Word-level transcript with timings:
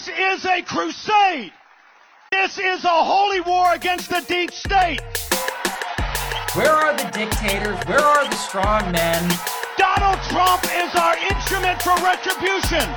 This 0.00 0.40
is 0.40 0.46
a 0.46 0.62
crusade. 0.62 1.52
This 2.30 2.58
is 2.58 2.84
a 2.84 2.88
holy 2.88 3.42
war 3.42 3.74
against 3.74 4.08
the 4.08 4.24
deep 4.26 4.50
state. 4.50 5.02
Where 6.54 6.72
are 6.72 6.96
the 6.96 7.10
dictators? 7.12 7.76
Where 7.86 8.00
are 8.00 8.24
the 8.26 8.36
strong 8.36 8.90
men? 8.92 9.30
Donald 9.76 10.18
Trump 10.30 10.64
is 10.72 10.94
our 10.94 11.18
instrument 11.28 11.82
for 11.82 11.94
retribution. 11.96 12.88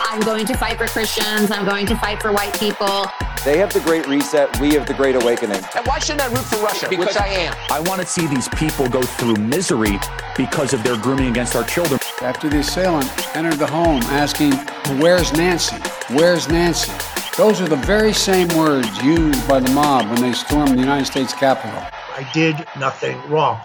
I'm 0.00 0.18
going 0.22 0.46
to 0.46 0.56
fight 0.56 0.78
for 0.78 0.88
Christians. 0.88 1.52
I'm 1.52 1.64
going 1.64 1.86
to 1.86 1.96
fight 1.96 2.20
for 2.20 2.32
white 2.32 2.58
people. 2.58 3.06
They 3.44 3.58
have 3.58 3.72
the 3.72 3.80
Great 3.84 4.08
Reset. 4.08 4.58
We 4.58 4.74
have 4.74 4.88
the 4.88 4.94
Great 4.94 5.14
Awakening. 5.14 5.62
And 5.76 5.86
why 5.86 6.00
shouldn't 6.00 6.22
I 6.22 6.26
root 6.26 6.44
for 6.44 6.56
Russia? 6.56 6.88
Because 6.90 7.06
Which 7.06 7.16
I 7.18 7.28
am. 7.28 7.54
I 7.70 7.78
want 7.78 8.00
to 8.00 8.06
see 8.06 8.26
these 8.26 8.48
people 8.48 8.88
go 8.88 9.02
through 9.02 9.36
misery 9.36 9.96
because 10.36 10.74
of 10.74 10.82
their 10.82 10.96
grooming 10.96 11.28
against 11.28 11.54
our 11.54 11.62
children. 11.62 12.00
After 12.20 12.48
the 12.48 12.58
assailant 12.58 13.36
entered 13.36 13.60
the 13.60 13.66
home 13.68 14.02
asking, 14.02 14.52
Where's 14.98 15.32
Nancy? 15.34 15.76
Where's 16.12 16.48
Nancy? 16.48 16.90
Those 17.36 17.60
are 17.60 17.68
the 17.68 17.76
very 17.76 18.12
same 18.12 18.48
words 18.58 19.00
used 19.04 19.46
by 19.46 19.60
the 19.60 19.70
mob 19.70 20.06
when 20.10 20.20
they 20.20 20.32
stormed 20.32 20.76
the 20.76 20.80
United 20.80 21.04
States 21.04 21.32
Capitol. 21.32 21.78
I 21.80 22.28
did 22.34 22.56
nothing 22.76 23.16
wrong. 23.30 23.60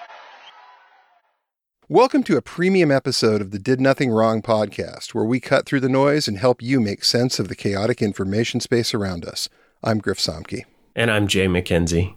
Welcome 1.89 2.21
to 2.25 2.37
a 2.37 2.43
premium 2.43 2.91
episode 2.91 3.41
of 3.41 3.49
the 3.49 3.57
Did 3.57 3.81
Nothing 3.81 4.11
Wrong 4.11 4.43
podcast, 4.43 5.15
where 5.15 5.25
we 5.25 5.39
cut 5.39 5.65
through 5.65 5.79
the 5.79 5.89
noise 5.89 6.27
and 6.27 6.37
help 6.37 6.61
you 6.61 6.79
make 6.79 7.03
sense 7.03 7.39
of 7.39 7.47
the 7.47 7.55
chaotic 7.55 8.03
information 8.03 8.59
space 8.59 8.93
around 8.93 9.25
us. 9.25 9.49
I'm 9.83 9.97
Griff 9.97 10.19
Somke. 10.19 10.65
And 10.95 11.09
I'm 11.09 11.27
Jay 11.27 11.47
McKenzie. 11.47 12.13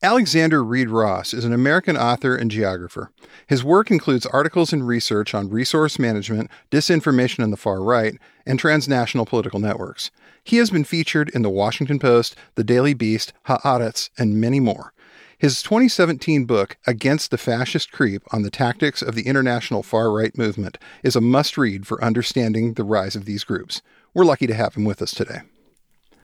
Alexander 0.00 0.62
Reid 0.62 0.90
Ross 0.90 1.34
is 1.34 1.44
an 1.44 1.52
American 1.52 1.96
author 1.96 2.36
and 2.36 2.52
geographer. 2.52 3.10
His 3.48 3.64
work 3.64 3.90
includes 3.90 4.26
articles 4.26 4.72
and 4.72 4.86
research 4.86 5.34
on 5.34 5.50
resource 5.50 5.98
management, 5.98 6.52
disinformation 6.70 7.42
on 7.42 7.50
the 7.50 7.56
far 7.56 7.82
right, 7.82 8.16
and 8.46 8.60
transnational 8.60 9.26
political 9.26 9.58
networks. 9.58 10.12
He 10.44 10.58
has 10.58 10.70
been 10.70 10.84
featured 10.84 11.30
in 11.30 11.42
the 11.42 11.50
Washington 11.50 11.98
Post, 11.98 12.36
the 12.54 12.62
Daily 12.62 12.94
Beast, 12.94 13.32
Haaretz, 13.48 14.10
and 14.16 14.40
many 14.40 14.60
more. 14.60 14.92
His 15.36 15.64
2017 15.64 16.44
book, 16.44 16.76
Against 16.86 17.32
the 17.32 17.38
Fascist 17.38 17.90
Creep 17.90 18.22
on 18.32 18.42
the 18.42 18.50
Tactics 18.50 19.02
of 19.02 19.16
the 19.16 19.26
International 19.26 19.82
Far 19.82 20.12
Right 20.12 20.38
Movement, 20.38 20.78
is 21.02 21.16
a 21.16 21.20
must 21.20 21.58
read 21.58 21.88
for 21.88 22.04
understanding 22.04 22.74
the 22.74 22.84
rise 22.84 23.16
of 23.16 23.24
these 23.24 23.42
groups. 23.42 23.82
We're 24.14 24.24
lucky 24.24 24.46
to 24.46 24.54
have 24.54 24.76
him 24.76 24.84
with 24.84 25.02
us 25.02 25.10
today. 25.10 25.40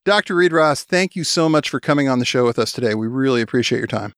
Dr. 0.04 0.34
Reid 0.34 0.52
Ross, 0.52 0.84
thank 0.84 1.16
you 1.16 1.24
so 1.24 1.48
much 1.48 1.70
for 1.70 1.80
coming 1.80 2.10
on 2.10 2.18
the 2.18 2.26
show 2.26 2.44
with 2.44 2.58
us 2.58 2.72
today. 2.72 2.94
We 2.94 3.06
really 3.06 3.40
appreciate 3.40 3.78
your 3.78 3.86
time. 3.86 4.12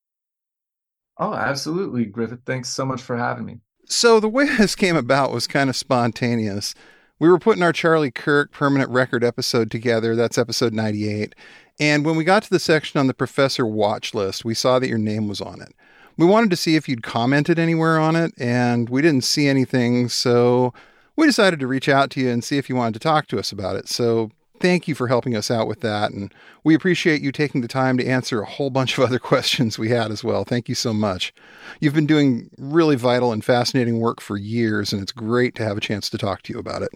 Oh, 1.18 1.32
absolutely, 1.32 2.04
Griffith. 2.06 2.40
Thanks 2.44 2.68
so 2.68 2.84
much 2.84 3.00
for 3.00 3.16
having 3.16 3.46
me. 3.46 3.60
So, 3.86 4.18
the 4.18 4.28
way 4.28 4.46
this 4.58 4.74
came 4.74 4.96
about 4.96 5.32
was 5.32 5.46
kind 5.46 5.70
of 5.70 5.76
spontaneous. 5.76 6.74
We 7.20 7.28
were 7.28 7.38
putting 7.38 7.62
our 7.62 7.72
Charlie 7.72 8.10
Kirk 8.10 8.50
permanent 8.50 8.90
record 8.90 9.22
episode 9.22 9.70
together. 9.70 10.16
That's 10.16 10.36
episode 10.36 10.74
98. 10.74 11.34
And 11.78 12.04
when 12.04 12.16
we 12.16 12.24
got 12.24 12.42
to 12.42 12.50
the 12.50 12.58
section 12.58 12.98
on 12.98 13.06
the 13.06 13.14
professor 13.14 13.64
watch 13.64 14.12
list, 14.12 14.44
we 14.44 14.54
saw 14.54 14.78
that 14.80 14.88
your 14.88 14.98
name 14.98 15.28
was 15.28 15.40
on 15.40 15.62
it. 15.62 15.72
We 16.16 16.26
wanted 16.26 16.50
to 16.50 16.56
see 16.56 16.74
if 16.74 16.88
you'd 16.88 17.02
commented 17.02 17.58
anywhere 17.58 17.98
on 17.98 18.16
it, 18.16 18.32
and 18.38 18.88
we 18.88 19.02
didn't 19.02 19.24
see 19.24 19.46
anything. 19.46 20.08
So, 20.08 20.74
we 21.14 21.26
decided 21.26 21.60
to 21.60 21.68
reach 21.68 21.88
out 21.88 22.10
to 22.10 22.20
you 22.20 22.30
and 22.30 22.42
see 22.42 22.58
if 22.58 22.68
you 22.68 22.74
wanted 22.74 22.94
to 22.94 23.00
talk 23.00 23.28
to 23.28 23.38
us 23.38 23.52
about 23.52 23.76
it. 23.76 23.88
So, 23.88 24.32
thank 24.60 24.88
you 24.88 24.94
for 24.94 25.08
helping 25.08 25.36
us 25.36 25.50
out 25.50 25.68
with 25.68 25.80
that. 25.80 26.12
And 26.12 26.32
we 26.64 26.74
appreciate 26.74 27.22
you 27.22 27.32
taking 27.32 27.60
the 27.60 27.68
time 27.68 27.96
to 27.98 28.06
answer 28.06 28.40
a 28.40 28.46
whole 28.46 28.70
bunch 28.70 28.96
of 28.96 29.04
other 29.04 29.18
questions 29.20 29.78
we 29.78 29.90
had 29.90 30.10
as 30.10 30.24
well. 30.24 30.44
Thank 30.44 30.68
you 30.68 30.74
so 30.74 30.92
much. 30.92 31.32
You've 31.80 31.94
been 31.94 32.06
doing 32.06 32.50
really 32.58 32.96
vital 32.96 33.32
and 33.32 33.44
fascinating 33.44 34.00
work 34.00 34.20
for 34.20 34.36
years, 34.36 34.92
and 34.92 35.02
it's 35.02 35.12
great 35.12 35.54
to 35.56 35.64
have 35.64 35.76
a 35.76 35.80
chance 35.80 36.10
to 36.10 36.18
talk 36.18 36.42
to 36.42 36.52
you 36.52 36.58
about 36.58 36.82
it. 36.82 36.90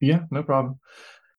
Yeah, 0.00 0.20
no 0.30 0.42
problem. 0.42 0.80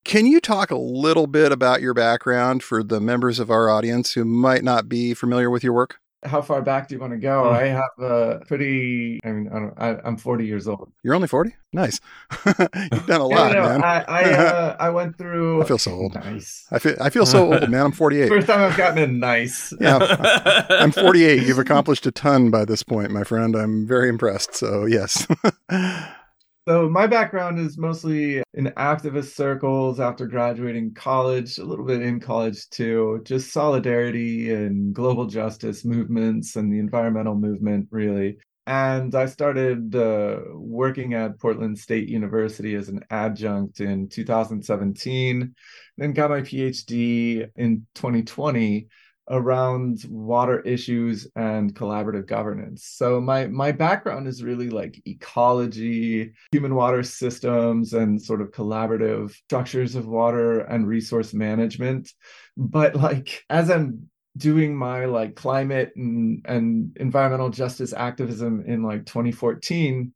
Can 0.05 0.25
you 0.25 0.41
talk 0.41 0.69
a 0.69 0.77
little 0.77 1.27
bit 1.27 1.51
about 1.51 1.81
your 1.81 1.93
background 1.93 2.61
for 2.61 2.83
the 2.83 2.99
members 2.99 3.39
of 3.39 3.49
our 3.49 3.69
audience 3.69 4.13
who 4.13 4.25
might 4.25 4.63
not 4.63 4.89
be 4.89 5.13
familiar 5.13 5.49
with 5.49 5.63
your 5.63 5.73
work? 5.73 5.97
How 6.25 6.41
far 6.41 6.61
back 6.61 6.87
do 6.87 6.95
you 6.95 7.01
want 7.01 7.13
to 7.13 7.19
go? 7.19 7.49
I 7.49 7.65
have 7.67 7.89
a 7.99 8.41
pretty. 8.47 9.19
I 9.23 9.31
mean, 9.31 9.49
I 9.49 9.59
don't. 9.59 9.73
I, 9.77 9.97
I'm 10.03 10.17
40 10.17 10.45
years 10.45 10.67
old. 10.67 10.91
You're 11.03 11.15
only 11.15 11.27
40. 11.27 11.55
Nice. 11.73 11.99
You've 12.45 13.07
done 13.07 13.21
a 13.21 13.25
lot, 13.27 13.51
yeah, 13.51 13.59
no, 13.59 13.69
man. 13.69 13.83
I 13.83 14.03
I, 14.07 14.23
uh, 14.33 14.77
I 14.79 14.89
went 14.89 15.17
through. 15.17 15.61
I 15.61 15.65
feel 15.65 15.77
so 15.77 15.91
old. 15.91 16.15
Nice. 16.15 16.67
I 16.71 16.79
feel 16.79 16.95
I 17.01 17.09
feel 17.09 17.25
so 17.25 17.51
old, 17.53 17.69
man. 17.69 17.85
I'm 17.85 17.91
48. 17.91 18.29
First 18.29 18.47
time 18.47 18.59
I've 18.61 18.77
gotten 18.77 19.03
a 19.03 19.07
nice. 19.07 19.73
yeah, 19.79 20.65
I'm 20.69 20.91
48. 20.91 21.43
You've 21.43 21.59
accomplished 21.59 22.05
a 22.05 22.11
ton 22.11 22.51
by 22.51 22.65
this 22.65 22.83
point, 22.83 23.11
my 23.11 23.23
friend. 23.23 23.55
I'm 23.55 23.87
very 23.87 24.09
impressed. 24.09 24.55
So 24.55 24.85
yes. 24.85 25.27
So 26.65 26.89
my 26.89 27.07
background 27.07 27.59
is 27.59 27.77
mostly 27.77 28.41
in 28.53 28.67
activist 28.77 29.35
circles 29.35 29.99
after 29.99 30.25
graduating 30.25 30.93
college, 30.93 31.57
a 31.57 31.65
little 31.65 31.83
bit 31.85 32.01
in 32.01 32.21
college 32.21 32.69
too, 32.69 33.19
just 33.25 33.51
solidarity 33.51 34.53
and 34.53 34.95
global 34.95 35.25
justice 35.25 35.83
movements 35.83 36.55
and 36.55 36.71
the 36.71 36.79
environmental 36.79 37.35
movement 37.35 37.89
really. 37.91 38.37
And 38.65 39.13
I 39.13 39.25
started 39.25 39.93
uh, 39.93 40.39
working 40.53 41.13
at 41.15 41.37
Portland 41.37 41.77
State 41.77 42.07
University 42.07 42.75
as 42.75 42.87
an 42.87 43.01
adjunct 43.09 43.81
in 43.81 44.07
2017, 44.07 45.53
then 45.97 46.13
got 46.13 46.29
my 46.29 46.39
PhD 46.39 47.45
in 47.57 47.85
2020 47.95 48.87
around 49.29 50.03
water 50.09 50.59
issues 50.61 51.27
and 51.35 51.73
collaborative 51.73 52.27
governance. 52.27 52.85
So 52.85 53.21
my 53.21 53.47
my 53.47 53.71
background 53.71 54.27
is 54.27 54.43
really 54.43 54.69
like 54.69 55.01
ecology, 55.05 56.33
human 56.51 56.75
water 56.75 57.03
systems 57.03 57.93
and 57.93 58.21
sort 58.21 58.41
of 58.41 58.51
collaborative 58.51 59.31
structures 59.31 59.95
of 59.95 60.07
water 60.07 60.59
and 60.59 60.87
resource 60.87 61.33
management. 61.33 62.11
But 62.57 62.95
like 62.95 63.43
as 63.49 63.69
I'm 63.69 64.09
doing 64.35 64.75
my 64.75 65.05
like 65.05 65.35
climate 65.35 65.93
and 65.95 66.43
and 66.45 66.97
environmental 66.99 67.49
justice 67.49 67.93
activism 67.93 68.63
in 68.67 68.83
like 68.83 69.05
2014 69.05 70.13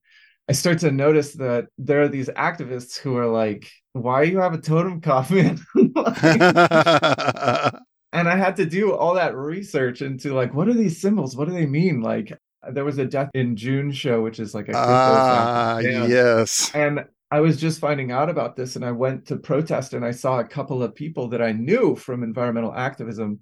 I 0.49 0.53
start 0.53 0.79
to 0.79 0.91
notice 0.91 1.33
that 1.33 1.65
there 1.77 2.01
are 2.01 2.07
these 2.07 2.29
activists 2.29 2.97
who 2.97 3.17
are 3.17 3.27
like, 3.27 3.69
why 3.91 4.21
you 4.23 4.39
have 4.39 4.53
a 4.53 4.57
Totenkopf? 4.57 5.59
like, 7.73 7.73
and 8.13 8.27
I 8.27 8.35
had 8.35 8.55
to 8.57 8.65
do 8.65 8.93
all 8.93 9.15
that 9.15 9.35
research 9.35 10.01
into 10.01 10.33
like, 10.33 10.53
what 10.53 10.67
are 10.67 10.73
these 10.73 11.01
symbols? 11.01 11.35
What 11.35 11.47
do 11.47 11.53
they 11.53 11.65
mean? 11.65 12.01
Like, 12.01 12.37
there 12.71 12.85
was 12.85 12.97
a 12.97 13.05
Death 13.05 13.29
in 13.33 13.55
June 13.55 13.91
show, 13.91 14.21
which 14.21 14.39
is 14.39 14.53
like 14.53 14.69
a 14.69 14.73
ah, 14.75 15.79
yes. 15.79 16.71
And 16.73 17.05
I 17.29 17.41
was 17.41 17.57
just 17.57 17.79
finding 17.79 18.11
out 18.11 18.29
about 18.29 18.55
this, 18.55 18.75
and 18.75 18.85
I 18.85 18.91
went 18.91 19.27
to 19.27 19.35
protest, 19.35 19.93
and 19.93 20.05
I 20.05 20.11
saw 20.11 20.39
a 20.39 20.47
couple 20.47 20.81
of 20.81 20.95
people 20.95 21.27
that 21.29 21.41
I 21.41 21.51
knew 21.51 21.95
from 21.95 22.23
environmental 22.23 22.73
activism 22.73 23.39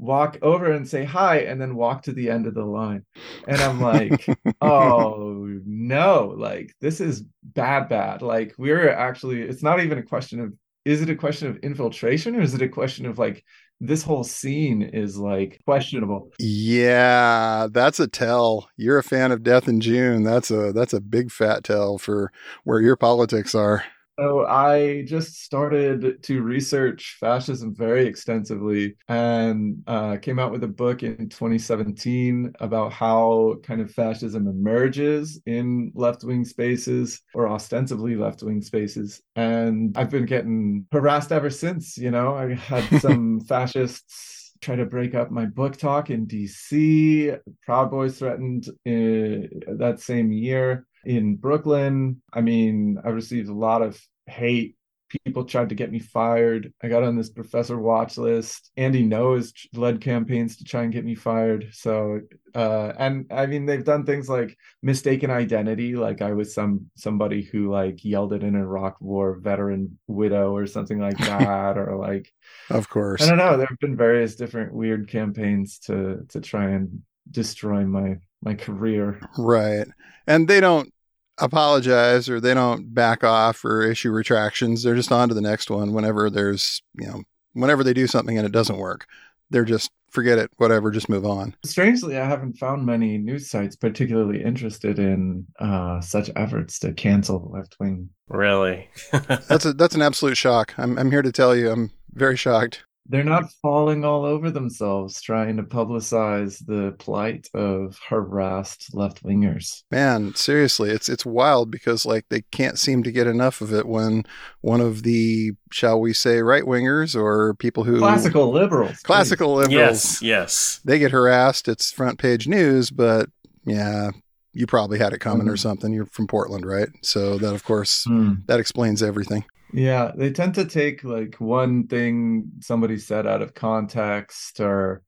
walk 0.00 0.38
over 0.40 0.72
and 0.72 0.88
say 0.88 1.04
hi 1.04 1.40
and 1.40 1.60
then 1.60 1.74
walk 1.74 2.02
to 2.02 2.12
the 2.12 2.30
end 2.30 2.46
of 2.46 2.54
the 2.54 2.64
line 2.64 3.04
and 3.46 3.60
i'm 3.60 3.78
like 3.78 4.26
oh 4.62 5.46
no 5.66 6.34
like 6.38 6.74
this 6.80 7.02
is 7.02 7.22
bad 7.42 7.86
bad 7.86 8.22
like 8.22 8.54
we're 8.56 8.88
actually 8.88 9.42
it's 9.42 9.62
not 9.62 9.78
even 9.78 9.98
a 9.98 10.02
question 10.02 10.40
of 10.40 10.54
is 10.86 11.02
it 11.02 11.10
a 11.10 11.14
question 11.14 11.48
of 11.48 11.58
infiltration 11.58 12.34
or 12.34 12.40
is 12.40 12.54
it 12.54 12.62
a 12.62 12.68
question 12.68 13.04
of 13.04 13.18
like 13.18 13.44
this 13.80 14.02
whole 14.02 14.24
scene 14.24 14.82
is 14.82 15.16
like 15.18 15.60
questionable. 15.64 16.30
Yeah 16.38 17.68
that's 17.70 18.00
a 18.00 18.06
tell. 18.06 18.68
You're 18.76 18.98
a 18.98 19.02
fan 19.02 19.32
of 19.32 19.42
death 19.42 19.68
in 19.68 19.80
june. 19.80 20.22
That's 20.22 20.50
a 20.50 20.72
that's 20.72 20.92
a 20.92 21.00
big 21.00 21.30
fat 21.30 21.64
tell 21.64 21.98
for 21.98 22.32
where 22.64 22.80
your 22.80 22.96
politics 22.96 23.54
are 23.54 23.84
so 24.20 24.44
I 24.44 25.02
just 25.06 25.42
started 25.42 26.22
to 26.24 26.42
research 26.42 27.16
fascism 27.20 27.74
very 27.74 28.06
extensively 28.06 28.96
and 29.08 29.82
uh, 29.86 30.18
came 30.18 30.38
out 30.38 30.52
with 30.52 30.62
a 30.62 30.68
book 30.68 31.02
in 31.02 31.30
2017 31.30 32.52
about 32.60 32.92
how 32.92 33.56
kind 33.62 33.80
of 33.80 33.90
fascism 33.90 34.46
emerges 34.46 35.40
in 35.46 35.90
left-wing 35.94 36.44
spaces 36.44 37.22
or 37.32 37.48
ostensibly 37.48 38.14
left-wing 38.14 38.60
spaces. 38.60 39.22
And 39.36 39.96
I've 39.96 40.10
been 40.10 40.26
getting 40.26 40.86
harassed 40.92 41.32
ever 41.32 41.48
since. 41.48 41.96
You 41.96 42.10
know, 42.10 42.34
I 42.34 42.54
had 42.54 42.84
some 43.00 43.40
fascists 43.40 44.52
try 44.60 44.76
to 44.76 44.84
break 44.84 45.14
up 45.14 45.30
my 45.30 45.46
book 45.46 45.78
talk 45.78 46.10
in 46.10 46.26
DC. 46.26 47.38
Proud 47.64 47.90
Boys 47.90 48.18
threatened 48.18 48.66
in, 48.84 49.48
that 49.78 50.00
same 50.00 50.30
year 50.30 50.86
in 51.04 51.36
Brooklyn. 51.36 52.20
I 52.32 52.40
mean, 52.40 52.98
I 53.04 53.08
received 53.08 53.48
a 53.48 53.54
lot 53.54 53.82
of 53.82 54.00
hate. 54.30 54.76
People 55.24 55.44
tried 55.44 55.70
to 55.70 55.74
get 55.74 55.90
me 55.90 55.98
fired. 55.98 56.72
I 56.80 56.88
got 56.88 57.02
on 57.02 57.16
this 57.16 57.30
professor 57.30 57.76
watch 57.76 58.16
list. 58.16 58.70
Andy 58.76 59.04
Ngo's 59.04 59.52
led 59.74 60.00
campaigns 60.00 60.56
to 60.58 60.64
try 60.64 60.84
and 60.84 60.92
get 60.92 61.04
me 61.04 61.16
fired. 61.16 61.70
So, 61.72 62.20
uh, 62.54 62.92
and 62.96 63.26
I 63.32 63.46
mean, 63.46 63.66
they've 63.66 63.84
done 63.84 64.06
things 64.06 64.28
like 64.28 64.56
mistaken 64.84 65.28
identity, 65.28 65.96
like 65.96 66.22
I 66.22 66.32
was 66.32 66.54
some 66.54 66.90
somebody 66.94 67.42
who 67.42 67.72
like 67.72 68.04
yelled 68.04 68.32
at 68.34 68.44
an 68.44 68.54
Iraq 68.54 69.00
War 69.00 69.34
veteran 69.40 69.98
widow 70.06 70.54
or 70.54 70.68
something 70.68 71.00
like 71.00 71.18
that, 71.26 71.76
or 71.76 71.96
like, 71.96 72.32
of 72.70 72.88
course, 72.88 73.20
I 73.20 73.28
don't 73.28 73.38
know. 73.38 73.56
There 73.56 73.66
have 73.66 73.78
been 73.80 73.96
various 73.96 74.36
different 74.36 74.72
weird 74.72 75.08
campaigns 75.08 75.80
to 75.86 76.24
to 76.28 76.40
try 76.40 76.70
and 76.70 77.02
destroy 77.28 77.84
my 77.84 78.18
my 78.42 78.54
career. 78.54 79.20
Right, 79.36 79.88
and 80.28 80.46
they 80.46 80.60
don't 80.60 80.92
apologize 81.40 82.28
or 82.28 82.40
they 82.40 82.54
don't 82.54 82.94
back 82.94 83.24
off 83.24 83.64
or 83.64 83.82
issue 83.82 84.10
retractions. 84.10 84.82
They're 84.82 84.94
just 84.94 85.12
on 85.12 85.28
to 85.28 85.34
the 85.34 85.40
next 85.40 85.70
one 85.70 85.92
whenever 85.92 86.30
there's, 86.30 86.82
you 86.94 87.06
know, 87.06 87.22
whenever 87.52 87.82
they 87.82 87.94
do 87.94 88.06
something 88.06 88.36
and 88.36 88.46
it 88.46 88.52
doesn't 88.52 88.78
work. 88.78 89.06
They're 89.50 89.64
just 89.64 89.90
forget 90.10 90.38
it, 90.38 90.50
whatever, 90.56 90.90
just 90.90 91.08
move 91.08 91.24
on. 91.24 91.54
Strangely, 91.64 92.18
I 92.18 92.24
haven't 92.24 92.58
found 92.58 92.84
many 92.84 93.18
news 93.18 93.48
sites 93.48 93.76
particularly 93.76 94.42
interested 94.42 94.98
in 94.98 95.46
uh, 95.58 96.00
such 96.00 96.30
efforts 96.36 96.78
to 96.80 96.92
cancel 96.92 97.50
left 97.52 97.76
wing. 97.80 98.10
Really? 98.28 98.88
that's 99.12 99.64
a 99.64 99.72
that's 99.72 99.94
an 99.94 100.02
absolute 100.02 100.36
shock. 100.36 100.74
I'm 100.78 100.98
I'm 100.98 101.10
here 101.10 101.22
to 101.22 101.32
tell 101.32 101.56
you, 101.56 101.70
I'm 101.70 101.90
very 102.12 102.36
shocked 102.36 102.84
they're 103.10 103.24
not 103.24 103.50
falling 103.60 104.04
all 104.04 104.24
over 104.24 104.50
themselves 104.50 105.20
trying 105.20 105.56
to 105.56 105.64
publicize 105.64 106.64
the 106.64 106.92
plight 106.98 107.48
of 107.54 107.98
harassed 108.08 108.94
left 108.94 109.24
wingers. 109.24 109.82
Man, 109.90 110.34
seriously, 110.36 110.90
it's 110.90 111.08
it's 111.08 111.26
wild 111.26 111.70
because 111.70 112.06
like 112.06 112.26
they 112.28 112.42
can't 112.52 112.78
seem 112.78 113.02
to 113.02 113.10
get 113.10 113.26
enough 113.26 113.60
of 113.60 113.72
it 113.74 113.86
when 113.86 114.24
one 114.60 114.80
of 114.80 115.02
the 115.02 115.52
shall 115.72 116.00
we 116.00 116.12
say 116.12 116.40
right 116.40 116.62
wingers 116.62 117.20
or 117.20 117.54
people 117.54 117.82
who 117.82 117.98
classical 117.98 118.52
liberals, 118.52 118.98
classical 119.00 119.56
please. 119.56 119.72
Yes, 119.72 120.22
yes, 120.22 120.80
they 120.84 121.00
get 121.00 121.10
harassed. 121.10 121.66
It's 121.66 121.90
front 121.90 122.18
page 122.18 122.46
news, 122.46 122.90
but 122.90 123.28
yeah, 123.64 124.10
you 124.52 124.66
probably 124.66 124.98
had 124.98 125.12
it 125.12 125.20
coming 125.20 125.42
mm-hmm. 125.42 125.50
or 125.50 125.56
something. 125.56 125.92
You're 125.92 126.06
from 126.06 126.26
Portland, 126.26 126.66
right? 126.66 126.88
So 127.02 127.38
that 127.38 127.54
of 127.54 127.64
course 127.64 128.04
mm. 128.08 128.44
that 128.46 128.60
explains 128.60 129.02
everything. 129.02 129.44
Yeah, 129.72 130.12
they 130.16 130.32
tend 130.32 130.54
to 130.54 130.64
take 130.64 131.04
like 131.04 131.36
one 131.36 131.86
thing 131.86 132.50
somebody 132.60 132.98
said 132.98 133.26
out 133.26 133.42
of 133.42 133.54
context 133.54 134.60
or 134.60 135.02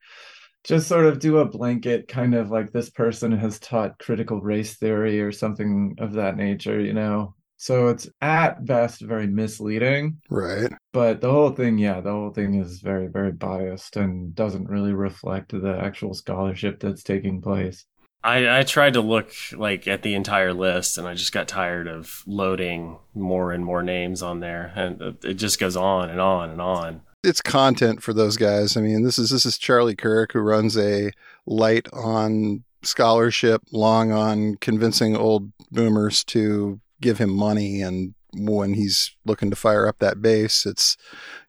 just 0.65 0.87
sort 0.87 1.07
of 1.07 1.19
do 1.19 1.39
a 1.39 1.49
blanket 1.49 2.07
kind 2.07 2.35
of 2.35 2.51
like 2.51 2.71
this 2.71 2.91
person 2.91 3.33
has 3.33 3.59
taught 3.59 3.99
critical 3.99 4.41
race 4.41 4.77
theory 4.77 5.21
or 5.21 5.33
something 5.33 5.97
of 5.99 6.13
that 6.13 6.37
nature, 6.37 6.81
you 6.81 6.93
know. 6.93 7.35
So 7.57 7.89
it's 7.89 8.09
at 8.21 8.65
best 8.65 9.01
very 9.01 9.29
misleading. 9.29 10.21
Right. 10.29 10.73
But 10.93 11.21
the 11.21 11.31
whole 11.31 11.51
thing, 11.51 11.79
yeah, 11.79 12.01
the 12.01 12.11
whole 12.11 12.33
thing 12.33 12.55
is 12.55 12.81
very, 12.81 13.07
very 13.07 13.33
biased 13.33 13.97
and 13.97 14.35
doesn't 14.35 14.69
really 14.69 14.93
reflect 14.93 15.53
the 15.53 15.79
actual 15.81 16.15
scholarship 16.15 16.81
that's 16.81 17.05
taking 17.05 17.41
place. 17.41 17.85
I, 18.25 18.61
I 18.61 18.63
tried 18.63 18.95
to 18.95 19.01
look 19.01 19.33
like 19.53 19.89
at 19.89 20.03
the 20.03 20.15
entire 20.15 20.53
list 20.53 20.97
and 20.97 21.09
I 21.09 21.15
just 21.15 21.33
got 21.33 21.49
tired 21.49 21.89
of 21.89 22.23
loading 22.27 22.99
more 23.15 23.53
and 23.53 23.65
more 23.65 23.83
names 23.83 24.23
on 24.23 24.41
there 24.41 24.73
and 24.77 25.17
it 25.25 25.35
just 25.35 25.59
goes 25.59 25.77
on 25.77 26.09
and 26.09 26.21
on 26.21 26.51
and 26.51 26.61
on. 26.61 27.03
It's 27.25 27.41
content 27.41 28.03
for 28.03 28.13
those 28.13 28.37
guys. 28.37 28.77
I 28.77 28.81
mean, 28.81 29.03
this 29.03 29.19
is 29.19 29.31
this 29.31 29.47
is 29.47 29.59
Charlie 29.59 29.97
Kirk 29.97 30.33
who 30.33 30.41
runs 30.41 30.77
a 30.77 31.13
light 31.47 31.89
on 31.93 32.65
scholarship, 32.83 33.63
long 33.71 34.13
on 34.13 34.57
convincing 34.57 35.17
old 35.17 35.53
boomers 35.71 36.25
to 36.25 36.81
give 37.01 37.19
him 37.19 37.31
money 37.31 37.81
and 37.81 38.15
when 38.35 38.75
he's 38.75 39.15
looking 39.25 39.51
to 39.51 39.57
fire 39.57 39.87
up 39.87 39.99
that 39.99 40.23
base, 40.23 40.67
it's 40.67 40.97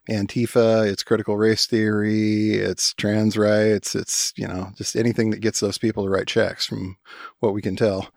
Antifa, 0.08 0.86
it's 0.86 1.02
critical 1.02 1.36
race 1.36 1.66
theory, 1.66 2.54
it's 2.54 2.92
trans 2.94 3.36
rights, 3.36 3.94
it's, 3.94 4.32
you 4.36 4.46
know, 4.46 4.70
just 4.76 4.96
anything 4.96 5.30
that 5.30 5.40
gets 5.40 5.60
those 5.60 5.78
people 5.78 6.04
to 6.04 6.10
write 6.10 6.26
checks 6.26 6.66
from 6.66 6.96
what 7.40 7.54
we 7.54 7.62
can 7.62 7.76
tell. 7.76 8.08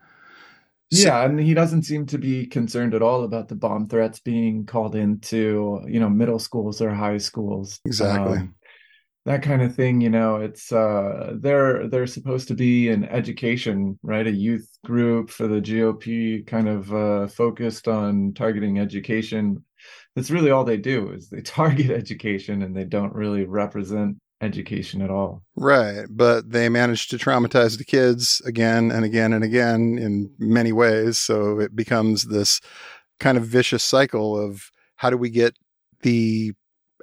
Yeah, 0.89 1.25
and 1.25 1.39
he 1.39 1.53
doesn't 1.53 1.83
seem 1.83 2.05
to 2.07 2.17
be 2.17 2.45
concerned 2.45 2.93
at 2.93 3.01
all 3.01 3.25
about 3.25 3.49
the 3.49 3.55
bomb 3.55 3.87
threats 3.89 4.21
being 4.21 4.65
called 4.65 4.95
into, 4.95 5.81
you 5.85 5.99
know, 5.99 6.09
middle 6.09 6.39
schools 6.39 6.81
or 6.81 6.91
high 6.91 7.17
schools. 7.17 7.81
Exactly. 7.85 8.37
Um, 8.37 8.55
that 9.27 9.43
kind 9.43 9.61
of 9.61 9.75
thing, 9.75 9.99
you 9.99 10.09
know, 10.09 10.37
it's 10.37 10.71
uh 10.71 11.33
they're 11.35 11.87
they're 11.89 12.07
supposed 12.07 12.47
to 12.47 12.53
be 12.55 12.89
an 12.89 13.03
education, 13.03 13.99
right? 14.01 14.25
A 14.25 14.31
youth 14.31 14.69
group 14.85 15.29
for 15.29 15.47
the 15.47 15.59
GOP 15.59 16.47
kind 16.47 16.69
of 16.69 16.93
uh 16.93 17.27
focused 17.27 17.89
on 17.89 18.33
targeting 18.33 18.79
education 18.79 19.63
that's 20.15 20.31
really 20.31 20.49
all 20.49 20.63
they 20.63 20.77
do 20.77 21.11
is 21.11 21.29
they 21.29 21.41
target 21.59 21.91
education 21.91 22.63
and 22.63 22.75
they 22.75 22.85
don't 22.85 23.13
really 23.13 23.43
represent 23.43 24.17
education 24.39 25.01
at 25.01 25.11
all. 25.11 25.43
Right. 25.57 26.05
But 26.09 26.49
they 26.49 26.69
manage 26.69 27.09
to 27.09 27.17
traumatize 27.17 27.77
the 27.77 27.83
kids 27.83 28.41
again 28.45 28.91
and 28.91 29.03
again 29.03 29.33
and 29.33 29.43
again 29.43 29.97
in 29.97 30.31
many 30.39 30.71
ways. 30.71 31.17
So 31.17 31.59
it 31.59 31.75
becomes 31.75 32.23
this 32.23 32.61
kind 33.19 33.37
of 33.37 33.45
vicious 33.45 33.83
cycle 33.83 34.39
of 34.39 34.71
how 34.95 35.09
do 35.09 35.17
we 35.17 35.29
get 35.29 35.57
the 36.01 36.53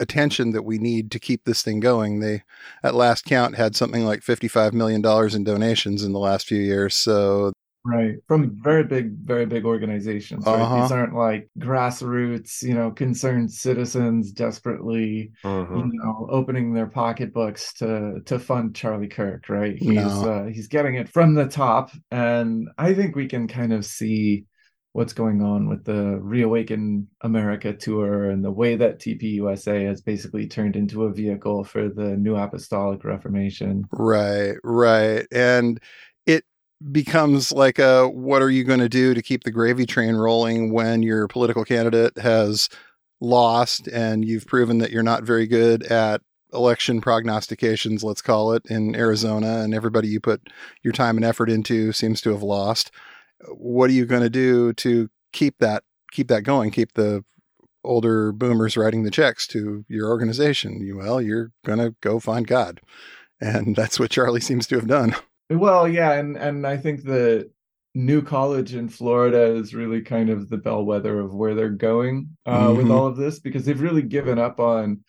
attention 0.00 0.52
that 0.52 0.64
we 0.64 0.78
need 0.78 1.10
to 1.12 1.18
keep 1.18 1.44
this 1.44 1.62
thing 1.62 1.80
going. 1.80 2.20
They, 2.20 2.42
at 2.82 2.94
last 2.94 3.24
count, 3.24 3.56
had 3.56 3.76
something 3.76 4.04
like 4.04 4.20
$55 4.20 4.72
million 4.72 5.04
in 5.34 5.44
donations 5.44 6.02
in 6.02 6.12
the 6.12 6.18
last 6.18 6.46
few 6.46 6.60
years. 6.60 6.94
So 6.94 7.52
Right. 7.86 8.14
From 8.26 8.56
very 8.62 8.82
big, 8.82 9.12
very 9.18 9.44
big 9.44 9.66
organizations. 9.66 10.46
Right? 10.46 10.58
Uh-huh. 10.58 10.82
These 10.82 10.92
aren't 10.92 11.14
like 11.14 11.50
grassroots, 11.58 12.62
you 12.62 12.72
know, 12.72 12.90
concerned 12.90 13.52
citizens 13.52 14.32
desperately, 14.32 15.32
uh-huh. 15.44 15.76
you 15.76 15.90
know, 15.92 16.26
opening 16.30 16.72
their 16.72 16.86
pocketbooks 16.86 17.74
to 17.74 18.20
to 18.24 18.38
fund 18.38 18.74
Charlie 18.74 19.08
Kirk, 19.08 19.50
right? 19.50 19.76
He's 19.76 19.96
no. 19.96 20.32
uh, 20.32 20.46
he's 20.46 20.68
getting 20.68 20.94
it 20.94 21.10
from 21.10 21.34
the 21.34 21.46
top. 21.46 21.90
And 22.10 22.68
I 22.78 22.94
think 22.94 23.16
we 23.16 23.28
can 23.28 23.48
kind 23.48 23.74
of 23.74 23.84
see 23.84 24.46
what's 24.94 25.12
going 25.12 25.42
on 25.42 25.68
with 25.68 25.84
the 25.84 26.20
Reawaken 26.22 27.08
America 27.20 27.72
tour 27.72 28.30
and 28.30 28.44
the 28.44 28.52
way 28.52 28.76
that 28.76 29.00
TPUSA 29.00 29.88
has 29.88 30.00
basically 30.00 30.46
turned 30.46 30.76
into 30.76 31.02
a 31.02 31.12
vehicle 31.12 31.64
for 31.64 31.88
the 31.88 32.16
New 32.16 32.36
Apostolic 32.36 33.02
Reformation. 33.02 33.86
Right, 33.90 34.54
right. 34.62 35.26
And 35.32 35.80
it 36.26 36.44
becomes 36.92 37.50
like 37.50 37.80
a 37.80 38.08
what 38.08 38.40
are 38.40 38.50
you 38.50 38.62
going 38.62 38.78
to 38.78 38.88
do 38.88 39.14
to 39.14 39.22
keep 39.22 39.42
the 39.42 39.50
gravy 39.50 39.84
train 39.84 40.14
rolling 40.14 40.72
when 40.72 41.02
your 41.02 41.26
political 41.26 41.64
candidate 41.64 42.16
has 42.18 42.68
lost 43.20 43.88
and 43.88 44.24
you've 44.24 44.46
proven 44.46 44.78
that 44.78 44.92
you're 44.92 45.02
not 45.02 45.24
very 45.24 45.48
good 45.48 45.82
at 45.84 46.20
election 46.52 47.00
prognostications 47.00 48.04
let's 48.04 48.22
call 48.22 48.52
it 48.52 48.64
in 48.66 48.94
Arizona 48.94 49.62
and 49.62 49.74
everybody 49.74 50.06
you 50.06 50.20
put 50.20 50.40
your 50.84 50.92
time 50.92 51.16
and 51.16 51.24
effort 51.24 51.50
into 51.50 51.90
seems 51.90 52.20
to 52.20 52.30
have 52.30 52.44
lost 52.44 52.92
what 53.48 53.90
are 53.90 53.94
you 53.94 54.06
going 54.06 54.22
to 54.22 54.30
do 54.30 54.72
to 54.74 55.08
keep 55.32 55.58
that 55.58 55.82
keep 56.12 56.28
that 56.28 56.42
going 56.42 56.70
keep 56.70 56.94
the 56.94 57.24
older 57.82 58.32
boomers 58.32 58.76
writing 58.76 59.02
the 59.02 59.10
checks 59.10 59.46
to 59.48 59.84
your 59.88 60.08
organization? 60.08 60.80
You 60.80 60.98
well 60.98 61.20
you're 61.20 61.52
going 61.64 61.78
to 61.78 61.94
go 62.00 62.20
find 62.20 62.46
god. 62.46 62.80
And 63.40 63.76
that's 63.76 63.98
what 63.98 64.10
Charlie 64.10 64.40
seems 64.40 64.66
to 64.68 64.76
have 64.76 64.86
done. 64.86 65.14
Well, 65.50 65.86
yeah, 65.86 66.12
and 66.12 66.36
and 66.36 66.66
I 66.66 66.76
think 66.78 67.02
the 67.04 67.50
new 67.94 68.22
college 68.22 68.74
in 68.74 68.88
Florida 68.88 69.54
is 69.54 69.74
really 69.74 70.00
kind 70.00 70.30
of 70.30 70.48
the 70.48 70.56
bellwether 70.56 71.20
of 71.20 71.34
where 71.34 71.54
they're 71.54 71.68
going 71.68 72.28
uh, 72.46 72.68
mm-hmm. 72.68 72.76
with 72.76 72.90
all 72.90 73.06
of 73.06 73.16
this 73.16 73.38
because 73.38 73.64
they've 73.64 73.80
really 73.80 74.02
given 74.02 74.38
up 74.38 74.58
on 74.58 75.00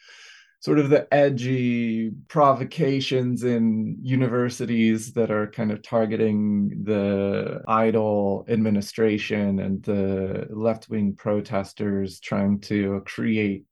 sort 0.66 0.80
of 0.80 0.90
the 0.90 1.08
edgy 1.14 2.10
provocations 2.28 3.44
in 3.44 3.96
universities 4.02 5.14
that 5.14 5.30
are 5.30 5.46
kind 5.52 5.72
of 5.72 5.84
targeting 5.84 6.82
the 6.86 7.62
idle 7.68 8.44
administration 8.50 9.60
and 9.60 9.84
the 9.84 10.48
left-wing 10.50 11.14
protesters 11.16 12.20
trying 12.20 12.60
to 12.60 13.00
create 13.06 13.64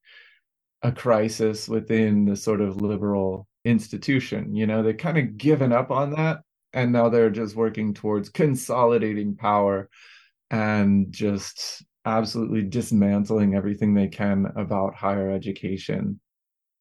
a 0.84 0.92
crisis 0.92 1.68
within 1.68 2.26
the 2.26 2.36
sort 2.36 2.62
of 2.62 2.80
liberal 2.80 3.48
institution 3.66 4.56
you 4.56 4.68
know 4.68 4.84
they've 4.84 4.98
kind 4.98 5.18
of 5.18 5.36
given 5.36 5.74
up 5.74 5.90
on 5.90 6.12
that 6.12 6.42
and 6.74 6.92
now 6.92 7.10
they're 7.10 7.32
just 7.32 7.56
working 7.56 7.96
towards 7.96 8.30
consolidating 8.30 9.36
power 9.36 9.90
and 10.52 11.12
just 11.12 11.84
absolutely 12.06 12.62
dismantling 12.62 13.56
everything 13.56 13.96
they 13.96 14.08
can 14.08 14.46
about 14.56 14.94
higher 14.94 15.32
education. 15.32 16.20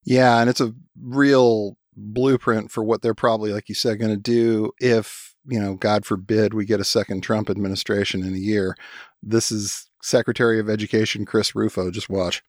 Yeah, 0.05 0.41
and 0.41 0.51
it's 0.51 0.61
a 0.61 0.75
real 1.01 1.77
blueprint 1.97 2.71
for 2.71 2.83
what 2.83 3.03
they're 3.03 3.15
probably 3.15 3.53
like 3.53 3.69
you 3.69 3.75
said 3.75 3.99
going 3.99 4.11
to 4.11 4.17
do 4.17 4.73
if, 4.81 5.35
you 5.47 5.61
know, 5.61 5.75
god 5.75 6.07
forbid 6.07 6.55
we 6.55 6.65
get 6.65 6.81
a 6.81 6.85
second 6.85 7.21
Trump 7.21 7.51
administration 7.51 8.25
in 8.25 8.35
a 8.35 8.39
year. 8.39 8.75
This 9.23 9.53
is 9.53 9.89
Secretary 10.03 10.59
of 10.59 10.71
Education 10.71 11.25
Chris 11.25 11.55
Rufo, 11.55 11.91
just 11.91 12.09
watch. 12.09 12.43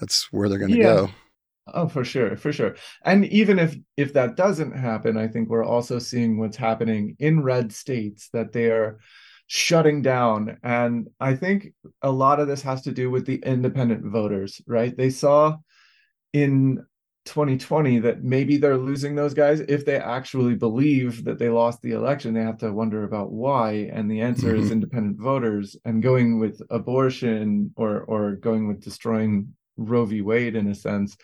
That's 0.00 0.32
where 0.32 0.48
they're 0.48 0.58
going 0.58 0.72
to 0.72 0.78
yeah. 0.78 0.82
go. 0.82 1.10
Oh, 1.68 1.88
for 1.88 2.04
sure, 2.04 2.36
for 2.36 2.52
sure. 2.52 2.74
And 3.04 3.24
even 3.26 3.58
if 3.58 3.76
if 3.96 4.12
that 4.14 4.36
doesn't 4.36 4.72
happen, 4.72 5.16
I 5.16 5.28
think 5.28 5.48
we're 5.48 5.64
also 5.64 5.98
seeing 5.98 6.38
what's 6.38 6.56
happening 6.56 7.16
in 7.20 7.42
red 7.42 7.72
states 7.72 8.28
that 8.32 8.52
they 8.52 8.66
are 8.66 8.98
shutting 9.46 10.02
down. 10.02 10.58
And 10.64 11.08
I 11.20 11.34
think 11.36 11.68
a 12.02 12.10
lot 12.10 12.40
of 12.40 12.48
this 12.48 12.62
has 12.62 12.82
to 12.82 12.92
do 12.92 13.10
with 13.10 13.26
the 13.26 13.36
independent 13.36 14.04
voters, 14.04 14.60
right? 14.66 14.96
They 14.96 15.10
saw 15.10 15.58
in 16.32 16.84
2020 17.24 18.00
that 18.00 18.24
maybe 18.24 18.56
they're 18.56 18.76
losing 18.76 19.14
those 19.14 19.34
guys 19.34 19.60
if 19.60 19.84
they 19.84 19.96
actually 19.96 20.54
believe 20.54 21.24
that 21.24 21.38
they 21.38 21.48
lost 21.48 21.80
the 21.82 21.92
election. 21.92 22.34
They 22.34 22.42
have 22.42 22.58
to 22.58 22.72
wonder 22.72 23.04
about 23.04 23.30
why 23.30 23.90
and 23.92 24.10
the 24.10 24.20
answer 24.20 24.52
mm-hmm. 24.52 24.62
is 24.62 24.70
independent 24.70 25.20
voters 25.20 25.76
and 25.84 26.02
going 26.02 26.40
with 26.40 26.60
abortion 26.70 27.72
or 27.76 28.00
or 28.02 28.32
going 28.32 28.66
with 28.66 28.82
destroying 28.82 29.54
roe 29.76 30.04
v. 30.04 30.20
Wade 30.20 30.56
in 30.56 30.68
a 30.68 30.74
sense 30.74 31.16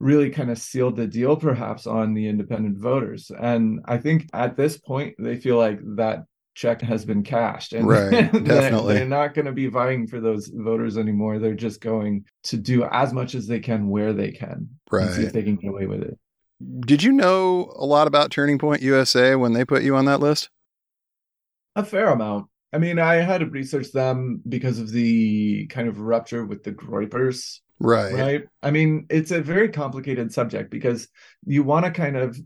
really 0.00 0.30
kind 0.30 0.50
of 0.50 0.58
sealed 0.58 0.94
the 0.94 1.08
deal 1.08 1.34
perhaps 1.34 1.84
on 1.86 2.14
the 2.14 2.28
independent 2.28 2.78
voters. 2.78 3.30
And 3.40 3.80
i 3.86 3.96
think 3.96 4.28
at 4.32 4.56
this 4.56 4.76
point 4.76 5.14
they 5.18 5.36
feel 5.36 5.56
like 5.56 5.80
that 5.96 6.24
check 6.58 6.82
has 6.82 7.04
been 7.04 7.22
cashed. 7.22 7.72
And 7.72 7.86
right. 7.86 8.10
definitely. 8.44 8.94
they're 8.94 9.06
not 9.06 9.32
going 9.32 9.46
to 9.46 9.52
be 9.52 9.68
vying 9.68 10.08
for 10.08 10.20
those 10.20 10.48
voters 10.48 10.98
anymore. 10.98 11.38
They're 11.38 11.54
just 11.54 11.80
going 11.80 12.24
to 12.44 12.56
do 12.56 12.84
as 12.84 13.12
much 13.12 13.36
as 13.36 13.46
they 13.46 13.60
can 13.60 13.88
where 13.88 14.12
they 14.12 14.32
can 14.32 14.68
right 14.90 15.08
see 15.12 15.22
if 15.22 15.32
they 15.32 15.44
can 15.44 15.54
get 15.54 15.68
away 15.68 15.86
with 15.86 16.02
it. 16.02 16.18
Did 16.80 17.04
you 17.04 17.12
know 17.12 17.72
a 17.76 17.86
lot 17.86 18.08
about 18.08 18.32
turning 18.32 18.58
point 18.58 18.82
usa 18.82 19.36
when 19.36 19.52
they 19.52 19.64
put 19.64 19.84
you 19.84 19.94
on 19.94 20.06
that 20.06 20.18
list? 20.18 20.50
A 21.76 21.84
fair 21.84 22.08
amount. 22.08 22.48
I 22.72 22.78
mean 22.78 22.98
i 22.98 23.14
had 23.14 23.38
to 23.38 23.46
research 23.46 23.92
them 23.92 24.42
because 24.46 24.78
of 24.78 24.90
the 24.90 25.66
kind 25.68 25.88
of 25.88 26.00
rupture 26.00 26.44
with 26.44 26.64
the 26.64 26.72
groypers 26.72 27.60
right. 27.80 28.12
right? 28.12 28.42
I 28.62 28.72
mean 28.72 29.06
it's 29.08 29.30
a 29.30 29.40
very 29.40 29.70
complicated 29.70 30.34
subject 30.34 30.70
because 30.70 31.08
you 31.46 31.62
want 31.62 31.86
to 31.86 31.90
kind 31.90 32.18
of 32.18 32.38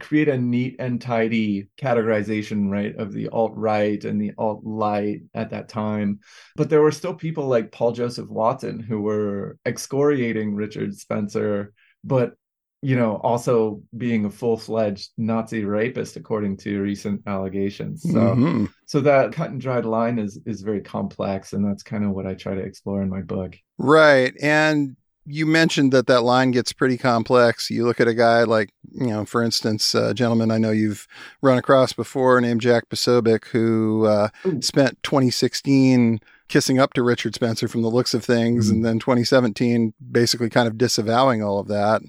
create 0.00 0.28
a 0.28 0.38
neat 0.38 0.76
and 0.78 1.00
tidy 1.00 1.68
categorization 1.80 2.70
right 2.70 2.96
of 2.96 3.12
the 3.12 3.28
alt 3.28 3.52
right 3.54 4.04
and 4.04 4.20
the 4.20 4.32
alt 4.38 4.64
light 4.64 5.22
at 5.34 5.50
that 5.50 5.68
time. 5.68 6.20
But 6.56 6.70
there 6.70 6.82
were 6.82 6.92
still 6.92 7.14
people 7.14 7.46
like 7.46 7.72
paul 7.72 7.92
joseph 7.92 8.28
watson 8.28 8.80
who 8.80 9.02
were 9.02 9.58
excoriating 9.66 10.54
richard 10.54 10.96
spencer 10.96 11.74
but 12.02 12.34
you 12.82 12.94
know 12.94 13.16
also 13.16 13.82
being 13.96 14.24
a 14.24 14.30
full-fledged 14.30 15.10
nazi 15.16 15.64
rapist 15.64 16.16
according 16.16 16.56
to 16.56 16.80
recent 16.80 17.22
allegations. 17.26 18.02
So 18.02 18.08
mm-hmm. 18.08 18.66
so 18.86 19.00
that 19.00 19.32
cut 19.32 19.50
and 19.50 19.60
dried 19.60 19.84
line 19.84 20.18
is 20.18 20.38
is 20.46 20.62
very 20.62 20.80
complex 20.80 21.52
and 21.52 21.64
that's 21.64 21.82
kind 21.82 22.04
of 22.04 22.10
what 22.10 22.26
i 22.26 22.34
try 22.34 22.54
to 22.54 22.60
explore 22.60 23.02
in 23.02 23.08
my 23.08 23.22
book. 23.22 23.56
Right 23.78 24.34
and 24.40 24.96
you 25.26 25.44
mentioned 25.44 25.92
that 25.92 26.06
that 26.06 26.22
line 26.22 26.52
gets 26.52 26.72
pretty 26.72 26.96
complex. 26.96 27.68
You 27.68 27.84
look 27.84 28.00
at 28.00 28.08
a 28.08 28.14
guy 28.14 28.44
like, 28.44 28.70
you 28.92 29.08
know, 29.08 29.24
for 29.24 29.42
instance, 29.42 29.94
a 29.94 30.14
gentleman 30.14 30.50
I 30.52 30.58
know 30.58 30.70
you've 30.70 31.08
run 31.42 31.58
across 31.58 31.92
before 31.92 32.40
named 32.40 32.60
Jack 32.60 32.88
Posobiec, 32.88 33.46
who 33.46 34.06
uh, 34.06 34.28
spent 34.60 35.02
2016 35.02 36.20
kissing 36.48 36.78
up 36.78 36.92
to 36.94 37.02
Richard 37.02 37.34
Spencer 37.34 37.66
from 37.66 37.82
the 37.82 37.90
looks 37.90 38.14
of 38.14 38.24
things, 38.24 38.66
mm-hmm. 38.66 38.76
and 38.76 38.84
then 38.84 38.98
2017 39.00 39.94
basically 40.12 40.48
kind 40.48 40.68
of 40.68 40.78
disavowing 40.78 41.42
all 41.42 41.58
of 41.58 41.66
that. 41.68 42.02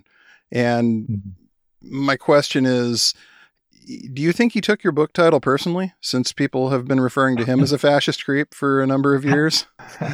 And 0.51 1.07
mm-hmm. 1.07 2.05
my 2.05 2.17
question 2.17 2.67
is, 2.67 3.15
do 4.13 4.21
you 4.21 4.31
think 4.31 4.53
he 4.53 4.61
took 4.61 4.83
your 4.83 4.93
book 4.93 5.13
title 5.13 5.39
personally, 5.39 5.93
since 6.01 6.33
people 6.33 6.69
have 6.69 6.87
been 6.87 6.99
referring 6.99 7.37
to 7.37 7.45
him 7.45 7.61
as 7.61 7.71
a 7.71 7.77
fascist 7.79 8.23
creep 8.25 8.53
for 8.53 8.83
a 8.83 8.87
number 8.87 9.15
of 9.15 9.25
years? 9.25 9.65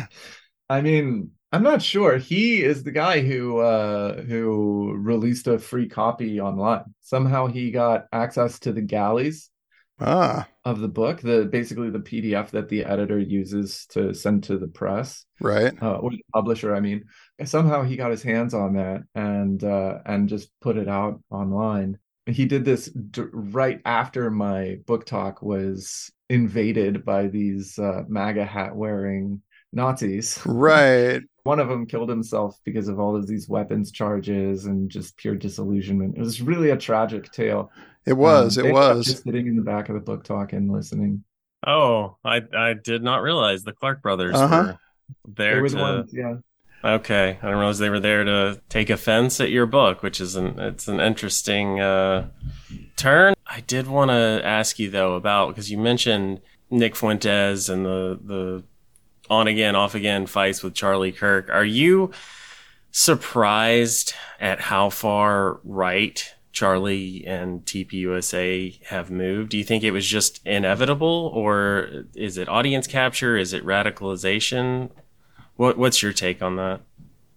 I 0.70 0.82
mean, 0.82 1.32
I'm 1.54 1.62
not 1.62 1.84
sure. 1.84 2.18
He 2.18 2.64
is 2.64 2.82
the 2.82 2.92
guy 2.92 3.22
who 3.22 3.60
uh, 3.60 4.24
who 4.24 4.96
released 4.98 5.46
a 5.46 5.60
free 5.60 5.88
copy 5.88 6.42
online. 6.42 6.96
Somehow 7.02 7.46
he 7.46 7.70
got 7.70 8.08
access 8.12 8.58
to 8.62 8.72
the 8.72 8.82
galleys 8.82 9.52
ah. 10.00 10.48
of 10.66 10.80
the 10.80 10.88
book, 10.88 11.22
the 11.22 11.46
basically 11.46 11.92
the 11.92 12.00
PDF 12.00 12.50
that 12.50 12.70
the 12.70 12.84
editor 12.84 13.20
uses 13.20 13.86
to 13.92 14.16
send 14.16 14.46
to 14.46 14.58
the 14.58 14.68
press, 14.68 15.26
right? 15.40 15.72
Uh, 15.80 15.98
or 15.98 16.10
the 16.10 16.24
publisher. 16.34 16.74
I 16.74 16.80
mean, 16.80 17.04
somehow 17.46 17.84
he 17.84 17.98
got 17.98 18.10
his 18.10 18.24
hands 18.24 18.56
on 18.56 18.74
that 18.74 19.04
and 19.14 19.64
uh, 19.64 20.00
and 20.08 20.28
just 20.28 20.50
put 20.60 20.76
it 20.76 20.90
out 20.90 21.22
online. 21.30 22.00
He 22.26 22.46
did 22.46 22.66
this 22.66 22.86
d- 22.86 23.26
right 23.32 23.80
after 23.86 24.32
my 24.32 24.80
book 24.88 25.06
talk 25.06 25.44
was 25.44 26.12
invaded 26.32 27.06
by 27.06 27.28
these 27.28 27.78
uh, 27.78 28.06
MAGA 28.08 28.44
hat 28.44 28.76
wearing 28.76 29.44
Nazis. 29.72 30.42
Right. 30.48 31.22
One 31.44 31.60
of 31.60 31.68
them 31.68 31.86
killed 31.86 32.10
himself 32.10 32.60
because 32.64 32.88
of 32.88 33.00
all 33.00 33.16
of 33.16 33.28
these 33.28 33.50
weapons 33.50 33.92
charges 33.92 34.66
and 34.66 34.90
just 34.90 35.18
pure 35.18 35.36
disillusionment. 35.36 36.16
It 36.18 36.22
was 36.22 36.42
really 36.42 36.70
a 36.70 36.78
tragic 36.78 37.32
tale. 37.32 37.70
It 38.06 38.14
was. 38.14 38.58
Um, 38.58 38.66
it 38.66 38.74
was. 38.74 39.06
Just 39.06 39.24
sitting 39.24 39.48
in 39.48 39.56
the 39.58 39.62
back 39.62 39.90
of 39.90 39.96
the 39.96 40.02
book 40.02 40.24
talking, 40.24 40.72
listening. 40.72 41.24
Oh, 41.66 42.18
I 42.24 42.42
I 42.56 42.74
did 42.74 43.04
not 43.04 43.22
realize 43.22 43.64
the 43.64 43.74
Clark 43.74 44.02
brothers 44.02 44.36
uh-huh. 44.36 44.56
were 44.56 44.80
there. 45.28 45.54
There 45.56 45.64
was 45.64 45.74
to... 45.74 45.80
one, 45.80 46.08
yeah. 46.12 46.36
Okay, 46.86 47.38
I 47.42 47.46
didn't 47.46 47.60
realize 47.60 47.80
they 47.80 47.90
were 47.90 48.02
there 48.02 48.26
to 48.26 48.62
take 48.68 48.90
offense 48.90 49.40
at 49.40 49.50
your 49.50 49.66
book, 49.66 50.04
which 50.04 50.20
is 50.20 50.36
an 50.36 50.60
it's 50.60 50.88
an 50.90 51.00
interesting 51.00 51.80
uh, 51.80 52.28
turn. 52.98 53.36
I 53.48 53.62
did 53.62 53.88
want 53.88 54.12
to 54.12 54.42
ask 54.44 54.80
you 54.80 54.90
though 54.90 55.16
about 55.16 55.50
because 55.50 55.72
you 55.72 55.78
mentioned 55.78 56.42
Nick 56.70 56.96
Fuentes 56.96 57.70
and 57.70 57.86
the 57.86 58.20
the 58.22 58.64
on 59.34 59.48
again, 59.48 59.75
off 59.75 59.96
again 59.96 60.25
fights 60.25 60.63
with 60.63 60.74
Charlie 60.74 61.12
Kirk. 61.12 61.50
Are 61.50 61.66
you 61.66 62.12
surprised 62.92 64.13
at 64.40 64.62
how 64.62 64.90
far 64.90 65.60
right 65.63 66.34
Charlie 66.52 67.25
and 67.25 67.66
TPUSA 67.66 68.84
have 68.86 69.10
moved? 69.10 69.50
Do 69.50 69.58
you 69.58 69.63
think 69.63 69.84
it 69.84 69.92
was 69.92 70.08
just 70.08 70.46
inevitable, 70.46 71.32
or 71.34 72.06
is 72.16 72.38
it 72.38 72.48
audience 72.48 72.88
capture? 72.88 73.36
Is 73.36 73.54
it 73.54 73.66
radicalization? 73.66 74.92
What 75.56 75.78
What's 75.78 76.02
your 76.02 76.13
take 76.13 76.42
on 76.42 76.56
that? 76.58 76.82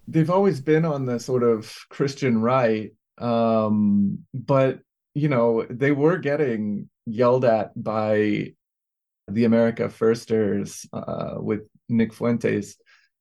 They've 0.06 0.30
always 0.30 0.60
been 0.60 0.84
on 0.84 1.06
the 1.06 1.18
sort 1.18 1.42
of 1.42 1.74
Christian 1.88 2.40
right, 2.40 2.92
um, 3.18 4.18
but 4.34 4.80
you 5.14 5.28
know 5.28 5.66
they 5.68 5.92
were 5.92 6.18
getting 6.18 6.90
yelled 7.06 7.44
at 7.44 7.82
by 7.82 8.52
the 9.28 9.44
America 9.44 9.88
Firsters 9.88 10.86
uh, 10.92 11.36
with 11.38 11.62
Nick 11.88 12.12
Fuentes, 12.12 12.76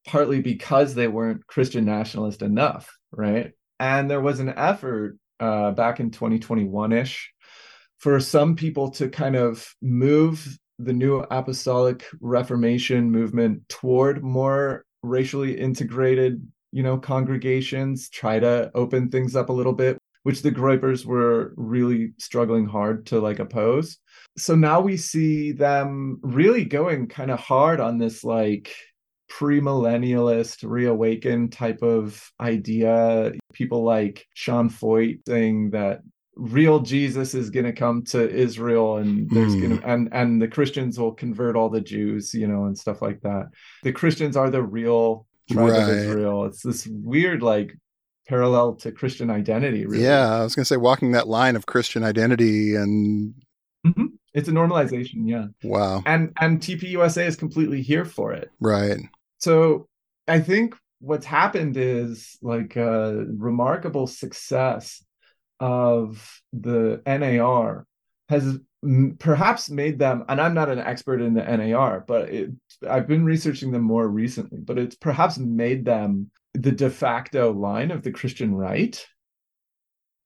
partly 0.07 0.41
because 0.41 0.93
they 0.93 1.07
weren't 1.07 1.45
Christian 1.47 1.85
nationalist 1.85 2.41
enough, 2.41 2.95
right? 3.11 3.51
And 3.79 4.09
there 4.09 4.21
was 4.21 4.39
an 4.39 4.49
effort 4.49 5.17
uh, 5.39 5.71
back 5.71 5.99
in 5.99 6.11
2021 6.11 6.91
ish 6.93 7.33
for 7.97 8.19
some 8.19 8.55
people 8.55 8.91
to 8.91 9.09
kind 9.09 9.35
of 9.35 9.73
move 9.81 10.57
the 10.79 10.93
new 10.93 11.19
apostolic 11.31 12.05
reformation 12.19 13.11
movement 13.11 13.67
toward 13.69 14.23
more 14.23 14.85
racially 15.03 15.57
integrated 15.57 16.45
you 16.71 16.83
know 16.83 16.97
congregations 16.97 18.09
try 18.09 18.39
to 18.39 18.69
open 18.75 19.09
things 19.09 19.35
up 19.35 19.49
a 19.49 19.53
little 19.53 19.73
bit 19.73 19.97
which 20.25 20.41
the 20.41 20.51
groypers 20.51 21.05
were 21.05 21.53
really 21.55 22.11
struggling 22.17 22.65
hard 22.65 23.05
to 23.05 23.19
like 23.19 23.37
oppose 23.37 23.99
so 24.35 24.55
now 24.55 24.81
we 24.81 24.97
see 24.97 25.51
them 25.51 26.17
really 26.23 26.65
going 26.65 27.07
kind 27.07 27.29
of 27.29 27.39
hard 27.39 27.79
on 27.79 27.99
this 27.99 28.23
like 28.23 28.73
premillennialist 29.31 30.67
reawaken 30.67 31.47
type 31.49 31.83
of 31.83 32.31
idea 32.41 33.33
people 33.53 33.83
like 33.83 34.25
sean 34.33 34.67
feucht 34.67 35.19
saying 35.27 35.69
that 35.69 35.99
real 36.35 36.79
jesus 36.79 37.35
is 37.35 37.51
going 37.51 37.65
to 37.65 37.71
come 37.71 38.03
to 38.03 38.27
israel 38.29 38.97
and 38.97 39.29
there's 39.29 39.55
mm. 39.55 39.61
going 39.61 39.79
to 39.79 39.87
and 39.87 40.09
and 40.11 40.41
the 40.41 40.47
christians 40.47 40.99
will 40.99 41.13
convert 41.13 41.55
all 41.55 41.69
the 41.69 41.81
jews 41.81 42.33
you 42.33 42.47
know 42.47 42.65
and 42.65 42.77
stuff 42.77 42.99
like 42.99 43.21
that 43.21 43.45
the 43.83 43.93
christians 43.93 44.35
are 44.35 44.49
the 44.49 44.61
real 44.61 45.27
tribe 45.51 45.69
right. 45.69 45.83
of 45.83 45.89
israel 45.89 46.45
it's 46.45 46.63
this 46.63 46.87
weird 46.87 47.43
like 47.43 47.75
parallel 48.27 48.75
to 48.75 48.91
christian 48.91 49.29
identity 49.29 49.85
really. 49.85 50.03
yeah 50.03 50.35
i 50.35 50.43
was 50.43 50.55
going 50.55 50.63
to 50.63 50.67
say 50.67 50.77
walking 50.77 51.11
that 51.11 51.27
line 51.27 51.55
of 51.55 51.65
christian 51.65 52.03
identity 52.03 52.75
and 52.75 53.33
mm-hmm. 53.85 54.05
It's 54.35 54.49
a 54.49 54.51
normalization, 54.51 55.29
yeah. 55.29 55.45
Wow. 55.63 56.03
And 56.05 56.33
and 56.41 56.59
TPUSA 56.59 57.25
is 57.25 57.37
completely 57.37 57.81
here 57.81 58.03
for 58.03 58.33
it. 58.33 58.51
Right. 58.59 58.99
So 59.37 59.87
I 60.27 60.41
think 60.41 60.75
what's 60.99 61.25
happened 61.25 61.77
is 61.77 62.37
like 62.41 62.75
a 62.75 63.25
remarkable 63.29 64.07
success 64.07 65.01
of 65.59 66.41
the 66.51 67.01
NAR 67.05 67.85
has 68.27 68.59
perhaps 69.19 69.69
made 69.69 69.97
them 69.97 70.23
and 70.29 70.39
i'm 70.39 70.53
not 70.53 70.69
an 70.69 70.77
expert 70.77 71.19
in 71.19 71.33
the 71.33 71.41
nar 71.41 72.03
but 72.07 72.29
it, 72.29 72.51
i've 72.87 73.07
been 73.07 73.25
researching 73.25 73.71
them 73.71 73.81
more 73.81 74.07
recently 74.07 74.59
but 74.59 74.77
it's 74.77 74.95
perhaps 74.95 75.39
made 75.39 75.85
them 75.85 76.29
the 76.55 76.71
de 76.71 76.89
facto 76.89 77.51
line 77.51 77.91
of 77.91 78.03
the 78.03 78.11
christian 78.11 78.53
right 78.53 79.05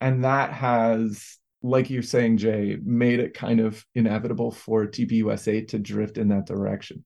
and 0.02 0.24
that 0.24 0.54
has 0.54 1.40
like 1.62 1.90
you're 1.90 2.02
saying, 2.02 2.38
Jay, 2.38 2.78
made 2.84 3.20
it 3.20 3.34
kind 3.34 3.60
of 3.60 3.86
inevitable 3.96 4.52
for 4.52 4.88
TPUSA 4.88 5.68
to 5.70 5.80
drift 5.80 6.18
in 6.18 6.30
that 6.30 6.46
direction. 6.46 7.04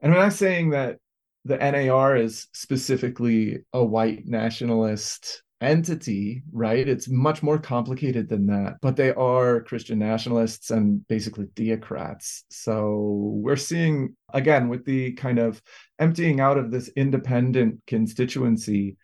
And 0.00 0.12
I'm 0.12 0.20
not 0.20 0.32
saying 0.34 0.70
that 0.70 0.98
the 1.44 1.56
NAR 1.56 2.16
is 2.16 2.48
specifically 2.52 3.60
a 3.72 3.84
white 3.84 4.26
nationalist 4.26 5.42
entity, 5.60 6.42
right? 6.52 6.86
It's 6.86 7.08
much 7.08 7.42
more 7.42 7.58
complicated 7.58 8.28
than 8.28 8.46
that, 8.46 8.76
but 8.82 8.96
they 8.96 9.12
are 9.12 9.62
Christian 9.62 9.98
nationalists 9.98 10.70
and 10.70 11.06
basically 11.08 11.46
theocrats. 11.54 12.42
So 12.50 13.32
we're 13.34 13.56
seeing, 13.56 14.16
again, 14.32 14.68
with 14.68 14.84
the 14.84 15.12
kind 15.12 15.38
of 15.38 15.62
emptying 15.98 16.40
out 16.40 16.58
of 16.58 16.70
this 16.70 16.88
independent 16.96 17.80
constituency, 17.86 18.96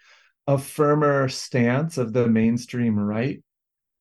a 0.47 0.59
firmer 0.59 1.29
stance 1.29 1.99
of 1.99 2.13
the 2.13 2.29
mainstream 2.29 2.99
right 2.99 3.43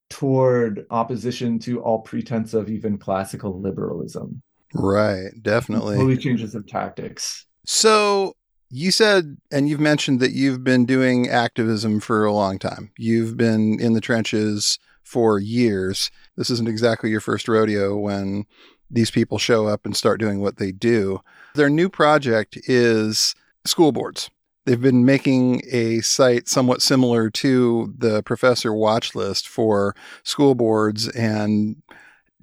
toward 0.10 0.86
opposition 0.90 1.58
to 1.60 1.82
all 1.82 2.00
pretense 2.00 2.54
of 2.54 2.70
even 2.70 2.98
classical 2.98 3.62
liberalism. 3.62 4.42
Right, 4.74 5.32
definitely. 5.42 5.96
Slowly 5.96 6.18
changes 6.18 6.56
of 6.56 6.68
tactics. 6.68 7.46
So 7.66 8.34
you 8.72 8.90
said, 8.90 9.38
and 9.52 9.68
you've 9.68 9.82
mentioned 9.82 10.22
that 10.22 10.32
you've 10.32 10.64
been 10.64 10.86
doing 10.86 11.28
activism 11.28 12.00
for 12.00 12.24
a 12.24 12.34
long 12.34 12.58
time. 12.58 12.92
You've 12.98 13.36
been 13.36 13.80
in 13.82 13.94
the 13.94 14.02
trenches 14.02 14.80
for 15.04 15.40
years. 15.40 16.10
This 16.38 16.50
isn't 16.50 16.70
exactly 16.70 17.10
your 17.10 17.20
first 17.20 17.50
rodeo 17.50 17.98
when 17.98 18.46
these 18.90 19.12
people 19.12 19.38
show 19.38 19.68
up 19.68 19.86
and 19.86 19.96
start 19.96 20.22
doing 20.22 20.42
what 20.42 20.58
they 20.58 20.72
do. 20.72 21.20
Their 21.54 21.70
new 21.70 21.90
project 21.90 22.58
is 22.64 23.36
school 23.66 23.92
boards. 23.92 24.30
They've 24.66 24.82
been 24.82 25.04
making 25.04 25.64
a 25.70 26.00
site 26.00 26.48
somewhat 26.48 26.82
similar 26.82 27.30
to 27.30 27.94
the 27.98 28.24
professor 28.24 28.74
watch 28.74 29.16
list 29.16 29.50
for 29.50 29.96
school 30.24 30.56
boards. 30.56 31.10
And 31.10 31.82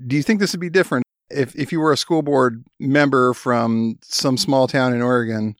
do 0.07 0.17
you 0.17 0.23
think 0.23 0.41
this 0.41 0.53
would 0.53 0.61
be 0.61 0.69
different 0.69 1.05
if, 1.31 1.55
if 1.57 1.73
you 1.73 1.81
were 1.81 1.93
a 1.93 1.97
school 1.97 2.23
board 2.23 2.65
member 2.79 3.33
from 3.33 3.99
some 4.03 4.37
small 4.37 4.69
town 4.69 4.93
in 4.93 5.01
Oregon 5.01 5.57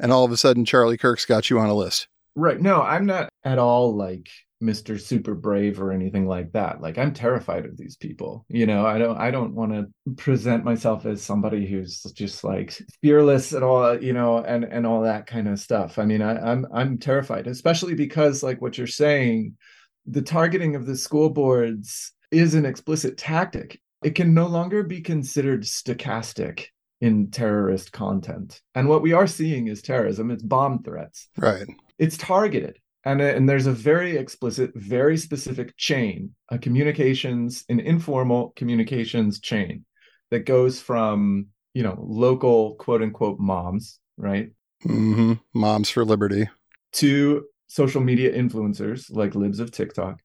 and 0.00 0.12
all 0.12 0.24
of 0.24 0.32
a 0.32 0.36
sudden 0.36 0.64
Charlie 0.64 0.98
Kirk's 0.98 1.26
got 1.26 1.50
you 1.50 1.58
on 1.58 1.68
a 1.68 1.74
list? 1.74 2.08
Right. 2.36 2.60
No, 2.60 2.82
I'm 2.82 3.06
not 3.06 3.28
at 3.44 3.58
all 3.58 3.94
like 3.94 4.28
Mr. 4.62 5.00
Super 5.00 5.34
Brave 5.34 5.80
or 5.80 5.90
anything 5.90 6.26
like 6.26 6.52
that. 6.52 6.80
Like 6.80 6.98
I'm 6.98 7.12
terrified 7.12 7.64
of 7.64 7.76
these 7.76 7.96
people. 7.96 8.44
You 8.48 8.66
know, 8.66 8.84
I 8.86 8.98
don't 8.98 9.16
I 9.16 9.30
don't 9.30 9.54
want 9.54 9.72
to 9.72 10.14
present 10.14 10.64
myself 10.64 11.06
as 11.06 11.22
somebody 11.22 11.66
who's 11.66 12.02
just 12.14 12.44
like 12.44 12.78
fearless 13.02 13.52
at 13.52 13.62
all, 13.62 14.00
you 14.00 14.12
know, 14.12 14.38
and 14.38 14.64
and 14.64 14.86
all 14.86 15.02
that 15.02 15.26
kind 15.26 15.48
of 15.48 15.58
stuff. 15.58 15.98
I 15.98 16.04
mean, 16.04 16.22
I, 16.22 16.38
I'm 16.38 16.66
I'm 16.72 16.98
terrified, 16.98 17.46
especially 17.46 17.94
because 17.94 18.42
like 18.42 18.60
what 18.60 18.76
you're 18.76 18.86
saying, 18.86 19.56
the 20.06 20.22
targeting 20.22 20.76
of 20.76 20.86
the 20.86 20.96
school 20.96 21.30
boards 21.30 22.12
is 22.30 22.54
an 22.54 22.66
explicit 22.66 23.16
tactic. 23.16 23.80
It 24.04 24.14
can 24.14 24.34
no 24.34 24.46
longer 24.46 24.82
be 24.82 25.00
considered 25.00 25.62
stochastic 25.62 26.66
in 27.00 27.30
terrorist 27.30 27.92
content. 27.92 28.60
And 28.74 28.88
what 28.88 29.02
we 29.02 29.12
are 29.12 29.26
seeing 29.26 29.68
is 29.68 29.82
terrorism, 29.82 30.30
it's 30.30 30.42
bomb 30.42 30.82
threats. 30.82 31.28
Right. 31.36 31.66
It's 31.98 32.16
targeted 32.16 32.78
and, 33.04 33.20
and 33.20 33.48
there's 33.48 33.66
a 33.66 33.72
very 33.72 34.16
explicit 34.16 34.72
very 34.74 35.16
specific 35.16 35.76
chain 35.76 36.34
a 36.50 36.58
communications 36.58 37.64
an 37.68 37.80
informal 37.80 38.52
communications 38.56 39.40
chain 39.40 39.84
that 40.30 40.46
goes 40.46 40.80
from 40.80 41.46
you 41.74 41.82
know 41.82 41.96
local 42.00 42.74
quote 42.76 43.02
unquote 43.02 43.38
moms 43.38 43.98
right 44.16 44.50
mm-hmm. 44.84 45.34
moms 45.54 45.90
for 45.90 46.04
liberty 46.04 46.48
to 46.92 47.44
social 47.68 48.00
media 48.00 48.32
influencers 48.32 49.06
like 49.10 49.34
libs 49.34 49.60
of 49.60 49.70
tiktok 49.70 50.20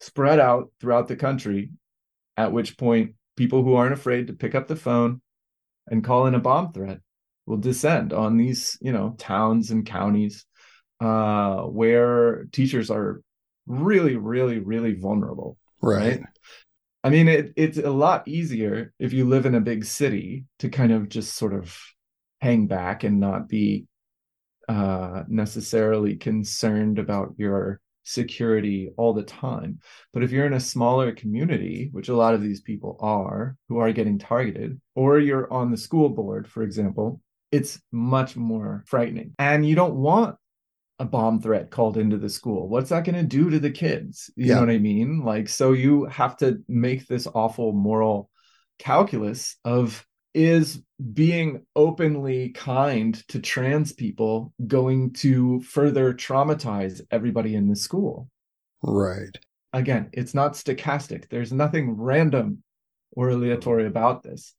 spread 0.00 0.38
out 0.38 0.70
throughout 0.80 1.08
the 1.08 1.16
country 1.16 1.70
at 2.36 2.52
which 2.52 2.76
point 2.76 3.14
people 3.36 3.62
who 3.62 3.74
aren't 3.74 3.94
afraid 3.94 4.26
to 4.26 4.32
pick 4.32 4.54
up 4.54 4.68
the 4.68 4.76
phone 4.76 5.20
and 5.88 6.04
call 6.04 6.26
in 6.26 6.34
a 6.34 6.40
bomb 6.40 6.72
threat 6.72 7.00
will 7.46 7.56
descend 7.56 8.12
on 8.12 8.36
these 8.36 8.76
you 8.80 8.92
know 8.92 9.14
towns 9.18 9.70
and 9.70 9.86
counties 9.86 10.44
uh, 11.00 11.62
where 11.62 12.44
teachers 12.52 12.90
are 12.90 13.20
really, 13.66 14.16
really, 14.16 14.58
really 14.58 14.94
vulnerable. 14.94 15.58
Right. 15.82 16.20
right? 16.20 16.20
I 17.04 17.10
mean, 17.10 17.28
it, 17.28 17.52
it's 17.56 17.78
a 17.78 17.90
lot 17.90 18.26
easier 18.26 18.92
if 18.98 19.12
you 19.12 19.26
live 19.26 19.46
in 19.46 19.54
a 19.54 19.60
big 19.60 19.84
city 19.84 20.44
to 20.58 20.68
kind 20.68 20.92
of 20.92 21.08
just 21.08 21.36
sort 21.36 21.54
of 21.54 21.76
hang 22.40 22.66
back 22.66 23.04
and 23.04 23.20
not 23.20 23.48
be 23.48 23.86
uh, 24.68 25.22
necessarily 25.28 26.16
concerned 26.16 26.98
about 26.98 27.34
your 27.36 27.80
security 28.06 28.90
all 28.96 29.12
the 29.12 29.22
time. 29.22 29.80
But 30.12 30.22
if 30.22 30.30
you're 30.30 30.46
in 30.46 30.52
a 30.54 30.60
smaller 30.60 31.12
community, 31.12 31.90
which 31.92 32.08
a 32.08 32.16
lot 32.16 32.34
of 32.34 32.42
these 32.42 32.60
people 32.60 32.96
are, 33.00 33.56
who 33.68 33.78
are 33.78 33.92
getting 33.92 34.18
targeted, 34.18 34.80
or 34.94 35.18
you're 35.18 35.52
on 35.52 35.70
the 35.70 35.76
school 35.76 36.08
board, 36.08 36.48
for 36.48 36.62
example, 36.62 37.20
it's 37.52 37.80
much 37.92 38.36
more 38.36 38.84
frightening. 38.86 39.34
And 39.38 39.66
you 39.66 39.74
don't 39.74 39.96
want 39.96 40.36
a 40.98 41.04
bomb 41.04 41.42
threat 41.42 41.70
called 41.70 41.98
into 41.98 42.16
the 42.16 42.28
school 42.28 42.70
what's 42.70 42.88
that 42.88 43.04
going 43.04 43.14
to 43.14 43.22
do 43.22 43.50
to 43.50 43.58
the 43.58 43.70
kids 43.70 44.30
you 44.34 44.46
yeah. 44.46 44.54
know 44.54 44.60
what 44.60 44.70
i 44.70 44.78
mean 44.78 45.22
like 45.22 45.46
so 45.46 45.72
you 45.72 46.06
have 46.06 46.34
to 46.38 46.58
make 46.68 47.06
this 47.06 47.26
awful 47.34 47.74
moral 47.74 48.30
calculus 48.78 49.56
of 49.62 50.06
is 50.36 50.82
being 51.12 51.64
openly 51.74 52.50
kind 52.50 53.26
to 53.28 53.40
trans 53.40 53.92
people 53.92 54.52
going 54.66 55.12
to 55.12 55.60
further 55.60 56.12
traumatize 56.12 57.00
everybody 57.10 57.54
in 57.54 57.68
the 57.68 57.76
school 57.76 58.28
right 58.82 59.38
again 59.72 60.08
it's 60.12 60.34
not 60.34 60.52
stochastic 60.52 61.28
there's 61.28 61.52
nothing 61.52 61.96
random 61.96 62.62
or 63.12 63.30
aleatory 63.30 63.86
about 63.86 64.22
this 64.22 64.54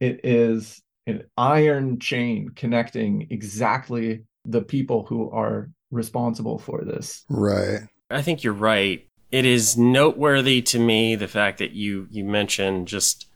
it 0.00 0.20
is 0.24 0.82
an 1.06 1.24
iron 1.36 1.98
chain 1.98 2.48
connecting 2.54 3.26
exactly 3.30 4.24
the 4.44 4.62
people 4.62 5.04
who 5.04 5.30
are 5.30 5.70
responsible 5.90 6.58
for 6.58 6.84
this. 6.84 7.24
Right. 7.28 7.80
I 8.10 8.22
think 8.22 8.42
you're 8.42 8.52
right. 8.52 9.06
It 9.30 9.44
is 9.44 9.76
noteworthy 9.76 10.62
to 10.62 10.78
me 10.78 11.14
the 11.14 11.28
fact 11.28 11.58
that 11.58 11.72
you 11.72 12.08
you 12.10 12.24
mentioned 12.24 12.88
just 12.88 13.26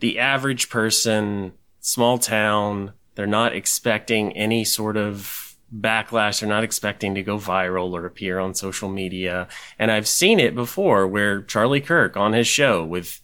the 0.00 0.18
average 0.18 0.70
person, 0.70 1.52
small 1.80 2.18
town, 2.18 2.92
they're 3.14 3.26
not 3.26 3.54
expecting 3.54 4.36
any 4.36 4.64
sort 4.64 4.96
of 4.96 5.56
backlash. 5.74 6.40
They're 6.40 6.48
not 6.48 6.64
expecting 6.64 7.14
to 7.14 7.22
go 7.22 7.36
viral 7.36 7.92
or 7.92 8.06
appear 8.06 8.38
on 8.38 8.54
social 8.54 8.88
media. 8.88 9.48
And 9.78 9.90
I've 9.90 10.08
seen 10.08 10.40
it 10.40 10.54
before 10.54 11.06
where 11.06 11.42
Charlie 11.42 11.80
Kirk 11.80 12.16
on 12.16 12.32
his 12.32 12.46
show 12.46 12.84
with 12.84 13.20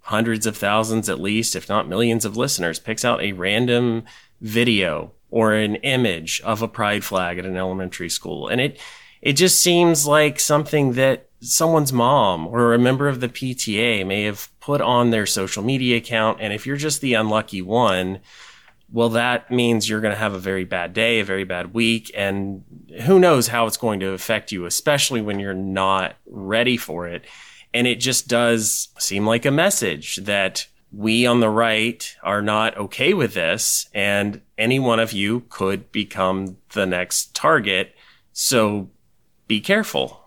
hundreds 0.00 0.46
of 0.46 0.56
thousands 0.56 1.08
at 1.08 1.20
least, 1.20 1.56
if 1.56 1.68
not 1.68 1.88
millions 1.88 2.24
of 2.24 2.36
listeners, 2.36 2.78
picks 2.78 3.04
out 3.04 3.20
a 3.20 3.32
random 3.32 4.04
video 4.40 5.12
or 5.30 5.52
an 5.52 5.76
image 5.76 6.40
of 6.42 6.62
a 6.62 6.68
pride 6.68 7.04
flag 7.04 7.38
at 7.38 7.44
an 7.44 7.56
elementary 7.56 8.08
school. 8.08 8.48
And 8.48 8.60
it, 8.60 8.80
it 9.20 9.34
just 9.34 9.60
seems 9.60 10.06
like 10.06 10.38
something 10.38 10.92
that 10.92 11.25
someone's 11.40 11.92
mom 11.92 12.46
or 12.46 12.74
a 12.74 12.78
member 12.78 13.08
of 13.08 13.20
the 13.20 13.28
PTA 13.28 14.06
may 14.06 14.24
have 14.24 14.50
put 14.60 14.80
on 14.80 15.10
their 15.10 15.26
social 15.26 15.62
media 15.62 15.98
account. 15.98 16.38
And 16.40 16.52
if 16.52 16.66
you're 16.66 16.76
just 16.76 17.00
the 17.00 17.14
unlucky 17.14 17.62
one, 17.62 18.20
well, 18.90 19.08
that 19.10 19.50
means 19.50 19.88
you're 19.88 20.00
going 20.00 20.14
to 20.14 20.18
have 20.18 20.34
a 20.34 20.38
very 20.38 20.64
bad 20.64 20.92
day, 20.92 21.20
a 21.20 21.24
very 21.24 21.44
bad 21.44 21.74
week, 21.74 22.10
and 22.14 22.64
who 23.02 23.18
knows 23.18 23.48
how 23.48 23.66
it's 23.66 23.76
going 23.76 24.00
to 24.00 24.12
affect 24.12 24.52
you, 24.52 24.64
especially 24.64 25.20
when 25.20 25.40
you're 25.40 25.54
not 25.54 26.16
ready 26.26 26.76
for 26.76 27.08
it. 27.08 27.24
And 27.74 27.86
it 27.86 27.96
just 27.96 28.28
does 28.28 28.88
seem 28.98 29.26
like 29.26 29.44
a 29.44 29.50
message 29.50 30.16
that 30.16 30.66
we 30.92 31.26
on 31.26 31.40
the 31.40 31.50
right 31.50 32.16
are 32.22 32.40
not 32.40 32.76
okay 32.76 33.12
with 33.12 33.34
this, 33.34 33.88
and 33.92 34.40
any 34.56 34.78
one 34.78 35.00
of 35.00 35.12
you 35.12 35.40
could 35.48 35.90
become 35.90 36.56
the 36.72 36.86
next 36.86 37.34
target. 37.34 37.94
So 38.32 38.88
be 39.48 39.60
careful. 39.60 40.25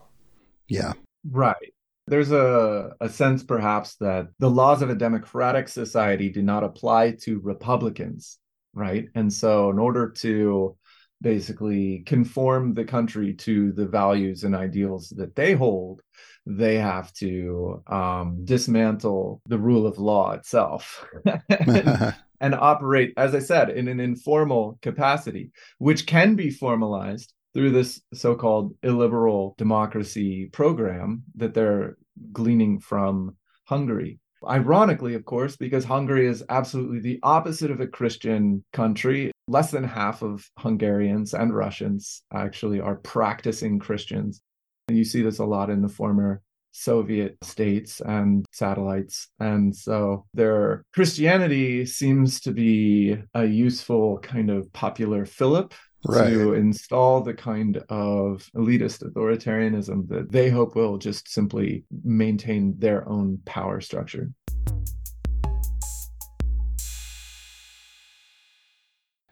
Yeah. 0.70 0.94
Right. 1.30 1.74
There's 2.08 2.32
a, 2.32 2.94
a 3.02 3.10
sense, 3.10 3.44
perhaps, 3.44 3.96
that 3.96 4.30
the 4.40 4.50
laws 4.50 4.82
of 4.82 4.90
a 4.90 4.96
democratic 4.96 5.68
society 5.68 6.30
do 6.30 6.42
not 6.42 6.64
apply 6.64 7.18
to 7.22 7.40
Republicans, 7.40 8.40
right? 8.74 9.08
And 9.14 9.32
so, 9.32 9.70
in 9.70 9.78
order 9.78 10.10
to 10.18 10.76
basically 11.22 12.04
conform 12.06 12.74
the 12.74 12.86
country 12.86 13.34
to 13.34 13.72
the 13.74 13.86
values 13.86 14.44
and 14.44 14.56
ideals 14.56 15.10
that 15.18 15.36
they 15.36 15.54
hold, 15.54 16.02
they 16.46 16.78
have 16.78 17.14
to 17.14 17.84
um, 17.88 18.44
dismantle 18.44 19.42
the 19.46 19.60
rule 19.60 19.86
of 19.86 20.00
law 20.00 20.32
itself 20.32 21.06
and, 21.50 22.16
and 22.42 22.56
operate, 22.56 23.14
as 23.18 23.36
I 23.36 23.40
said, 23.40 23.70
in 23.70 23.88
an 23.88 24.00
informal 24.00 24.80
capacity, 24.82 25.52
which 25.78 26.08
can 26.08 26.36
be 26.36 26.50
formalized 26.50 27.34
through 27.60 27.72
this 27.72 28.02
so-called 28.14 28.74
illiberal 28.84 29.54
democracy 29.58 30.46
program 30.54 31.24
that 31.36 31.54
they're 31.54 31.98
gleaning 32.32 32.80
from 32.80 33.36
Hungary. 33.66 34.18
Ironically, 34.48 35.14
of 35.14 35.26
course, 35.26 35.58
because 35.58 35.84
Hungary 35.84 36.26
is 36.26 36.42
absolutely 36.48 37.02
the 37.02 37.20
opposite 37.22 37.70
of 37.70 37.82
a 37.82 37.88
Christian 37.88 38.64
country. 38.72 39.34
Less 39.50 39.72
than 39.72 39.84
half 39.84 40.22
of 40.22 40.50
Hungarians 40.58 41.34
and 41.34 41.54
Russians 41.54 42.24
actually 42.34 42.80
are 42.80 42.96
practicing 42.96 43.78
Christians. 43.78 44.40
And 44.88 44.98
you 44.98 45.04
see 45.04 45.22
this 45.22 45.40
a 45.40 45.46
lot 45.46 45.70
in 45.70 45.82
the 45.82 45.90
former 45.90 46.42
Soviet 46.72 47.36
states 47.44 48.00
and 48.00 48.46
satellites. 48.54 49.28
And 49.42 49.76
so 49.76 50.28
their 50.34 50.86
Christianity 50.94 51.86
seems 51.86 52.40
to 52.42 52.54
be 52.54 53.18
a 53.34 53.44
useful 53.44 54.20
kind 54.20 54.50
of 54.50 54.72
popular 54.72 55.26
fillip 55.26 55.74
right. 56.06 56.30
to 56.30 56.54
install 56.54 57.22
the 57.22 57.34
kind 57.34 57.78
of 57.90 58.50
elitist 58.56 59.04
authoritarianism 59.04 60.08
that 60.10 60.32
they 60.32 60.50
hope 60.50 60.76
will 60.76 60.98
just 60.98 61.30
simply 61.30 61.84
maintain 62.04 62.76
their 62.78 63.08
own 63.08 63.40
power 63.46 63.82
structure. 63.82 64.32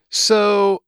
So 0.10 0.82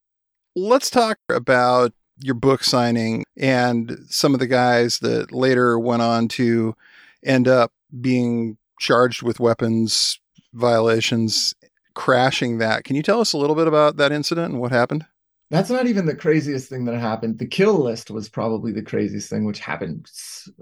let's 0.56 0.89
talk 0.89 1.18
about 1.30 1.94
your 2.18 2.36
book 2.36 2.63
signing 2.63 3.24
and 3.38 3.98
some 4.10 4.34
of 4.34 4.39
the 4.39 4.48
guys 4.48 5.00
that 5.00 5.32
later 5.32 5.80
went 5.80 6.02
on 6.02 6.28
to 6.28 6.76
end 7.24 7.48
up 7.48 7.72
being 8.02 8.58
charged 8.80 9.22
with 9.22 9.39
weapons 9.39 10.20
violations 10.54 11.54
crashing 11.94 12.58
that. 12.58 12.84
Can 12.84 12.96
you 12.96 13.04
tell 13.04 13.22
us 13.22 13.34
a 13.34 13.38
little 13.38 13.56
bit 13.56 13.68
about 13.68 13.98
that 13.98 14.12
incident 14.12 14.52
and 14.52 14.62
what 14.62 14.72
happened? 14.72 15.06
That's 15.52 15.72
not 15.72 15.88
even 15.88 16.06
the 16.06 16.16
craziest 16.16 16.70
thing 16.70 16.86
that 16.86 17.00
happened. 17.00 17.40
The 17.40 17.48
kill 17.48 17.84
list 17.84 18.12
was 18.12 18.30
probably 18.30 18.72
the 18.72 18.84
craziest 18.84 19.30
thing, 19.30 19.46
which 19.46 19.60
happened 19.60 20.08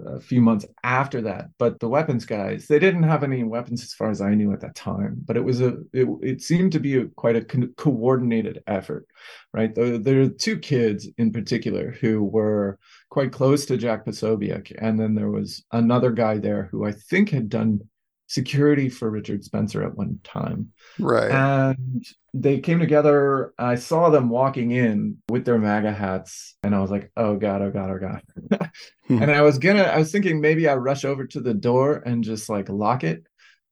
a 0.06 0.18
few 0.18 0.40
months 0.40 0.64
after 0.82 1.20
that. 1.22 1.50
But 1.58 1.78
the 1.78 1.90
weapons 1.90 2.24
guys, 2.24 2.66
they 2.66 2.78
didn't 2.78 3.02
have 3.02 3.22
any 3.22 3.44
weapons 3.44 3.82
as 3.82 3.92
far 3.92 4.10
as 4.10 4.22
I 4.22 4.34
knew 4.34 4.52
at 4.52 4.60
that 4.60 4.74
time. 4.74 5.16
But 5.26 5.36
it 5.36 5.44
was 5.44 5.60
a, 5.60 5.76
it, 5.92 6.08
it 6.22 6.42
seemed 6.42 6.72
to 6.72 6.80
be 6.80 6.96
a, 6.96 7.04
quite 7.06 7.36
a 7.36 7.44
co- 7.44 7.68
coordinated 7.76 8.62
effort, 8.66 9.06
right? 9.52 9.74
There, 9.74 9.98
there 9.98 10.22
are 10.22 10.28
two 10.28 10.58
kids 10.58 11.06
in 11.18 11.32
particular 11.32 11.90
who 11.90 12.24
were 12.24 12.78
quite 13.10 13.30
close 13.30 13.66
to 13.66 13.76
Jack 13.76 14.06
Posobiec, 14.06 14.74
and 14.78 14.98
then 14.98 15.14
there 15.14 15.30
was 15.30 15.64
another 15.70 16.12
guy 16.12 16.38
there 16.38 16.68
who 16.72 16.86
I 16.86 16.92
think 16.92 17.28
had 17.28 17.50
done 17.50 17.82
security 18.28 18.88
for 18.88 19.10
Richard 19.10 19.42
Spencer 19.42 19.82
at 19.82 19.96
one 19.96 20.20
time. 20.22 20.68
Right. 20.98 21.30
And 21.30 22.04
they 22.34 22.60
came 22.60 22.78
together. 22.78 23.52
I 23.58 23.74
saw 23.74 24.10
them 24.10 24.28
walking 24.28 24.70
in 24.70 25.18
with 25.28 25.44
their 25.44 25.58
MAGA 25.58 25.92
hats, 25.92 26.54
and 26.62 26.74
I 26.74 26.80
was 26.80 26.90
like, 26.90 27.10
oh 27.16 27.36
God, 27.36 27.62
oh 27.62 27.70
God, 27.70 27.90
oh 27.90 27.98
God. 27.98 28.70
Hmm. 29.08 29.22
and 29.22 29.30
I 29.30 29.40
was 29.42 29.58
gonna, 29.58 29.82
I 29.82 29.98
was 29.98 30.12
thinking 30.12 30.40
maybe 30.40 30.68
I 30.68 30.74
rush 30.76 31.04
over 31.04 31.26
to 31.26 31.40
the 31.40 31.54
door 31.54 32.02
and 32.06 32.22
just 32.22 32.48
like 32.48 32.68
lock 32.68 33.02
it. 33.02 33.24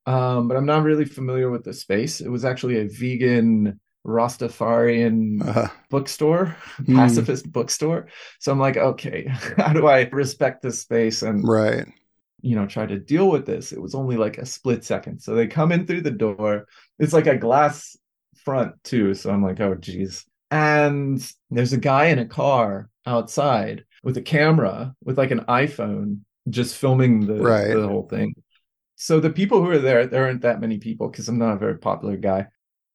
Um, 0.07 0.49
but 0.49 0.57
I'm 0.57 0.67
not 0.67 0.85
really 0.85 1.05
familiar 1.05 1.51
with 1.51 1.65
the 1.65 1.73
space. 1.75 2.21
It 2.21 2.29
was 2.31 2.45
actually 2.45 2.79
a 2.81 2.89
vegan 2.89 3.79
Rastafarian 4.07 5.45
Uh, 5.47 5.69
bookstore, 5.91 6.57
Hmm. 6.87 6.97
pacifist 6.97 7.51
bookstore. 7.51 8.07
So 8.41 8.53
I'm 8.53 8.59
like, 8.61 8.77
okay, 8.77 9.27
how 9.57 9.73
do 9.73 9.87
I 9.87 10.09
respect 10.13 10.63
this 10.63 10.81
space 10.81 11.23
and 11.23 11.47
right. 11.47 11.87
You 12.49 12.55
know 12.57 12.67
try 12.67 12.87
to 12.87 12.99
deal 13.13 13.29
with 13.35 13.45
this 13.47 13.73
it 13.73 13.81
was 13.87 13.95
only 13.95 14.17
like 14.17 14.39
a 14.39 14.47
split 14.47 14.85
second. 14.85 15.21
So 15.21 15.35
they 15.35 15.47
come 15.47 15.73
in 15.73 15.87
through 15.87 16.03
the 16.03 16.11
door. 16.27 16.67
It's 16.99 17.13
like 17.13 17.27
a 17.27 17.37
glass 17.47 17.97
front 18.45 18.73
too 18.85 19.15
so 19.15 19.31
i'm 19.31 19.43
like 19.43 19.61
oh 19.61 19.75
geez. 19.75 20.25
And 20.51 21.21
there's 21.51 21.73
a 21.73 21.79
guy 21.93 22.05
in 22.07 22.21
a 22.21 22.27
car 22.27 22.89
outside 23.07 23.85
with 24.05 24.17
a 24.17 24.23
camera 24.23 24.95
with 25.05 25.19
like 25.19 25.33
an 25.33 25.45
iphone 25.63 26.21
just 26.49 26.77
filming 26.77 27.27
the, 27.27 27.35
Right. 27.53 27.75
the 27.75 27.89
whole 27.89 28.07
thing. 28.09 28.35
So 28.95 29.19
the 29.21 29.31
people 29.31 29.61
who 29.63 29.71
are 29.71 29.79
there 29.79 30.07
there 30.07 30.25
aren't 30.27 30.43
that 30.43 30.61
many 30.61 30.79
people 30.79 31.09
because 31.11 31.29
i'm 31.29 31.39
not 31.39 31.55
a 31.57 31.59
very 31.59 31.79
popular 31.79 32.17
guy 32.17 32.47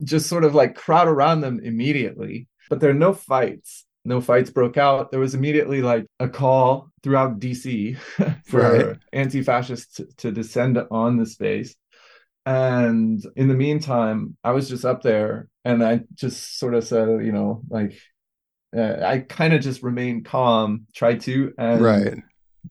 just 0.04 0.28
sort 0.30 0.44
of 0.46 0.56
like 0.56 0.76
crowd 0.76 1.08
around 1.08 1.42
them 1.42 1.60
immediately 1.64 2.48
but 2.70 2.80
there 2.80 2.90
are 2.90 3.06
no 3.08 3.14
fights. 3.14 3.86
No 4.06 4.22
fights 4.22 4.50
broke 4.50 4.78
out. 4.78 5.12
There 5.12 5.20
was 5.20 5.36
immediately 5.36 5.82
like 5.82 6.06
a 6.20 6.30
call 6.30 6.91
throughout 7.04 7.40
dc 7.40 7.98
for 8.46 8.80
Right. 8.80 9.00
anti-fascists 9.14 9.96
to, 9.96 10.06
to 10.18 10.32
descend 10.32 10.80
on 10.92 11.18
the 11.18 11.26
space 11.26 11.76
and 12.46 13.24
in 13.36 13.48
the 13.48 13.54
meantime 13.54 14.36
i 14.44 14.52
was 14.52 14.70
just 14.70 14.86
up 14.86 15.02
there 15.04 15.48
and 15.66 15.84
i 15.84 16.02
just 16.16 16.60
sort 16.60 16.74
of 16.76 16.84
said 16.86 17.08
you 17.26 17.32
know 17.32 17.62
like 17.70 17.94
uh, 18.78 18.98
i 19.06 19.20
kind 19.20 19.54
of 19.54 19.62
just 19.62 19.84
remained 19.84 20.26
calm 20.26 20.88
tried 20.96 21.22
to 21.22 21.54
and 21.58 21.94
Right. 21.94 22.24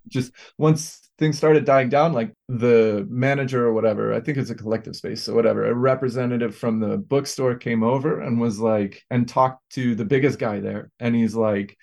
just 0.08 0.32
once 0.58 1.10
things 1.18 1.36
started 1.36 1.64
dying 1.64 1.88
down 1.88 2.12
like 2.12 2.32
the 2.48 3.06
manager 3.10 3.66
or 3.66 3.72
whatever 3.72 4.12
i 4.14 4.20
think 4.20 4.38
it's 4.38 4.50
a 4.50 4.54
collective 4.54 4.96
space 4.96 5.22
so 5.22 5.34
whatever 5.34 5.66
a 5.66 5.74
representative 5.74 6.56
from 6.56 6.80
the 6.80 6.96
bookstore 6.98 7.54
came 7.56 7.82
over 7.82 8.20
and 8.20 8.40
was 8.40 8.58
like 8.60 9.02
and 9.10 9.28
talked 9.28 9.60
to 9.70 9.94
the 9.94 10.04
biggest 10.04 10.38
guy 10.38 10.60
there 10.60 10.90
and 11.00 11.14
he's 11.14 11.34
like 11.34 11.76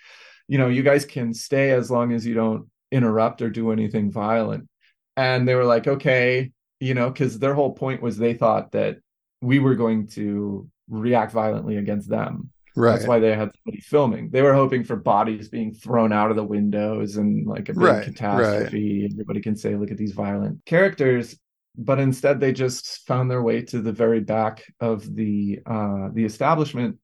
you 0.47 0.57
know 0.57 0.67
you 0.67 0.83
guys 0.83 1.05
can 1.05 1.33
stay 1.33 1.71
as 1.71 1.89
long 1.91 2.13
as 2.13 2.25
you 2.25 2.33
don't 2.33 2.67
interrupt 2.91 3.41
or 3.41 3.49
do 3.49 3.71
anything 3.71 4.11
violent 4.11 4.67
and 5.15 5.47
they 5.47 5.55
were 5.55 5.65
like 5.65 5.87
okay 5.87 6.51
you 6.79 6.93
know 6.93 7.09
because 7.09 7.39
their 7.39 7.53
whole 7.53 7.73
point 7.73 8.01
was 8.01 8.17
they 8.17 8.33
thought 8.33 8.71
that 8.71 8.97
we 9.41 9.59
were 9.59 9.75
going 9.75 10.07
to 10.07 10.67
react 10.89 11.31
violently 11.31 11.77
against 11.77 12.09
them 12.09 12.49
Right. 12.75 12.91
that's 12.91 13.07
why 13.07 13.17
they 13.17 13.29
had 13.35 13.51
somebody 13.55 13.81
filming. 13.81 14.29
They 14.29 14.43
were 14.43 14.53
hoping 14.53 14.83
for 14.83 14.95
bodies 14.95 15.49
being 15.49 15.73
thrown 15.73 16.13
out 16.13 16.29
of 16.29 16.35
the 16.35 16.43
windows 16.43 17.17
and 17.17 17.47
like 17.47 17.69
a 17.69 17.73
big 17.73 17.81
Right, 17.81 18.03
catastrophe. 18.03 19.09
Everybody 19.11 19.41
can 19.41 19.55
say, 19.55 19.75
look 19.75 19.89
at 19.89 19.97
these 19.97 20.11
violent 20.11 20.63
characters. 20.63 21.35
But 21.75 21.97
instead 21.97 22.39
they 22.39 22.53
just 22.53 23.07
found 23.07 23.31
their 23.31 23.41
way 23.41 23.63
to 23.63 23.81
the 23.81 23.91
very 23.91 24.19
back 24.19 24.63
of 24.79 25.11
the 25.15 25.57
uh 25.65 26.09
the 26.13 26.23
establishment 26.23 26.99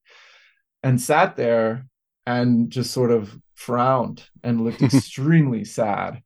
and 0.84 1.00
sat 1.00 1.34
there 1.34 1.86
and 2.26 2.70
just 2.70 2.90
sort 2.90 3.10
of 3.10 3.36
frowned 3.54 4.24
and 4.42 4.62
looked 4.62 4.82
extremely 4.94 5.64
sad. 5.64 6.22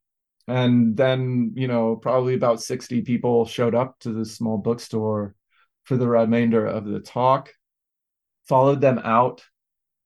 And 0.47 0.97
then, 0.97 1.53
you 1.57 1.69
know, 1.69 1.97
probably 1.97 2.35
about 2.35 2.63
60 2.63 3.03
people 3.03 3.45
showed 3.45 3.75
up 3.75 3.99
to 4.01 4.13
this 4.13 4.35
small 4.35 4.57
bookstore 4.57 5.35
for 5.85 5.97
the 5.97 6.09
remainder 6.09 6.67
of 6.67 6.87
the 6.87 7.01
talk 7.01 7.51
followed 8.49 8.81
them 8.81 8.99
out. 9.05 9.45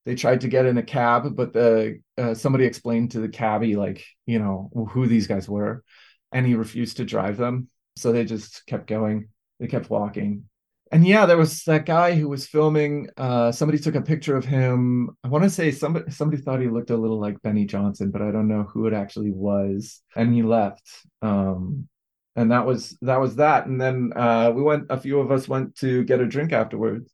They 0.04 0.16
tried 0.16 0.40
to 0.40 0.48
get 0.48 0.66
in 0.66 0.76
a 0.78 0.82
cab, 0.82 1.36
but 1.36 1.52
the 1.52 2.00
uh, 2.18 2.34
somebody 2.34 2.64
explained 2.64 3.12
to 3.12 3.20
the 3.20 3.28
cabbie 3.28 3.76
like 3.76 4.04
you 4.26 4.40
know 4.40 4.68
who 4.90 5.06
these 5.06 5.28
guys 5.28 5.48
were, 5.48 5.84
and 6.32 6.44
he 6.44 6.54
refused 6.54 6.96
to 6.96 7.04
drive 7.04 7.36
them. 7.36 7.68
So 7.96 8.10
they 8.10 8.24
just 8.24 8.66
kept 8.66 8.88
going. 8.88 9.28
They 9.60 9.68
kept 9.68 9.90
walking, 9.90 10.44
and 10.92 11.06
yeah, 11.06 11.24
there 11.24 11.38
was 11.38 11.64
that 11.64 11.86
guy 11.86 12.14
who 12.14 12.28
was 12.28 12.46
filming. 12.46 13.08
Uh, 13.16 13.50
somebody 13.50 13.78
took 13.78 13.94
a 13.94 14.02
picture 14.02 14.36
of 14.36 14.44
him. 14.44 15.08
I 15.24 15.28
want 15.28 15.42
to 15.42 15.50
say 15.50 15.70
somebody 15.70 16.10
somebody 16.10 16.40
thought 16.40 16.60
he 16.60 16.68
looked 16.68 16.90
a 16.90 16.96
little 16.96 17.18
like 17.18 17.40
Benny 17.40 17.64
Johnson, 17.64 18.10
but 18.10 18.20
I 18.20 18.30
don't 18.30 18.46
know 18.46 18.64
who 18.64 18.86
it 18.86 18.92
actually 18.92 19.32
was. 19.32 20.02
And 20.14 20.34
he 20.34 20.42
left. 20.42 20.86
Um, 21.22 21.88
and 22.36 22.52
that 22.52 22.66
was 22.66 22.96
that 23.00 23.20
was 23.20 23.36
that. 23.36 23.66
And 23.66 23.80
then 23.80 24.12
uh, 24.14 24.52
we 24.54 24.60
went. 24.62 24.84
A 24.90 25.00
few 25.00 25.18
of 25.20 25.32
us 25.32 25.48
went 25.48 25.76
to 25.76 26.04
get 26.04 26.20
a 26.20 26.26
drink 26.26 26.52
afterwards 26.52 27.10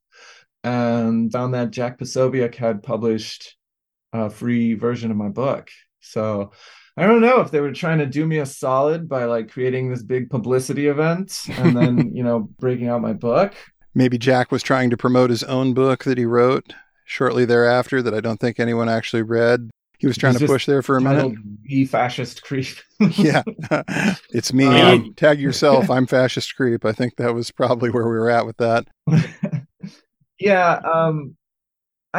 and 0.64 1.30
found 1.30 1.54
that 1.54 1.70
Jack 1.70 1.98
Posobiec 2.00 2.56
had 2.56 2.82
published 2.82 3.56
a 4.12 4.28
free 4.28 4.74
version 4.74 5.12
of 5.12 5.16
my 5.16 5.28
book. 5.28 5.70
So 6.00 6.50
I 6.98 7.06
don't 7.06 7.20
know 7.20 7.40
if 7.40 7.52
they 7.52 7.60
were 7.60 7.72
trying 7.72 7.98
to 7.98 8.06
do 8.06 8.26
me 8.26 8.38
a 8.38 8.46
solid 8.46 9.08
by 9.08 9.24
like 9.26 9.52
creating 9.52 9.88
this 9.88 10.02
big 10.02 10.30
publicity 10.30 10.88
event 10.88 11.42
and 11.50 11.76
then, 11.76 12.12
you 12.14 12.24
know, 12.24 12.40
breaking 12.58 12.88
out 12.88 13.00
my 13.00 13.12
book. 13.12 13.54
Maybe 13.94 14.18
Jack 14.18 14.50
was 14.50 14.64
trying 14.64 14.90
to 14.90 14.96
promote 14.96 15.30
his 15.30 15.44
own 15.44 15.74
book 15.74 16.02
that 16.04 16.18
he 16.18 16.24
wrote 16.24 16.72
shortly 17.04 17.44
thereafter 17.44 18.02
that 18.02 18.14
I 18.14 18.20
don't 18.20 18.40
think 18.40 18.58
anyone 18.58 18.88
actually 18.88 19.22
read. 19.22 19.70
He 20.00 20.08
was 20.08 20.16
trying 20.16 20.34
He's 20.34 20.42
to 20.42 20.46
push 20.48 20.66
there 20.66 20.82
for 20.82 20.96
a 20.96 21.00
minute. 21.00 21.16
titled 21.18 21.38
The 21.64 21.84
fascist 21.86 22.42
creep. 22.42 22.76
yeah. 23.12 23.42
it's 24.30 24.52
me. 24.52 24.66
Um, 24.66 25.14
Tag 25.14 25.38
yourself. 25.40 25.90
I'm 25.90 26.06
fascist 26.06 26.56
creep. 26.56 26.84
I 26.84 26.92
think 26.92 27.14
that 27.16 27.32
was 27.32 27.52
probably 27.52 27.90
where 27.90 28.04
we 28.04 28.18
were 28.18 28.30
at 28.30 28.44
with 28.44 28.56
that. 28.56 28.86
yeah 30.40 30.80
um 30.84 31.36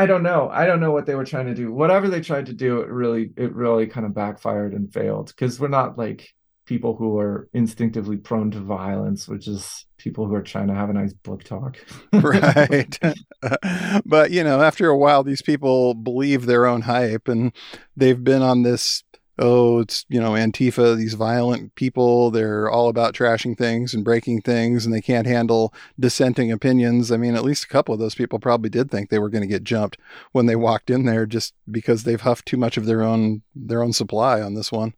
i 0.02 0.06
don't 0.06 0.24
know 0.24 0.50
i 0.52 0.66
don't 0.66 0.80
know 0.80 0.92
what 0.92 1.06
they 1.06 1.16
were 1.16 1.26
trying 1.26 1.46
to 1.46 1.56
do 1.56 1.72
whatever 1.72 2.08
they 2.08 2.22
tried 2.22 2.46
to 2.46 2.54
do 2.54 2.82
it 2.82 2.90
really 2.90 3.32
it 3.38 3.54
really 3.54 3.88
kind 3.88 4.06
of 4.06 4.14
backfired 4.14 4.74
and 4.74 4.94
failed 4.94 5.28
because 5.28 5.60
we're 5.60 5.68
not 5.68 5.98
like 5.98 6.34
people 6.66 6.96
who 6.96 7.18
are 7.18 7.50
instinctively 7.54 8.18
prone 8.18 8.52
to 8.52 8.60
violence 8.60 9.28
which 9.28 9.48
is 9.48 9.86
people 9.98 10.28
who 10.28 10.34
are 10.34 10.42
trying 10.42 10.68
to 10.68 10.74
have 10.74 10.90
a 10.90 10.94
nice 10.94 11.14
book 11.14 11.44
talk 11.44 11.78
right. 12.14 13.00
but, 14.06 14.32
you 14.32 14.44
know, 14.44 14.62
after 14.62 14.90
a 14.90 14.98
while, 14.98 15.24
these 15.24 15.42
people 15.42 15.94
believe 15.94 16.46
their 16.46 16.66
own 16.66 16.82
hype 16.82 17.28
and 17.28 17.54
they've 17.96 18.24
been 18.24 18.42
on 18.42 18.64
this. 18.64 19.04
Oh, 19.42 19.80
it's, 19.80 20.06
you 20.10 20.20
know, 20.20 20.32
Antifa, 20.32 20.98
these 20.98 21.14
violent 21.14 21.74
people. 21.76 22.30
They're 22.30 22.70
all 22.70 22.90
about 22.90 23.14
trashing 23.14 23.58
things 23.58 23.94
and 23.94 24.04
breaking 24.04 24.42
things, 24.42 24.86
and 24.86 24.94
they 24.94 25.00
can't 25.02 25.26
handle 25.26 25.74
dissenting 25.98 26.52
opinions. 26.52 27.10
I 27.10 27.16
mean, 27.16 27.36
at 27.36 27.46
least 27.46 27.64
a 27.64 27.70
couple 27.70 27.94
of 27.94 28.02
those 28.02 28.16
people 28.16 28.40
probably 28.40 28.70
did 28.70 28.92
think 28.92 29.10
they 29.10 29.18
were 29.18 29.30
going 29.30 29.42
to 29.42 29.48
get 29.48 29.64
jumped 29.64 29.98
when 30.34 30.46
they 30.46 30.58
walked 30.58 30.90
in 30.90 31.06
there 31.06 31.26
just 31.26 31.54
because 31.72 32.04
they've 32.04 32.20
huffed 32.20 32.48
too 32.48 32.58
much 32.58 32.76
of 32.76 32.86
their 32.86 33.02
own 33.02 33.42
their 33.56 33.82
own 33.82 33.94
supply 33.94 34.42
on 34.42 34.56
this 34.56 34.74
one. 34.74 34.94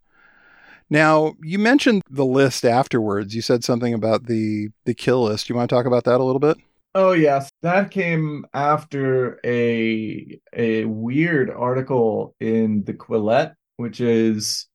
Now, 0.89 1.35
you 1.43 1.59
mentioned 1.59 2.01
the 2.09 2.25
list 2.25 2.65
afterwards. 2.65 3.35
You 3.35 3.43
said 3.43 3.63
something 3.63 3.93
about 3.93 4.25
the 4.25 4.69
the 4.85 4.95
kill 4.95 5.23
list. 5.25 5.49
You 5.49 5.55
want 5.55 5.69
to 5.69 5.75
talk 5.75 5.85
about 5.85 6.05
that 6.05 6.19
a 6.19 6.23
little 6.23 6.39
bit? 6.39 6.57
oh 6.93 7.13
yes 7.13 7.49
that 7.61 7.89
came 7.89 8.45
after 8.53 9.39
a 9.45 10.37
a 10.53 10.83
weird 10.85 11.49
article 11.49 12.35
in 12.41 12.83
the 12.83 12.93
quillette 12.93 13.53
which 13.81 14.01
is 14.01 14.67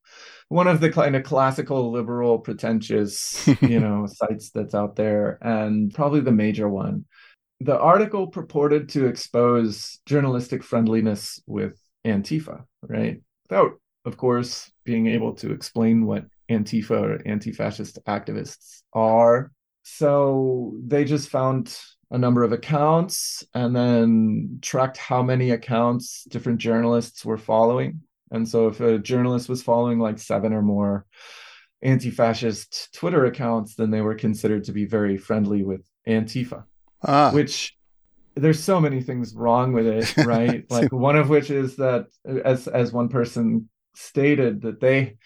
one 0.48 0.68
of 0.68 0.80
the 0.80 0.90
kind 0.90 1.16
of 1.16 1.24
classical 1.24 1.90
liberal 1.90 2.38
pretentious 2.38 3.46
you 3.62 3.80
know 3.80 4.06
sites 4.06 4.50
that's 4.50 4.74
out 4.74 4.96
there 4.96 5.38
and 5.40 5.92
probably 5.94 6.20
the 6.20 6.32
major 6.32 6.68
one. 6.68 7.04
The 7.60 7.78
article 7.78 8.26
purported 8.26 8.90
to 8.90 9.06
expose 9.06 10.00
journalistic 10.04 10.62
friendliness 10.62 11.40
with 11.46 11.80
antifa 12.06 12.64
right? 12.82 13.20
Without 13.48 13.80
of 14.04 14.16
course 14.16 14.70
being 14.84 15.06
able 15.08 15.34
to 15.34 15.52
explain 15.52 16.06
what 16.06 16.26
antifa 16.50 16.90
or 16.90 17.22
anti-fascist 17.26 17.98
activists 18.06 18.82
are. 18.92 19.50
So 19.82 20.74
they 20.84 21.04
just 21.04 21.28
found 21.28 21.76
a 22.10 22.18
number 22.18 22.44
of 22.44 22.52
accounts 22.52 23.44
and 23.52 23.74
then 23.74 24.58
tracked 24.62 24.96
how 24.96 25.22
many 25.22 25.50
accounts 25.50 26.24
different 26.24 26.58
journalists 26.58 27.24
were 27.24 27.38
following 27.38 28.00
and 28.30 28.48
so 28.48 28.68
if 28.68 28.80
a 28.80 28.98
journalist 28.98 29.48
was 29.48 29.62
following 29.62 29.98
like 29.98 30.18
seven 30.18 30.52
or 30.52 30.62
more 30.62 31.06
anti-fascist 31.82 32.94
Twitter 32.94 33.26
accounts, 33.26 33.74
then 33.74 33.90
they 33.90 34.00
were 34.00 34.14
considered 34.14 34.64
to 34.64 34.72
be 34.72 34.84
very 34.86 35.16
friendly 35.16 35.62
with 35.62 35.82
Antifa, 36.08 36.64
Ah, 37.02 37.30
which 37.32 37.76
there's 38.34 38.62
so 38.62 38.80
many 38.80 39.02
things 39.02 39.34
wrong 39.34 39.72
with 39.72 39.86
it, 39.86 40.16
right? 40.26 40.64
like 40.70 40.92
one 40.92 41.16
of 41.16 41.28
which 41.28 41.50
is 41.50 41.76
that 41.76 42.06
as 42.44 42.68
as 42.68 42.92
one 42.92 43.08
person 43.08 43.68
stated 43.94 44.62
that 44.62 44.80
they 44.80 45.16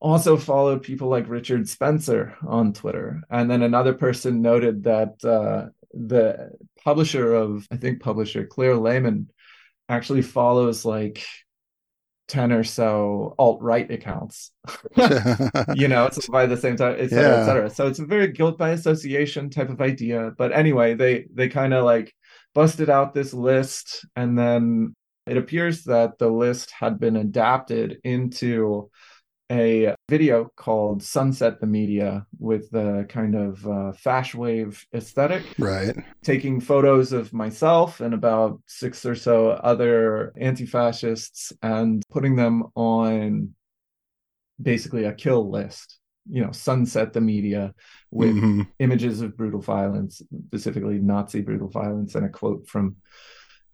also 0.00 0.36
followed 0.36 0.82
people 0.82 1.08
like 1.08 1.28
Richard 1.28 1.68
Spencer 1.68 2.36
on 2.46 2.72
Twitter. 2.72 3.22
And 3.30 3.50
then 3.50 3.62
another 3.62 3.94
person 3.94 4.42
noted 4.42 4.84
that 4.84 5.22
uh, 5.24 5.70
the 5.92 6.52
publisher 6.84 7.34
of, 7.34 7.66
I 7.70 7.76
think, 7.76 8.00
publisher 8.00 8.46
Claire 8.46 8.76
Lehmann 8.76 9.28
actually 9.88 10.22
follows 10.22 10.84
like 10.84 11.24
10 12.28 12.52
or 12.52 12.64
so 12.64 13.34
alt 13.38 13.60
right 13.60 13.90
accounts, 13.90 14.52
you 15.74 15.88
know, 15.88 16.06
it's 16.06 16.28
by 16.28 16.46
the 16.46 16.56
same 16.56 16.76
time, 16.76 16.96
et 16.98 17.08
cetera, 17.10 17.30
yeah. 17.30 17.42
et 17.42 17.46
cetera. 17.46 17.70
So 17.70 17.86
it's 17.86 17.98
a 17.98 18.06
very 18.06 18.32
guilt 18.32 18.58
by 18.58 18.70
association 18.70 19.50
type 19.50 19.70
of 19.70 19.80
idea. 19.80 20.32
But 20.36 20.52
anyway, 20.52 20.94
they 20.94 21.26
they 21.32 21.48
kind 21.48 21.74
of 21.74 21.84
like 21.84 22.14
busted 22.54 22.90
out 22.90 23.14
this 23.14 23.32
list 23.34 24.06
and 24.16 24.38
then 24.38 24.94
it 25.26 25.36
appears 25.36 25.84
that 25.84 26.18
the 26.18 26.28
list 26.28 26.70
had 26.70 26.98
been 26.98 27.16
adapted 27.16 27.98
into 28.04 28.90
a 29.50 29.94
video 30.08 30.50
called 30.56 31.02
Sunset 31.02 31.60
the 31.60 31.66
Media 31.66 32.26
with 32.38 32.70
the 32.70 33.06
kind 33.08 33.34
of 33.34 33.66
uh, 33.66 33.92
fash 33.92 34.34
wave 34.34 34.84
aesthetic. 34.94 35.42
Right. 35.58 35.96
Taking 36.22 36.60
photos 36.60 37.12
of 37.12 37.32
myself 37.32 38.00
and 38.00 38.14
about 38.14 38.60
six 38.66 39.04
or 39.06 39.14
so 39.14 39.50
other 39.50 40.32
anti 40.36 40.66
fascists 40.66 41.52
and 41.62 42.02
putting 42.10 42.36
them 42.36 42.64
on 42.74 43.54
basically 44.60 45.04
a 45.04 45.12
kill 45.12 45.50
list. 45.50 45.98
You 46.30 46.44
know, 46.44 46.52
sunset 46.52 47.14
the 47.14 47.22
media 47.22 47.72
with 48.10 48.36
mm-hmm. 48.36 48.62
images 48.80 49.22
of 49.22 49.34
brutal 49.34 49.62
violence, 49.62 50.20
specifically 50.48 50.98
Nazi 50.98 51.40
brutal 51.40 51.68
violence, 51.68 52.14
and 52.16 52.26
a 52.26 52.28
quote 52.28 52.68
from 52.68 52.96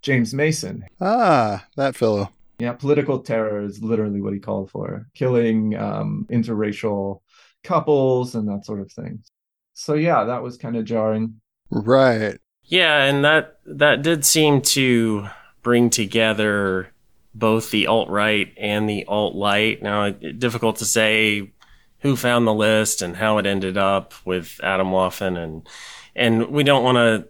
James 0.03 0.33
Mason. 0.33 0.85
Ah, 1.01 1.67
that 1.77 1.97
fellow. 1.97 2.31
Yeah, 2.59 2.73
political 2.73 3.21
terror 3.21 3.65
is 3.65 3.83
literally 3.83 4.21
what 4.21 4.33
he 4.33 4.39
called 4.39 4.71
for 4.71 5.09
killing 5.15 5.77
um, 5.77 6.27
interracial 6.31 7.21
couples 7.65 8.35
and 8.35 8.49
that 8.49 8.65
sort 8.65 8.81
of 8.81 8.93
thing. 8.93 9.25
So, 9.73 9.95
yeah, 9.95 10.25
that 10.25 10.43
was 10.43 10.57
kind 10.57 10.77
of 10.77 10.85
jarring. 10.85 11.41
Right. 11.71 12.39
Yeah, 12.63 13.05
and 13.05 13.25
that 13.25 13.59
that 13.67 14.03
did 14.03 14.25
seem 14.25 14.63
to 14.63 15.29
bring 15.63 15.91
together 15.91 16.91
both 17.35 17.71
the 17.71 17.89
alt 17.89 18.09
right 18.09 18.55
and 18.57 18.89
the 18.89 19.05
alt 19.07 19.35
light. 19.35 19.83
Now, 19.83 20.05
it, 20.05 20.39
difficult 20.39 20.77
to 20.77 20.85
say 20.85 21.53
who 22.01 22.17
found 22.17 22.47
the 22.47 22.55
list 22.55 23.03
and 23.03 23.17
how 23.17 23.39
it 23.39 23.47
ended 23.47 23.77
up 23.77 24.15
with 24.25 24.61
Atomwaffen, 24.63 25.37
and 25.37 25.69
and 26.15 26.49
we 26.49 26.63
don't 26.63 26.85
want 26.85 26.97
to 26.97 27.27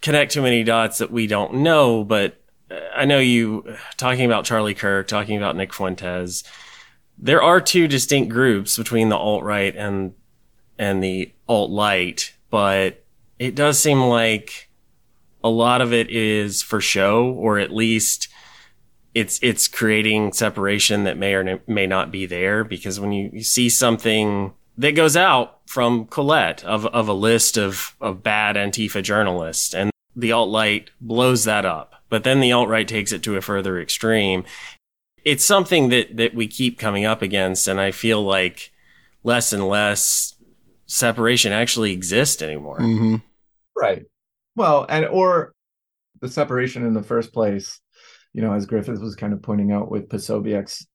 connect 0.00 0.32
too 0.32 0.42
many 0.42 0.62
dots 0.62 0.98
that 0.98 1.10
we 1.10 1.26
don't 1.26 1.54
know, 1.54 2.04
but 2.04 2.40
I 2.94 3.04
know 3.04 3.18
you 3.18 3.76
talking 3.96 4.24
about 4.24 4.44
Charlie 4.44 4.74
Kirk, 4.74 5.08
talking 5.08 5.36
about 5.36 5.56
Nick 5.56 5.72
Fuentes. 5.72 6.44
There 7.18 7.42
are 7.42 7.60
two 7.60 7.88
distinct 7.88 8.30
groups 8.30 8.76
between 8.76 9.08
the 9.08 9.16
alt 9.16 9.42
right 9.42 9.74
and 9.74 10.14
and 10.78 11.02
the 11.02 11.32
alt 11.48 11.70
light, 11.70 12.34
but 12.50 13.04
it 13.38 13.54
does 13.54 13.78
seem 13.78 14.00
like 14.00 14.68
a 15.42 15.48
lot 15.48 15.80
of 15.80 15.92
it 15.92 16.10
is 16.10 16.62
for 16.62 16.80
show, 16.80 17.26
or 17.26 17.58
at 17.58 17.72
least 17.72 18.28
it's 19.14 19.38
it's 19.42 19.68
creating 19.68 20.32
separation 20.32 21.04
that 21.04 21.18
may 21.18 21.34
or 21.34 21.60
may 21.66 21.86
not 21.86 22.10
be 22.10 22.26
there. 22.26 22.64
Because 22.64 22.98
when 22.98 23.12
you, 23.12 23.30
you 23.32 23.42
see 23.42 23.68
something 23.68 24.52
that 24.78 24.92
goes 24.92 25.16
out 25.16 25.60
from 25.66 26.06
Quillette 26.06 26.64
of 26.64 26.86
of 26.86 27.08
a 27.08 27.12
list 27.12 27.56
of 27.56 27.94
of 28.00 28.22
bad 28.22 28.56
Antifa 28.56 29.02
journalists, 29.02 29.74
and 29.74 29.90
the 30.16 30.32
alt 30.32 30.48
light 30.48 30.90
blows 31.00 31.44
that 31.44 31.64
up 31.64 31.94
but 32.14 32.22
then 32.22 32.38
the 32.38 32.52
alt 32.52 32.68
right 32.68 32.86
takes 32.86 33.10
it 33.10 33.24
to 33.24 33.34
a 33.34 33.40
further 33.40 33.80
extreme. 33.80 34.44
It's 35.24 35.44
something 35.44 35.88
that, 35.88 36.16
that 36.16 36.32
we 36.32 36.46
keep 36.46 36.78
coming 36.78 37.04
up 37.04 37.22
against. 37.22 37.66
And 37.66 37.80
I 37.80 37.90
feel 37.90 38.22
like 38.22 38.70
less 39.24 39.52
and 39.52 39.66
less 39.66 40.36
separation 40.86 41.50
actually 41.50 41.90
exists 41.90 42.40
anymore. 42.40 42.78
Mm-hmm. 42.78 43.16
Right. 43.76 44.04
Well, 44.54 44.86
and 44.88 45.06
or 45.06 45.54
the 46.20 46.28
separation 46.28 46.86
in 46.86 46.94
the 46.94 47.02
first 47.02 47.32
place, 47.32 47.80
you 48.32 48.42
know, 48.42 48.52
as 48.52 48.64
Griffith 48.64 49.00
was 49.00 49.16
kind 49.16 49.32
of 49.32 49.42
pointing 49.42 49.72
out 49.72 49.90
with 49.90 50.08
Posobiec's 50.08 50.86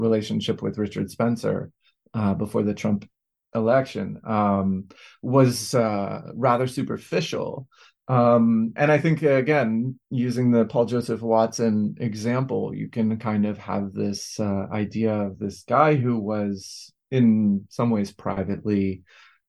relationship 0.00 0.62
with 0.62 0.78
Richard 0.78 1.12
Spencer 1.12 1.70
uh, 2.12 2.34
before 2.34 2.64
the 2.64 2.74
Trump 2.74 3.08
election, 3.54 4.20
um, 4.26 4.88
was 5.22 5.76
uh, 5.76 6.22
rather 6.34 6.66
superficial. 6.66 7.68
Um, 8.08 8.72
and 8.76 8.92
I 8.92 8.98
think 8.98 9.22
again, 9.22 9.98
using 10.10 10.52
the 10.52 10.64
Paul 10.64 10.86
Joseph 10.86 11.22
Watson 11.22 11.96
example, 11.98 12.72
you 12.74 12.88
can 12.88 13.18
kind 13.18 13.46
of 13.46 13.58
have 13.58 13.92
this 13.92 14.38
uh, 14.38 14.66
idea 14.72 15.12
of 15.12 15.38
this 15.38 15.64
guy 15.64 15.96
who 15.96 16.18
was, 16.18 16.92
in 17.10 17.66
some 17.68 17.90
ways, 17.90 18.12
privately 18.12 19.02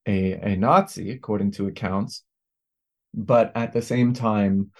a, 0.07 0.33
a 0.33 0.55
Nazi, 0.55 1.11
according 1.11 1.51
to 1.51 1.67
accounts, 1.67 2.23
but 3.13 3.51
at 3.55 3.73
the 3.73 3.81
same 3.81 4.13
time, 4.13 4.71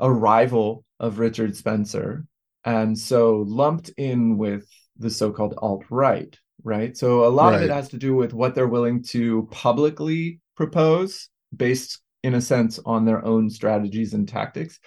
a 0.00 0.10
rival 0.10 0.84
of 0.98 1.18
Richard 1.18 1.56
Spencer, 1.56 2.24
and 2.64 2.98
so 2.98 3.44
lumped 3.46 3.90
in 3.96 4.38
with 4.38 4.66
the 4.98 5.10
so-called 5.10 5.54
alt 5.58 5.84
right. 5.90 6.36
Right. 6.64 6.96
So 6.96 7.26
a 7.26 7.28
lot 7.28 7.50
right. 7.50 7.56
of 7.56 7.62
it 7.62 7.70
has 7.70 7.88
to 7.88 7.96
do 7.98 8.14
with 8.14 8.32
what 8.32 8.54
they're 8.54 8.68
willing 8.68 9.02
to 9.04 9.48
publicly 9.50 10.40
propose 10.56 11.28
based 11.54 12.00
in 12.22 12.34
a 12.34 12.40
sense 12.40 12.78
on 12.84 13.04
their 13.04 13.24
own 13.24 13.50
strategies 13.50 14.14
and 14.14 14.28
tactics. 14.28 14.78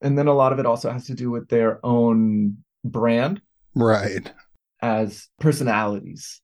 And 0.00 0.16
then 0.18 0.26
a 0.26 0.34
lot 0.34 0.52
of 0.52 0.58
it 0.58 0.66
also 0.66 0.90
has 0.90 1.06
to 1.06 1.14
do 1.14 1.30
with 1.30 1.48
their 1.48 1.84
own 1.84 2.58
brand 2.84 3.40
right. 3.74 4.32
as 4.82 5.28
personalities. 5.38 6.40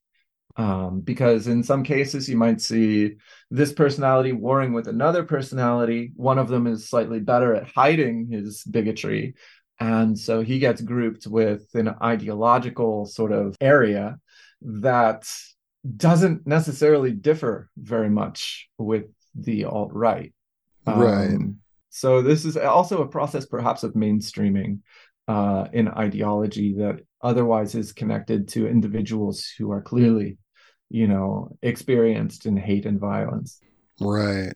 Um, 0.55 1.01
because 1.01 1.45
in 1.45 1.61
some 1.61 1.83
cases 1.83 2.27
you 2.27 2.35
might 2.35 2.61
see 2.61 3.17
this 3.51 3.71
personality 3.71 4.31
warring 4.31 4.73
with 4.73 4.87
another 4.87 5.23
personality. 5.23 6.13
One 6.15 6.39
of 6.39 6.47
them 6.47 6.65
is 6.65 6.89
slightly 6.89 7.19
better 7.19 7.53
at 7.53 7.67
hiding 7.67 8.31
his 8.31 8.63
bigotry. 8.63 9.35
And 9.79 10.17
so 10.17 10.41
he 10.41 10.57
gets 10.57 10.81
grouped 10.81 11.27
with 11.27 11.67
an 11.75 11.89
ideological 12.01 13.05
sort 13.05 13.31
of 13.31 13.55
area 13.61 14.17
that 14.61 15.29
doesn't 15.95 16.47
necessarily 16.47 17.11
differ 17.11 17.69
very 17.77 18.09
much 18.09 18.67
with 18.79 19.05
the 19.35 19.65
alt 19.65 19.93
right 19.93 20.33
right. 20.95 21.29
Um, 21.29 21.59
so 21.89 22.21
this 22.21 22.45
is 22.45 22.57
also 22.57 23.01
a 23.01 23.07
process, 23.07 23.45
perhaps, 23.45 23.83
of 23.83 23.93
mainstreaming 23.93 24.79
uh, 25.27 25.67
in 25.73 25.87
ideology 25.87 26.75
that 26.75 26.99
otherwise 27.21 27.75
is 27.75 27.91
connected 27.91 28.47
to 28.49 28.67
individuals 28.67 29.47
who 29.57 29.71
are 29.71 29.81
clearly, 29.81 30.37
you 30.89 31.07
know, 31.07 31.57
experienced 31.61 32.45
in 32.45 32.55
hate 32.55 32.85
and 32.85 32.99
violence. 32.99 33.59
Right. 33.99 34.53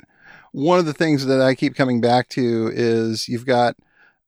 One 0.51 0.79
of 0.79 0.85
the 0.85 0.93
things 0.93 1.25
that 1.25 1.41
I 1.41 1.55
keep 1.55 1.75
coming 1.75 2.01
back 2.01 2.29
to 2.29 2.71
is 2.73 3.27
you've 3.27 3.45
got 3.45 3.75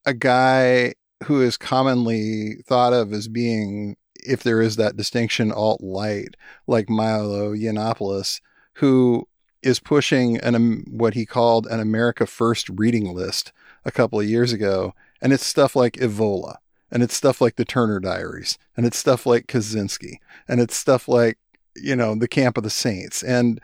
a 0.05 0.13
guy 0.13 0.93
who 1.23 1.41
is 1.41 1.57
commonly 1.57 2.55
thought 2.65 2.93
of 2.93 3.13
as 3.13 3.27
being, 3.27 3.95
if 4.15 4.43
there 4.43 4.61
is 4.61 4.77
that 4.77 4.97
distinction, 4.97 5.51
alt 5.51 5.81
light, 5.81 6.35
like 6.67 6.89
Milo 6.89 7.53
Yiannopoulos, 7.53 8.41
who 8.75 9.27
is 9.63 9.79
pushing 9.79 10.37
an 10.37 10.55
um, 10.55 10.85
what 10.89 11.13
he 11.13 11.25
called 11.25 11.67
an 11.67 11.79
America 11.79 12.25
First 12.25 12.69
reading 12.69 13.13
list 13.13 13.51
a 13.85 13.91
couple 13.91 14.19
of 14.19 14.27
years 14.27 14.53
ago, 14.53 14.93
and 15.21 15.33
it's 15.33 15.45
stuff 15.45 15.75
like 15.75 15.93
Evola, 15.93 16.57
and 16.91 17.03
it's 17.03 17.15
stuff 17.15 17.41
like 17.41 17.55
the 17.55 17.65
Turner 17.65 17.99
Diaries, 17.99 18.57
and 18.77 18.85
it's 18.85 18.97
stuff 18.97 19.25
like 19.25 19.47
Kaczynski, 19.47 20.17
and 20.47 20.59
it's 20.59 20.75
stuff 20.75 21.07
like 21.07 21.37
you 21.75 21.95
know 21.95 22.15
the 22.15 22.27
Camp 22.27 22.57
of 22.57 22.63
the 22.63 22.69
Saints, 22.69 23.23
and 23.23 23.59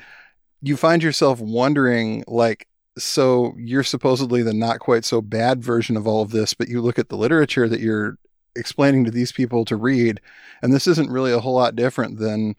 you 0.62 0.76
find 0.76 1.04
yourself 1.04 1.40
wondering 1.40 2.24
like 2.28 2.68
so 2.98 3.54
you're 3.58 3.84
supposedly 3.84 4.44
the 4.44 4.54
not 4.54 4.80
quite 4.80 5.06
so 5.06 5.22
bad 5.22 5.64
version 5.64 5.96
of 5.96 6.08
all 6.08 6.22
of 6.22 6.32
this, 6.32 6.54
but 6.54 6.68
you 6.68 6.82
look 6.82 7.00
at 7.00 7.10
the 7.10 7.18
literature 7.18 7.70
that 7.70 7.80
you're 7.80 8.18
explaining 8.56 9.06
to 9.06 9.12
these 9.12 9.32
people 9.32 9.66
to 9.66 9.76
read, 9.76 10.20
and 10.62 10.74
this 10.74 10.88
isn't 10.88 11.12
really 11.12 11.32
a 11.32 11.40
whole 11.40 11.56
lot 11.56 11.76
different 11.76 12.20
than 12.20 12.56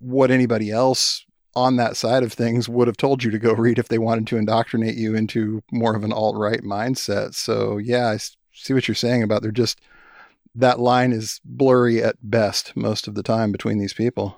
what 0.00 0.30
anybody 0.30 0.70
else 0.70 1.24
on 1.56 1.76
that 1.76 1.96
side 1.96 2.22
of 2.22 2.32
things 2.32 2.68
would 2.68 2.86
have 2.86 2.96
told 2.96 3.24
you 3.24 3.30
to 3.30 3.38
go 3.38 3.52
read 3.52 3.78
if 3.78 3.88
they 3.88 3.98
wanted 3.98 4.26
to 4.28 4.36
indoctrinate 4.36 4.96
you 4.96 5.14
into 5.14 5.62
more 5.72 5.96
of 5.96 6.04
an 6.04 6.12
alt 6.12 6.36
right 6.36 6.62
mindset. 6.62 7.34
So, 7.34 7.78
yeah, 7.78 8.08
I 8.08 8.18
see 8.52 8.74
what 8.74 8.86
you're 8.86 8.94
saying 8.94 9.22
about 9.22 9.42
they're 9.42 9.50
just 9.50 9.80
that 10.54 10.80
line 10.80 11.12
is 11.12 11.40
blurry 11.44 12.02
at 12.02 12.16
best 12.22 12.76
most 12.76 13.06
of 13.06 13.14
the 13.14 13.22
time 13.22 13.52
between 13.52 13.78
these 13.78 13.92
people. 13.92 14.36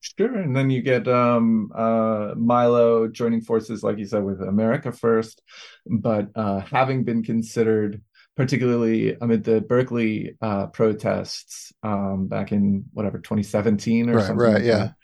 Sure. 0.00 0.36
And 0.36 0.54
then 0.54 0.70
you 0.70 0.82
get 0.82 1.08
um, 1.08 1.70
uh, 1.74 2.32
Milo 2.36 3.08
joining 3.08 3.40
forces, 3.40 3.82
like 3.82 3.98
you 3.98 4.06
said, 4.06 4.24
with 4.24 4.40
America 4.40 4.92
First, 4.92 5.42
but 5.86 6.28
uh, 6.34 6.60
having 6.60 7.02
been 7.02 7.22
considered, 7.22 8.00
particularly 8.36 9.16
amid 9.20 9.42
the 9.42 9.62
Berkeley 9.62 10.36
uh, 10.40 10.66
protests 10.66 11.72
um, 11.82 12.28
back 12.28 12.52
in 12.52 12.84
whatever 12.92 13.18
2017 13.18 14.08
or 14.08 14.14
right, 14.14 14.26
something. 14.26 14.36
Right, 14.36 14.54
like 14.54 14.64
yeah. 14.64 14.78
That 14.78 14.94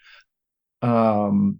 um, 0.83 1.59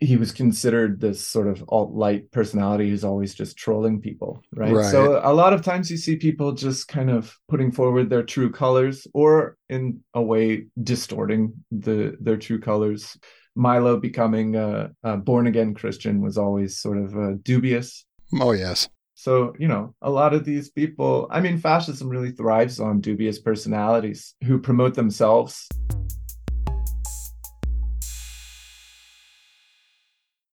he 0.00 0.16
was 0.16 0.30
considered 0.30 1.00
this 1.00 1.26
sort 1.26 1.48
of 1.48 1.64
alt-light 1.68 2.30
personality 2.30 2.88
who's 2.88 3.02
always 3.04 3.34
just 3.34 3.56
trolling 3.56 4.00
people 4.00 4.40
right? 4.54 4.72
Right. 4.72 4.90
so 4.90 5.20
a 5.22 5.32
lot 5.34 5.52
of 5.52 5.62
times 5.62 5.90
you 5.90 5.96
see 5.96 6.16
people 6.16 6.52
just 6.52 6.86
kind 6.88 7.10
of 7.10 7.36
putting 7.48 7.72
forward 7.72 8.08
their 8.08 8.22
true 8.22 8.50
colors 8.50 9.06
or 9.12 9.56
in 9.68 10.00
a 10.14 10.22
way 10.22 10.66
distorting 10.82 11.52
the 11.72 12.16
their 12.20 12.36
true 12.36 12.60
colors 12.60 13.16
milo 13.56 13.98
becoming 13.98 14.54
a, 14.54 14.90
a 15.02 15.16
born 15.16 15.48
again 15.48 15.74
christian 15.74 16.20
was 16.20 16.38
always 16.38 16.78
sort 16.78 16.98
of 16.98 17.16
uh, 17.16 17.32
dubious 17.42 18.04
Oh, 18.40 18.52
yes. 18.52 18.88
so 19.14 19.52
you 19.58 19.66
know 19.66 19.94
a 20.02 20.10
lot 20.10 20.32
of 20.32 20.44
these 20.44 20.70
people 20.70 21.26
i 21.32 21.40
mean 21.40 21.58
fascism 21.58 22.08
really 22.08 22.30
thrives 22.30 22.78
on 22.78 23.00
dubious 23.00 23.40
personalities 23.40 24.34
who 24.44 24.60
promote 24.60 24.94
themselves 24.94 25.66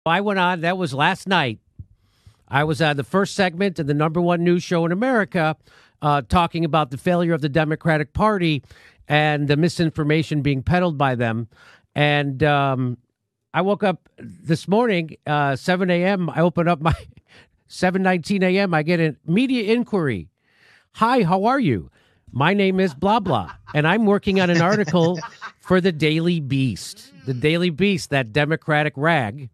I 0.06 0.20
went 0.20 0.38
on, 0.38 0.60
that 0.60 0.76
was 0.76 0.92
last 0.92 1.26
night. 1.26 1.60
I 2.46 2.64
was 2.64 2.82
on 2.82 2.98
the 2.98 3.04
first 3.04 3.34
segment 3.34 3.78
of 3.78 3.86
the 3.86 3.94
number 3.94 4.20
one 4.20 4.44
news 4.44 4.62
show 4.62 4.84
in 4.84 4.92
America 4.92 5.56
uh, 6.02 6.20
talking 6.28 6.62
about 6.62 6.90
the 6.90 6.98
failure 6.98 7.32
of 7.32 7.40
the 7.40 7.48
Democratic 7.48 8.12
Party 8.12 8.62
and 9.08 9.48
the 9.48 9.56
misinformation 9.56 10.42
being 10.42 10.62
peddled 10.62 10.98
by 10.98 11.14
them. 11.14 11.48
And 11.94 12.42
um, 12.42 12.98
I 13.54 13.62
woke 13.62 13.82
up 13.82 14.10
this 14.18 14.68
morning, 14.68 15.16
uh, 15.26 15.56
7 15.56 15.88
a.m. 15.88 16.28
I 16.28 16.42
open 16.42 16.68
up 16.68 16.82
my 16.82 16.94
7:19 17.70 18.42
a.m. 18.42 18.74
I 18.74 18.82
get 18.82 19.00
a 19.00 19.16
media 19.26 19.72
inquiry. 19.72 20.28
Hi, 20.96 21.22
how 21.22 21.44
are 21.44 21.58
you? 21.58 21.90
My 22.30 22.52
name 22.52 22.78
is 22.78 22.92
blah 22.92 23.20
blah, 23.20 23.52
and 23.74 23.88
I'm 23.88 24.04
working 24.04 24.38
on 24.38 24.50
an 24.50 24.60
article 24.60 25.18
for 25.60 25.80
the 25.80 25.92
Daily 25.92 26.40
Beast. 26.40 27.10
The 27.24 27.32
Daily 27.32 27.70
Beast, 27.70 28.10
that 28.10 28.34
Democratic 28.34 28.92
rag. 28.96 29.48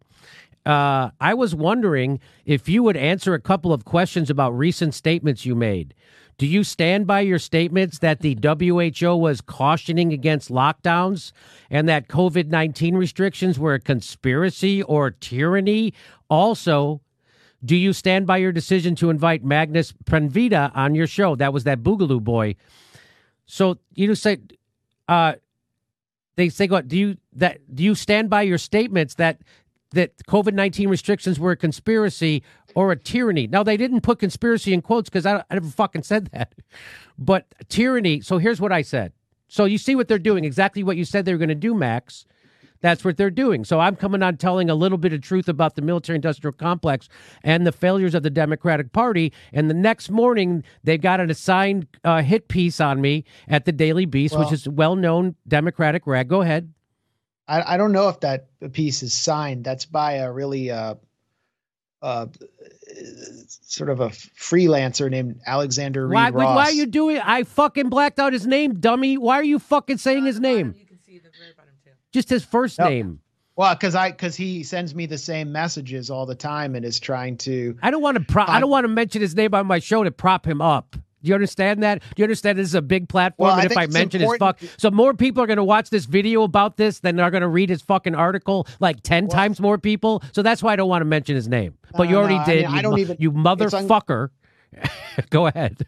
Uh, 0.65 1.09
I 1.19 1.33
was 1.33 1.55
wondering 1.55 2.19
if 2.45 2.69
you 2.69 2.83
would 2.83 2.97
answer 2.97 3.33
a 3.33 3.41
couple 3.41 3.73
of 3.73 3.85
questions 3.85 4.29
about 4.29 4.51
recent 4.51 4.93
statements 4.93 5.45
you 5.45 5.55
made. 5.55 5.93
Do 6.37 6.47
you 6.47 6.63
stand 6.63 7.05
by 7.05 7.21
your 7.21 7.39
statements 7.39 7.99
that 7.99 8.21
the 8.21 8.37
WHO 8.41 9.15
was 9.15 9.41
cautioning 9.41 10.11
against 10.11 10.49
lockdowns 10.49 11.31
and 11.69 11.87
that 11.87 12.07
COVID 12.07 12.47
19 12.47 12.95
restrictions 12.95 13.59
were 13.59 13.75
a 13.75 13.79
conspiracy 13.79 14.81
or 14.83 15.11
tyranny? 15.11 15.93
Also, 16.29 17.01
do 17.63 17.75
you 17.75 17.93
stand 17.93 18.25
by 18.25 18.37
your 18.37 18.51
decision 18.51 18.95
to 18.95 19.09
invite 19.09 19.43
Magnus 19.43 19.93
Pranvita 20.05 20.71
on 20.75 20.95
your 20.95 21.07
show? 21.07 21.35
That 21.35 21.53
was 21.53 21.63
that 21.65 21.83
Boogaloo 21.83 22.23
boy. 22.23 22.55
So 23.45 23.77
you 23.93 24.15
say, 24.15 24.37
uh, 25.07 25.33
they 26.37 26.49
say, 26.49 26.65
"Go. 26.65 26.81
Do 26.81 26.97
you 26.97 27.17
that? 27.33 27.59
Do 27.75 27.83
you 27.83 27.93
stand 27.93 28.29
by 28.29 28.41
your 28.41 28.57
statements 28.57 29.15
that 29.15 29.41
that 29.91 30.17
COVID 30.27 30.53
nineteen 30.53 30.89
restrictions 30.89 31.39
were 31.39 31.51
a 31.51 31.57
conspiracy 31.57 32.43
or 32.75 32.91
a 32.91 32.95
tyranny?" 32.95 33.47
Now 33.47 33.63
they 33.63 33.77
didn't 33.77 34.01
put 34.01 34.19
conspiracy 34.19 34.73
in 34.73 34.81
quotes 34.81 35.09
because 35.09 35.25
I, 35.25 35.37
I 35.49 35.53
never 35.55 35.67
fucking 35.69 36.03
said 36.03 36.29
that, 36.33 36.53
but 37.17 37.53
tyranny. 37.69 38.21
So 38.21 38.37
here's 38.37 38.61
what 38.61 38.71
I 38.71 38.81
said. 38.81 39.13
So 39.47 39.65
you 39.65 39.77
see 39.77 39.95
what 39.95 40.07
they're 40.07 40.17
doing, 40.19 40.45
exactly 40.45 40.81
what 40.81 40.95
you 40.97 41.03
said 41.03 41.25
they 41.25 41.33
were 41.33 41.37
going 41.37 41.49
to 41.49 41.55
do, 41.55 41.73
Max. 41.73 42.25
That's 42.79 43.05
what 43.05 43.15
they're 43.15 43.29
doing. 43.29 43.63
So 43.63 43.79
I'm 43.79 43.95
coming 43.95 44.23
on 44.23 44.37
telling 44.37 44.69
a 44.69 44.73
little 44.75 44.97
bit 44.97 45.13
of 45.13 45.21
truth 45.21 45.47
about 45.47 45.75
the 45.75 45.83
military 45.83 46.15
industrial 46.15 46.53
complex 46.53 47.07
and 47.43 47.67
the 47.67 47.71
failures 47.71 48.15
of 48.15 48.23
the 48.23 48.31
Democratic 48.31 48.91
Party. 48.91 49.31
And 49.53 49.69
the 49.69 49.75
next 49.75 50.09
morning, 50.09 50.63
they've 50.83 50.99
got 50.99 51.19
an 51.19 51.29
assigned 51.29 51.85
uh, 52.03 52.23
hit 52.23 52.47
piece 52.47 52.81
on 52.81 52.99
me 52.99 53.23
at 53.47 53.65
the 53.65 53.71
Daily 53.71 54.05
Beast, 54.05 54.33
Well- 54.33 54.45
which 54.45 54.53
is 54.53 54.67
well 54.67 54.95
known 54.95 55.35
Democratic 55.47 56.07
rag. 56.07 56.27
Go 56.27 56.41
ahead. 56.41 56.73
I, 57.51 57.73
I 57.73 57.77
don't 57.77 57.91
know 57.91 58.07
if 58.09 58.21
that 58.21 58.47
piece 58.71 59.03
is 59.03 59.13
signed. 59.13 59.63
That's 59.63 59.85
by 59.85 60.13
a 60.13 60.31
really 60.31 60.71
uh, 60.71 60.95
uh, 62.01 62.27
sort 63.61 63.89
of 63.89 63.99
a 63.99 64.09
freelancer 64.09 65.09
named 65.09 65.41
Alexander 65.45 66.07
Reid 66.07 66.15
Why, 66.15 66.29
Ross. 66.29 66.55
why 66.55 66.63
are 66.65 66.71
you 66.71 66.85
doing? 66.85 67.19
I 67.23 67.43
fucking 67.43 67.89
blacked 67.89 68.19
out 68.19 68.33
his 68.33 68.47
name, 68.47 68.79
dummy. 68.79 69.17
Why 69.17 69.35
are 69.35 69.43
you 69.43 69.59
fucking 69.59 69.97
saying 69.97 70.25
his 70.25 70.39
name? 70.39 70.75
You 70.77 70.85
can 70.85 70.99
see 71.03 71.17
the 71.19 71.29
very 71.37 71.53
bottom 71.55 71.73
too. 71.83 71.91
Just 72.11 72.29
his 72.29 72.43
first 72.43 72.79
No. 72.79 72.87
name. 72.87 73.19
Well, 73.57 73.75
because 73.75 73.95
I 73.95 74.11
because 74.11 74.35
he 74.35 74.63
sends 74.63 74.95
me 74.95 75.05
the 75.05 75.17
same 75.17 75.51
messages 75.51 76.09
all 76.09 76.25
the 76.25 76.35
time 76.35 76.73
and 76.75 76.85
is 76.85 76.99
trying 76.99 77.37
to. 77.39 77.77
I 77.83 77.91
don't 77.91 78.01
want 78.01 78.17
to. 78.17 78.23
Pro- 78.23 78.45
I 78.47 78.59
don't 78.61 78.69
want 78.69 78.85
to 78.85 78.87
mention 78.87 79.21
his 79.21 79.35
name 79.35 79.53
on 79.53 79.67
my 79.67 79.79
show 79.79 80.03
to 80.03 80.09
prop 80.11 80.47
him 80.47 80.61
up. 80.61 80.95
Do 81.23 81.29
you 81.29 81.33
understand 81.35 81.83
that? 81.83 81.99
Do 82.01 82.07
you 82.17 82.23
understand 82.23 82.57
this 82.57 82.67
is 82.67 82.75
a 82.75 82.81
big 82.81 83.07
platform? 83.09 83.47
Well, 83.49 83.55
I 83.55 83.63
and 83.63 83.71
if 83.71 83.77
I 83.77 83.83
it's 83.83 83.93
mention 83.93 84.21
his 84.21 84.35
fuck, 84.37 84.59
so 84.77 84.89
more 84.91 85.13
people 85.13 85.43
are 85.43 85.47
going 85.47 85.57
to 85.57 85.63
watch 85.63 85.89
this 85.89 86.05
video 86.05 86.43
about 86.43 86.77
this 86.77 86.99
than 86.99 87.19
are 87.19 87.29
going 87.31 87.41
to 87.41 87.47
read 87.47 87.69
his 87.69 87.81
fucking 87.81 88.15
article. 88.15 88.67
Like 88.79 89.01
ten 89.03 89.27
times 89.27 89.59
more 89.59 89.77
people. 89.77 90.23
So 90.33 90.41
that's 90.41 90.63
why 90.63 90.73
I 90.73 90.75
don't 90.75 90.89
want 90.89 91.01
to 91.01 91.05
mention 91.05 91.35
his 91.35 91.47
name. 91.47 91.77
But 91.95 92.03
you 92.09 92.13
No, 92.15 92.19
already 92.19 92.35
no, 92.35 92.41
I 92.41 92.45
did. 92.45 92.65
mean, 92.67 92.75
I 92.75 92.81
don't 92.81 92.91
mo- 92.91 92.97
even- 92.97 93.17
You 93.19 93.29
it's 93.31 93.73
un- 93.73 93.87
motherfucker. 93.87 94.29
Go 95.29 95.47
ahead. 95.47 95.85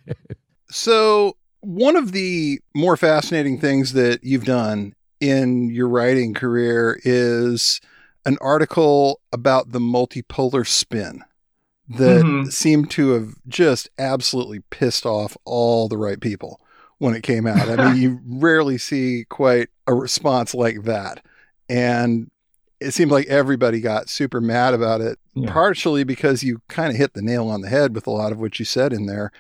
So, 0.70 1.38
one 1.62 1.96
of 1.96 2.12
the 2.12 2.60
more 2.76 2.98
fascinating 2.98 3.60
things 3.60 3.94
that 3.94 4.24
you've 4.24 4.44
done 4.46 4.94
in 5.20 5.70
your 5.70 5.88
writing 5.88 6.34
career 6.34 7.00
is 7.04 7.80
an 8.26 8.38
article 8.42 9.22
about 9.32 9.72
the 9.72 9.80
multipolar 9.80 10.68
spin 10.68 11.24
that 11.90 12.24
Mhm. 12.24 12.52
seemed 12.52 12.90
to 12.92 13.10
have 13.12 13.36
just 13.48 13.90
absolutely 14.00 14.60
pissed 14.70 15.06
off 15.06 15.36
all 15.46 15.88
the 15.88 15.98
right 15.98 16.20
people 16.22 16.60
when 16.98 17.14
it 17.14 17.24
came 17.24 17.46
out. 17.46 17.70
I 17.70 17.92
mean, 17.94 18.02
you 18.02 18.20
rarely 18.26 18.78
see 18.78 19.26
quite 19.30 19.70
a 19.88 19.94
response 19.94 20.54
like 20.56 20.84
that. 20.84 21.22
And 21.70 22.30
it 22.80 22.92
seemed 22.94 23.12
like 23.12 23.28
everybody 23.28 23.80
got 23.82 24.10
super 24.10 24.42
mad 24.42 24.74
about 24.74 25.02
it, 25.02 25.18
Yeah. 25.36 25.52
partially 25.52 26.04
because 26.04 26.44
you 26.44 26.62
kind 26.68 26.90
of 26.92 26.98
hit 26.98 27.14
the 27.14 27.22
nail 27.22 27.48
on 27.48 27.62
the 27.62 27.70
head 27.70 27.96
with 27.96 28.08
a 28.08 28.12
lot 28.12 28.32
of 28.32 28.40
what 28.40 28.60
you 28.60 28.66
said 28.66 28.92
in 28.94 29.06
there. 29.06 29.32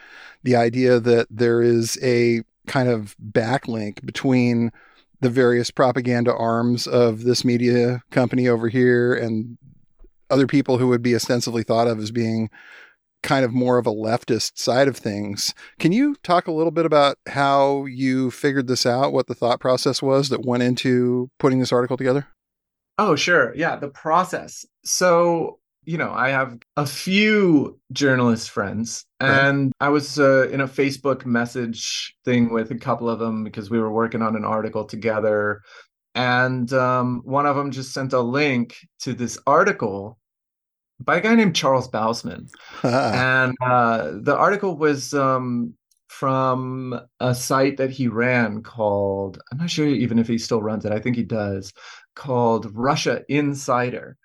The 0.43 0.55
idea 0.55 0.99
that 0.99 1.27
there 1.29 1.61
is 1.61 1.97
a 2.01 2.41
kind 2.67 2.87
of 2.89 3.15
backlink 3.31 4.05
between 4.05 4.71
the 5.19 5.29
various 5.29 5.71
propaganda 5.71 6.33
arms 6.33 6.87
of 6.87 7.23
this 7.23 7.43
media 7.45 8.01
company 8.11 8.47
over 8.47 8.67
here 8.69 9.13
and 9.13 9.57
other 10.33 10.47
people 10.47 10.77
who 10.77 10.87
would 10.87 11.03
be 11.03 11.15
ostensibly 11.15 11.63
thought 11.63 11.87
of 11.87 11.99
as 11.99 12.11
being 12.11 12.49
kind 13.23 13.45
of 13.45 13.53
more 13.53 13.77
of 13.77 13.87
a 13.87 13.93
leftist 13.93 14.57
side 14.57 14.87
of 14.87 14.97
things. 14.97 15.53
Can 15.79 15.91
you 15.91 16.15
talk 16.23 16.47
a 16.47 16.51
little 16.51 16.71
bit 16.71 16.85
about 16.85 17.17
how 17.27 17.85
you 17.85 18.29
figured 18.29 18.67
this 18.67 18.85
out, 18.85 19.13
what 19.13 19.27
the 19.27 19.33
thought 19.33 19.59
process 19.59 20.01
was 20.01 20.29
that 20.29 20.45
went 20.45 20.63
into 20.63 21.29
putting 21.39 21.59
this 21.59 21.71
article 21.71 21.97
together? 21.97 22.27
Oh, 22.99 23.15
sure. 23.15 23.55
Yeah, 23.55 23.77
the 23.77 23.87
process. 23.87 24.65
So, 24.83 25.59
you 25.85 25.97
know, 25.97 26.11
I 26.11 26.29
have 26.29 26.59
a 26.77 26.85
few 26.85 27.79
journalist 27.91 28.51
friends, 28.51 29.05
and 29.19 29.71
I 29.79 29.89
was 29.89 30.19
uh, 30.19 30.49
in 30.49 30.61
a 30.61 30.67
Facebook 30.67 31.25
message 31.25 32.15
thing 32.23 32.53
with 32.53 32.71
a 32.71 32.77
couple 32.77 33.09
of 33.09 33.19
them 33.19 33.43
because 33.43 33.69
we 33.69 33.79
were 33.79 33.91
working 33.91 34.21
on 34.21 34.35
an 34.35 34.45
article 34.45 34.85
together. 34.85 35.61
And 36.15 36.71
um, 36.73 37.21
one 37.25 37.47
of 37.47 37.55
them 37.55 37.71
just 37.71 37.93
sent 37.93 38.13
a 38.13 38.21
link 38.21 38.75
to 38.99 39.13
this 39.13 39.37
article 39.47 40.19
by 41.03 41.17
a 41.17 41.21
guy 41.21 41.35
named 41.35 41.55
Charles 41.55 41.89
Bausman. 41.89 42.49
and 42.83 43.55
uh, 43.61 44.11
the 44.13 44.35
article 44.35 44.77
was 44.77 45.13
um, 45.13 45.73
from 46.07 46.99
a 47.19 47.33
site 47.33 47.77
that 47.77 47.89
he 47.89 48.07
ran 48.07 48.61
called, 48.61 49.41
I'm 49.51 49.57
not 49.57 49.69
sure 49.69 49.87
even 49.87 50.19
if 50.19 50.27
he 50.27 50.37
still 50.37 50.61
runs 50.61 50.85
it, 50.85 50.91
I 50.91 50.99
think 50.99 51.15
he 51.15 51.23
does, 51.23 51.73
called 52.15 52.75
Russia 52.75 53.23
Insider. 53.29 54.17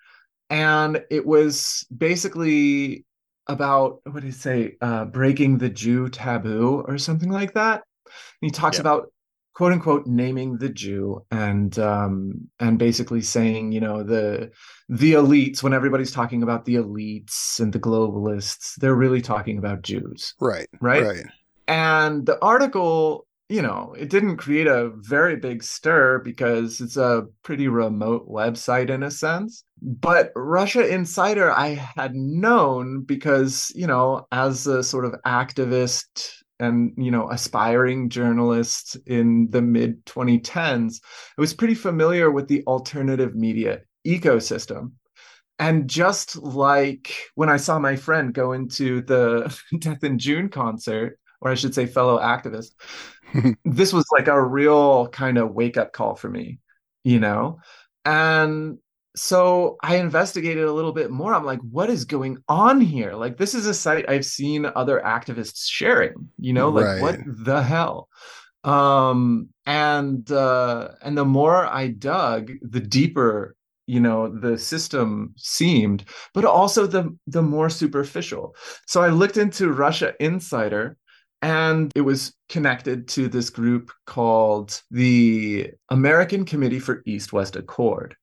And 0.50 1.02
it 1.10 1.26
was 1.26 1.86
basically 1.96 3.04
about, 3.46 4.00
what 4.04 4.14
did 4.14 4.24
he 4.24 4.30
say, 4.32 4.76
uh, 4.80 5.06
breaking 5.06 5.58
the 5.58 5.70
Jew 5.70 6.08
taboo 6.08 6.84
or 6.86 6.98
something 6.98 7.30
like 7.30 7.54
that. 7.54 7.82
And 8.04 8.48
he 8.48 8.50
talks 8.50 8.78
about 8.78 9.12
quote 9.58 9.72
unquote 9.72 10.06
naming 10.06 10.56
the 10.56 10.68
Jew 10.68 11.20
and 11.32 11.76
um 11.80 12.48
and 12.60 12.78
basically 12.78 13.20
saying, 13.20 13.72
you 13.72 13.80
know, 13.80 14.04
the 14.04 14.52
the 14.88 15.14
elites, 15.14 15.64
when 15.64 15.74
everybody's 15.74 16.12
talking 16.12 16.44
about 16.44 16.64
the 16.64 16.76
elites 16.76 17.58
and 17.58 17.72
the 17.72 17.80
globalists, 17.80 18.76
they're 18.76 18.94
really 18.94 19.20
talking 19.20 19.58
about 19.58 19.82
Jews. 19.82 20.32
Right. 20.40 20.68
Right. 20.80 21.04
Right. 21.04 21.24
And 21.66 22.24
the 22.24 22.38
article, 22.40 23.26
you 23.48 23.60
know, 23.60 23.96
it 23.98 24.10
didn't 24.10 24.36
create 24.36 24.68
a 24.68 24.92
very 24.94 25.34
big 25.34 25.64
stir 25.64 26.20
because 26.20 26.80
it's 26.80 26.96
a 26.96 27.24
pretty 27.42 27.66
remote 27.66 28.28
website 28.28 28.90
in 28.90 29.02
a 29.02 29.10
sense. 29.10 29.64
But 29.82 30.30
Russia 30.36 30.86
Insider, 30.86 31.50
I 31.50 31.70
had 31.96 32.14
known 32.14 33.02
because, 33.02 33.72
you 33.74 33.88
know, 33.88 34.28
as 34.30 34.68
a 34.68 34.84
sort 34.84 35.04
of 35.04 35.16
activist 35.26 36.44
and, 36.60 36.92
you 36.96 37.10
know, 37.10 37.30
aspiring 37.30 38.08
journalist 38.08 38.96
in 39.06 39.48
the 39.50 39.62
mid 39.62 40.04
2010s, 40.06 41.00
I 41.36 41.40
was 41.40 41.54
pretty 41.54 41.74
familiar 41.74 42.30
with 42.30 42.48
the 42.48 42.64
alternative 42.66 43.34
media 43.34 43.82
ecosystem. 44.06 44.92
And 45.58 45.88
just 45.88 46.36
like 46.36 47.12
when 47.34 47.48
I 47.48 47.56
saw 47.56 47.78
my 47.78 47.96
friend 47.96 48.32
go 48.32 48.52
into 48.52 49.02
the 49.02 49.56
Death 49.78 50.04
in 50.04 50.18
June 50.18 50.48
concert, 50.48 51.18
or 51.40 51.50
I 51.50 51.54
should 51.54 51.74
say, 51.74 51.86
fellow 51.86 52.18
activist, 52.18 52.72
this 53.64 53.92
was 53.92 54.06
like 54.12 54.28
a 54.28 54.42
real 54.42 55.08
kind 55.08 55.38
of 55.38 55.54
wake 55.54 55.76
up 55.76 55.92
call 55.92 56.14
for 56.14 56.28
me, 56.28 56.60
you 57.04 57.20
know? 57.20 57.60
And 58.04 58.78
so 59.18 59.76
I 59.82 59.96
investigated 59.96 60.64
a 60.64 60.72
little 60.72 60.92
bit 60.92 61.10
more. 61.10 61.34
I'm 61.34 61.44
like, 61.44 61.60
what 61.60 61.90
is 61.90 62.04
going 62.04 62.38
on 62.48 62.80
here? 62.80 63.14
Like, 63.14 63.36
this 63.36 63.54
is 63.54 63.66
a 63.66 63.74
site 63.74 64.08
I've 64.08 64.24
seen 64.24 64.66
other 64.76 65.00
activists 65.04 65.68
sharing, 65.68 66.30
you 66.38 66.52
know, 66.52 66.68
like 66.68 66.84
Right. 66.86 67.02
what 67.02 67.18
the 67.26 67.62
hell? 67.62 68.08
Um, 68.64 69.48
and 69.66 70.30
uh, 70.30 70.90
and 71.02 71.16
the 71.16 71.24
more 71.24 71.66
I 71.66 71.88
dug, 71.88 72.50
the 72.62 72.80
deeper, 72.80 73.54
you 73.86 74.00
know, 74.00 74.28
the 74.28 74.58
system 74.58 75.34
seemed, 75.36 76.04
but 76.34 76.44
also 76.44 76.86
the 76.86 77.16
the 77.26 77.42
more 77.42 77.70
superficial. 77.70 78.54
So 78.86 79.02
I 79.02 79.08
looked 79.08 79.36
into 79.36 79.72
Russia 79.72 80.14
Insider, 80.20 80.96
and 81.42 81.92
it 81.94 82.02
was 82.02 82.34
connected 82.48 83.08
to 83.08 83.28
this 83.28 83.50
group 83.50 83.90
called 84.06 84.82
the 84.90 85.70
American 85.90 86.44
Committee 86.44 86.80
for 86.80 87.02
East 87.06 87.32
West 87.32 87.56
Accord. 87.56 88.16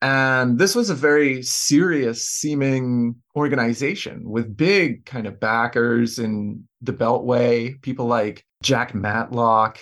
And 0.00 0.58
this 0.58 0.74
was 0.76 0.90
a 0.90 0.94
very 0.94 1.42
serious 1.42 2.24
seeming 2.24 3.16
organization 3.34 4.22
with 4.28 4.56
big 4.56 5.04
kind 5.04 5.26
of 5.26 5.40
backers 5.40 6.18
in 6.18 6.68
the 6.82 6.92
Beltway, 6.92 7.80
people 7.82 8.06
like 8.06 8.44
Jack 8.62 8.94
Matlock 8.94 9.78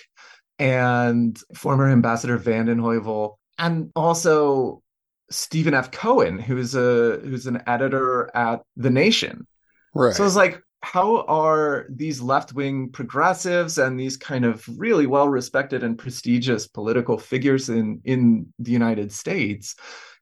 and 0.59 1.39
former 1.55 1.91
Ambassador 1.91 2.39
Vanden 2.39 2.81
Heuvel, 2.81 3.37
and 3.59 3.91
also 3.95 4.83
Stephen 5.31 5.75
F. 5.75 5.91
Cohen, 5.91 6.39
who's 6.39 6.75
a 6.75 7.19
who's 7.23 7.47
an 7.47 7.63
editor 7.67 8.35
at 8.35 8.63
The 8.77 8.91
Nation. 8.91 9.47
Right. 9.95 10.15
So 10.15 10.25
it's 10.25 10.37
like, 10.37 10.63
how 10.87 11.23
are 11.23 11.87
these 11.89 12.21
left 12.21 12.53
wing 12.53 12.89
progressives 12.89 13.77
and 13.77 13.99
these 13.99 14.17
kind 14.17 14.45
of 14.45 14.65
really 14.79 15.05
well 15.05 15.29
respected 15.29 15.83
and 15.83 15.99
prestigious 15.99 16.69
political 16.69 17.19
figures 17.19 17.69
in, 17.69 18.01
in 18.05 18.47
the 18.61 18.71
United 18.71 19.11
States 19.11 19.75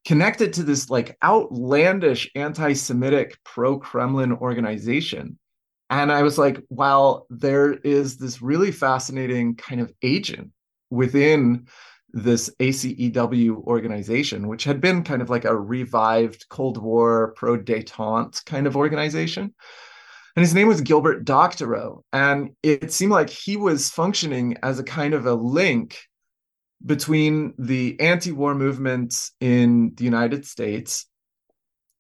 connected 0.06 0.54
to 0.54 0.62
this 0.62 0.88
like 0.88 1.18
outlandish 1.22 2.30
anti 2.34 2.72
Semitic 2.72 3.36
pro 3.44 3.78
Kremlin 3.78 4.32
organization? 4.32 5.38
And 5.90 6.10
I 6.10 6.22
was 6.22 6.38
like, 6.38 6.62
wow, 6.70 7.26
there 7.28 7.74
is 7.74 8.16
this 8.16 8.40
really 8.40 8.72
fascinating 8.72 9.56
kind 9.56 9.82
of 9.82 9.92
agent 10.02 10.50
within 10.88 11.66
this 12.14 12.48
ACEW 12.58 13.64
organization, 13.66 14.48
which 14.48 14.64
had 14.64 14.80
been 14.80 15.04
kind 15.04 15.20
of 15.20 15.28
like 15.28 15.44
a 15.44 15.54
revived 15.54 16.46
Cold 16.48 16.78
War 16.78 17.34
pro 17.36 17.58
detente 17.58 18.42
kind 18.46 18.66
of 18.66 18.76
organization. 18.76 19.52
And 20.36 20.42
his 20.42 20.54
name 20.54 20.68
was 20.68 20.80
Gilbert 20.80 21.24
Doctorow. 21.24 22.02
And 22.12 22.50
it 22.62 22.92
seemed 22.92 23.12
like 23.12 23.30
he 23.30 23.56
was 23.56 23.90
functioning 23.90 24.56
as 24.62 24.78
a 24.78 24.84
kind 24.84 25.14
of 25.14 25.26
a 25.26 25.34
link 25.34 25.98
between 26.84 27.54
the 27.58 27.98
anti 28.00 28.32
war 28.32 28.54
movement 28.54 29.30
in 29.40 29.92
the 29.94 30.04
United 30.04 30.44
States 30.44 31.06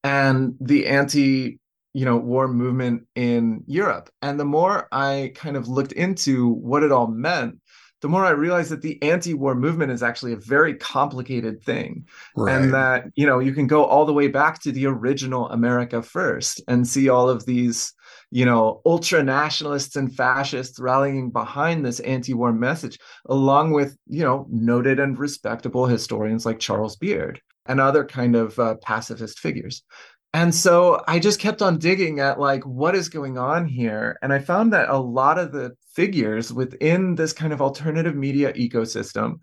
and 0.02 0.54
the 0.60 0.86
anti 0.86 1.58
you 1.94 2.04
know 2.04 2.16
war 2.16 2.48
movement 2.48 3.06
in 3.14 3.62
Europe. 3.66 4.10
And 4.20 4.38
the 4.38 4.44
more 4.44 4.88
I 4.90 5.32
kind 5.34 5.56
of 5.56 5.68
looked 5.68 5.92
into 5.92 6.48
what 6.48 6.82
it 6.82 6.92
all 6.92 7.06
meant, 7.06 7.60
the 8.04 8.10
more 8.10 8.26
I 8.26 8.32
realized 8.32 8.70
that 8.70 8.82
the 8.82 9.02
anti-war 9.02 9.54
movement 9.54 9.90
is 9.90 10.02
actually 10.02 10.34
a 10.34 10.36
very 10.36 10.74
complicated 10.74 11.62
thing. 11.62 12.06
Right. 12.36 12.54
And 12.54 12.74
that, 12.74 13.06
you 13.14 13.26
know, 13.26 13.38
you 13.38 13.54
can 13.54 13.66
go 13.66 13.86
all 13.86 14.04
the 14.04 14.12
way 14.12 14.28
back 14.28 14.60
to 14.64 14.72
the 14.72 14.84
original 14.84 15.48
America 15.48 16.02
first 16.02 16.60
and 16.68 16.86
see 16.86 17.08
all 17.08 17.30
of 17.30 17.46
these, 17.46 17.94
you 18.34 18.44
know, 18.44 18.82
ultra 18.84 19.22
nationalists 19.22 19.94
and 19.94 20.12
fascists 20.12 20.80
rallying 20.80 21.30
behind 21.30 21.86
this 21.86 22.00
anti-war 22.00 22.52
message, 22.52 22.98
along 23.26 23.70
with, 23.70 23.96
you 24.08 24.24
know, 24.24 24.44
noted 24.50 24.98
and 24.98 25.16
respectable 25.16 25.86
historians 25.86 26.44
like 26.44 26.58
Charles 26.58 26.96
Beard 26.96 27.40
and 27.66 27.80
other 27.80 28.04
kind 28.04 28.34
of 28.34 28.58
uh, 28.58 28.74
pacifist 28.82 29.38
figures. 29.38 29.84
And 30.32 30.52
so 30.52 31.00
I 31.06 31.20
just 31.20 31.38
kept 31.38 31.62
on 31.62 31.78
digging 31.78 32.18
at 32.18 32.40
like 32.40 32.64
what 32.64 32.96
is 32.96 33.08
going 33.08 33.38
on 33.38 33.68
here. 33.68 34.18
And 34.20 34.32
I 34.32 34.40
found 34.40 34.72
that 34.72 34.88
a 34.88 34.98
lot 34.98 35.38
of 35.38 35.52
the 35.52 35.76
figures 35.94 36.52
within 36.52 37.14
this 37.14 37.32
kind 37.32 37.52
of 37.52 37.62
alternative 37.62 38.16
media 38.16 38.52
ecosystem 38.54 39.34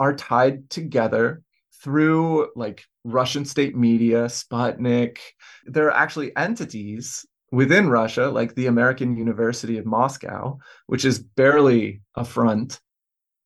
are 0.00 0.16
tied 0.16 0.68
together 0.68 1.42
through 1.80 2.48
like 2.56 2.82
Russian 3.04 3.44
state 3.44 3.76
media, 3.76 4.24
Sputnik. 4.24 5.18
There 5.64 5.86
are 5.86 5.96
actually 5.96 6.36
entities 6.36 7.24
within 7.52 7.90
Russia, 7.90 8.30
like 8.30 8.54
the 8.54 8.66
American 8.66 9.16
University 9.16 9.78
of 9.78 9.86
Moscow, 9.86 10.58
which 10.86 11.04
is 11.04 11.20
barely 11.20 12.00
a 12.16 12.24
front, 12.24 12.80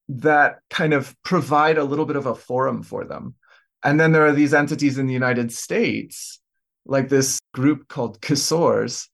that 0.08 0.60
kind 0.70 0.94
of 0.94 1.14
provide 1.24 1.76
a 1.76 1.84
little 1.84 2.06
bit 2.06 2.16
of 2.16 2.26
a 2.26 2.34
forum 2.34 2.82
for 2.82 3.04
them. 3.04 3.34
And 3.82 4.00
then 4.00 4.12
there 4.12 4.24
are 4.24 4.32
these 4.32 4.54
entities 4.54 4.96
in 4.96 5.06
the 5.06 5.12
United 5.12 5.52
States 5.52 6.40
like 6.86 7.08
this 7.08 7.40
group 7.52 7.88
called 7.88 8.20
Kisors, 8.20 9.08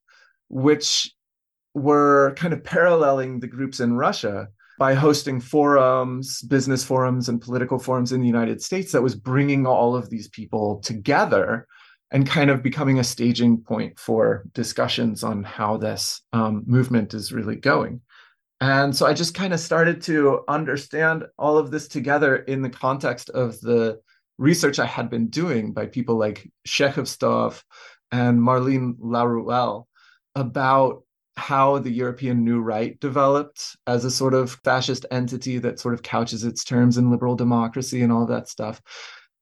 which 0.47 1.11
were 1.73 2.35
kind 2.37 2.53
of 2.53 2.63
paralleling 2.63 3.39
the 3.39 3.47
groups 3.47 3.79
in 3.79 3.97
Russia 3.97 4.49
by 4.77 4.93
hosting 4.93 5.41
forums, 5.41 6.43
business 6.43 6.83
forums, 6.83 7.29
and 7.29 7.41
political 7.41 7.79
forums 7.79 8.11
in 8.11 8.21
the 8.21 8.27
United 8.27 8.61
States 8.61 8.91
that 8.91 9.01
was 9.01 9.15
bringing 9.15 9.65
all 9.65 9.95
of 9.95 10.11
these 10.11 10.27
people 10.27 10.79
together 10.81 11.67
and 12.13 12.27
kind 12.27 12.51
of 12.51 12.61
becoming 12.61 12.99
a 12.99 13.03
staging 13.03 13.57
point 13.57 13.99
for 13.99 14.43
discussions 14.53 15.23
on 15.23 15.43
how 15.43 15.77
this 15.77 16.21
um, 16.31 16.63
movement 16.67 17.13
is 17.13 17.33
really 17.33 17.55
going. 17.55 17.99
And 18.61 18.95
so 18.95 19.07
I 19.07 19.13
just 19.13 19.33
kind 19.33 19.51
of 19.51 19.59
started 19.59 20.01
to 20.03 20.41
understand 20.47 21.25
all 21.37 21.57
of 21.57 21.71
this 21.71 21.87
together 21.87 22.37
in 22.37 22.61
the 22.61 22.69
context 22.69 23.29
of 23.31 23.59
the 23.61 23.99
research 24.37 24.79
I 24.79 24.85
had 24.85 25.09
been 25.09 25.27
doing 25.27 25.73
by 25.73 25.87
people 25.87 26.15
like 26.15 26.49
Shekhovtsov 26.67 27.61
and 28.11 28.39
Marlene 28.39 28.95
Laruelle 28.99 29.87
about 30.35 31.03
how 31.35 31.79
the 31.79 31.91
European 31.91 32.43
New 32.43 32.61
Right 32.61 32.99
developed 32.99 33.75
as 33.87 34.05
a 34.05 34.11
sort 34.11 34.35
of 34.35 34.59
fascist 34.63 35.07
entity 35.09 35.57
that 35.57 35.79
sort 35.79 35.95
of 35.95 36.03
couches 36.03 36.43
its 36.43 36.63
terms 36.63 36.97
in 36.97 37.09
liberal 37.09 37.35
democracy 37.35 38.03
and 38.03 38.11
all 38.11 38.27
that 38.27 38.47
stuff. 38.47 38.81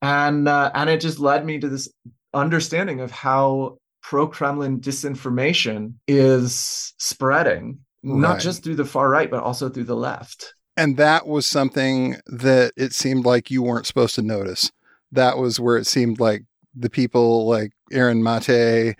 And 0.01 0.47
uh, 0.47 0.71
and 0.73 0.89
it 0.89 1.01
just 1.01 1.19
led 1.19 1.45
me 1.45 1.59
to 1.59 1.67
this 1.67 1.89
understanding 2.33 2.99
of 2.99 3.11
how 3.11 3.77
pro-Kremlin 4.01 4.79
disinformation 4.79 5.93
is 6.07 6.93
spreading, 6.97 7.79
not 8.03 8.39
just 8.39 8.63
through 8.63 8.75
the 8.75 8.85
far 8.85 9.09
right, 9.09 9.29
but 9.29 9.43
also 9.43 9.69
through 9.69 9.83
the 9.83 9.95
left. 9.95 10.53
And 10.77 10.97
that 10.97 11.27
was 11.27 11.45
something 11.45 12.17
that 12.27 12.73
it 12.75 12.93
seemed 12.93 13.25
like 13.25 13.51
you 13.51 13.61
weren't 13.61 13.85
supposed 13.85 14.15
to 14.15 14.21
notice. 14.21 14.71
That 15.11 15.37
was 15.37 15.59
where 15.59 15.77
it 15.77 15.85
seemed 15.85 16.19
like 16.19 16.43
the 16.73 16.89
people 16.89 17.47
like 17.47 17.73
Aaron 17.91 18.23
Mate 18.23 18.95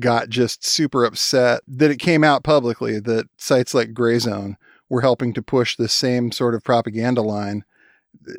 got 0.00 0.28
just 0.28 0.64
super 0.64 1.04
upset 1.04 1.62
that 1.66 1.90
it 1.90 1.98
came 1.98 2.22
out 2.22 2.44
publicly 2.44 3.00
that 3.00 3.26
sites 3.36 3.74
like 3.74 3.94
Gray 3.94 4.18
Zone 4.18 4.56
were 4.88 5.00
helping 5.00 5.32
to 5.34 5.42
push 5.42 5.76
the 5.76 5.88
same 5.88 6.30
sort 6.30 6.54
of 6.54 6.62
propaganda 6.62 7.22
line. 7.22 7.64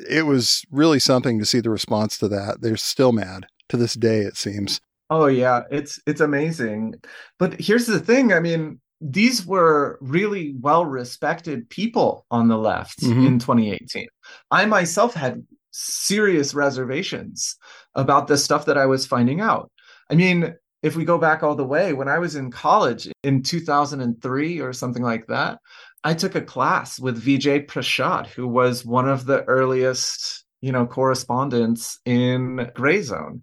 It 0.08 0.24
was 0.26 0.64
really 0.70 0.98
something 0.98 1.38
to 1.38 1.44
see 1.44 1.60
the 1.60 1.70
response 1.70 2.16
to 2.18 2.28
that. 2.28 2.62
They're 2.62 2.76
still 2.76 3.12
mad 3.12 3.46
to 3.68 3.76
this 3.76 3.94
day, 3.94 4.20
it 4.20 4.36
seems. 4.36 4.80
Oh 5.10 5.26
yeah, 5.26 5.62
it's 5.70 5.98
it's 6.06 6.20
amazing. 6.20 6.94
But 7.38 7.60
here's 7.60 7.86
the 7.86 7.98
thing, 8.00 8.32
I 8.32 8.40
mean, 8.40 8.80
these 9.00 9.46
were 9.46 9.98
really 10.00 10.54
well-respected 10.60 11.70
people 11.70 12.26
on 12.30 12.48
the 12.48 12.58
left 12.58 13.00
Mhm. 13.00 13.26
in 13.26 13.38
2018. 13.38 14.06
I 14.50 14.66
myself 14.66 15.14
had 15.14 15.46
serious 15.70 16.54
reservations 16.54 17.56
about 17.94 18.26
the 18.26 18.36
stuff 18.36 18.66
that 18.66 18.76
I 18.76 18.86
was 18.86 19.06
finding 19.06 19.40
out. 19.40 19.70
I 20.10 20.14
mean, 20.14 20.54
if 20.82 20.96
we 20.96 21.04
go 21.04 21.18
back 21.18 21.42
all 21.42 21.54
the 21.54 21.64
way, 21.64 21.92
when 21.92 22.08
I 22.08 22.18
was 22.18 22.34
in 22.36 22.50
college 22.50 23.08
in 23.22 23.42
2003 23.42 24.60
or 24.60 24.72
something 24.72 25.02
like 25.02 25.26
that, 25.28 25.58
I 26.04 26.14
took 26.14 26.34
a 26.34 26.40
class 26.40 26.98
with 27.00 27.22
Vijay 27.22 27.66
Prashad, 27.66 28.26
who 28.26 28.46
was 28.46 28.84
one 28.84 29.08
of 29.08 29.26
the 29.26 29.44
earliest, 29.44 30.44
you 30.60 30.72
know, 30.72 30.86
correspondence 30.86 31.98
in 32.04 32.70
Gray 32.74 33.02
Zone. 33.02 33.42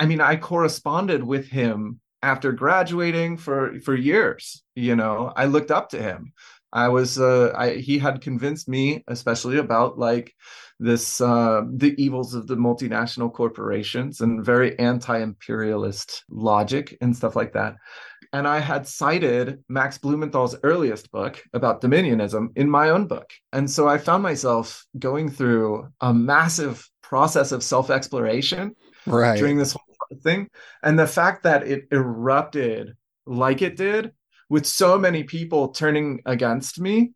I 0.00 0.06
mean, 0.06 0.20
I 0.20 0.36
corresponded 0.36 1.24
with 1.24 1.48
him 1.48 2.00
after 2.22 2.52
graduating 2.52 3.36
for 3.36 3.78
for 3.80 3.94
years. 3.94 4.62
You 4.74 4.96
know, 4.96 5.32
I 5.36 5.46
looked 5.46 5.70
up 5.70 5.90
to 5.90 6.02
him. 6.02 6.32
I 6.72 6.88
was, 6.88 7.20
uh, 7.20 7.52
I 7.56 7.74
he 7.76 7.98
had 7.98 8.20
convinced 8.20 8.68
me, 8.68 9.04
especially 9.06 9.58
about 9.58 9.96
like 9.96 10.34
this, 10.80 11.20
uh, 11.20 11.62
the 11.72 11.94
evils 12.02 12.34
of 12.34 12.48
the 12.48 12.56
multinational 12.56 13.32
corporations 13.32 14.20
and 14.20 14.44
very 14.44 14.76
anti-imperialist 14.80 16.24
logic 16.28 16.96
and 17.00 17.16
stuff 17.16 17.36
like 17.36 17.52
that. 17.52 17.76
And 18.34 18.48
I 18.48 18.58
had 18.58 18.88
cited 18.88 19.62
Max 19.68 19.96
Blumenthal's 19.96 20.56
earliest 20.64 21.12
book 21.12 21.40
about 21.52 21.80
dominionism 21.80 22.48
in 22.56 22.68
my 22.68 22.90
own 22.90 23.06
book. 23.06 23.30
And 23.52 23.70
so 23.70 23.86
I 23.88 23.96
found 23.96 24.24
myself 24.24 24.84
going 24.98 25.30
through 25.30 25.86
a 26.00 26.12
massive 26.12 26.90
process 27.00 27.52
of 27.52 27.62
self-exploration 27.62 28.74
Right. 29.06 29.38
during 29.38 29.56
this 29.56 29.72
whole 29.72 30.18
thing. 30.24 30.48
And 30.82 30.98
the 30.98 31.06
fact 31.06 31.44
that 31.44 31.62
it 31.68 31.84
erupted 31.92 32.96
like 33.24 33.62
it 33.62 33.76
did 33.76 34.10
with 34.50 34.66
so 34.66 34.98
many 34.98 35.22
people 35.22 35.68
turning 35.68 36.20
against 36.26 36.80
me 36.80 37.12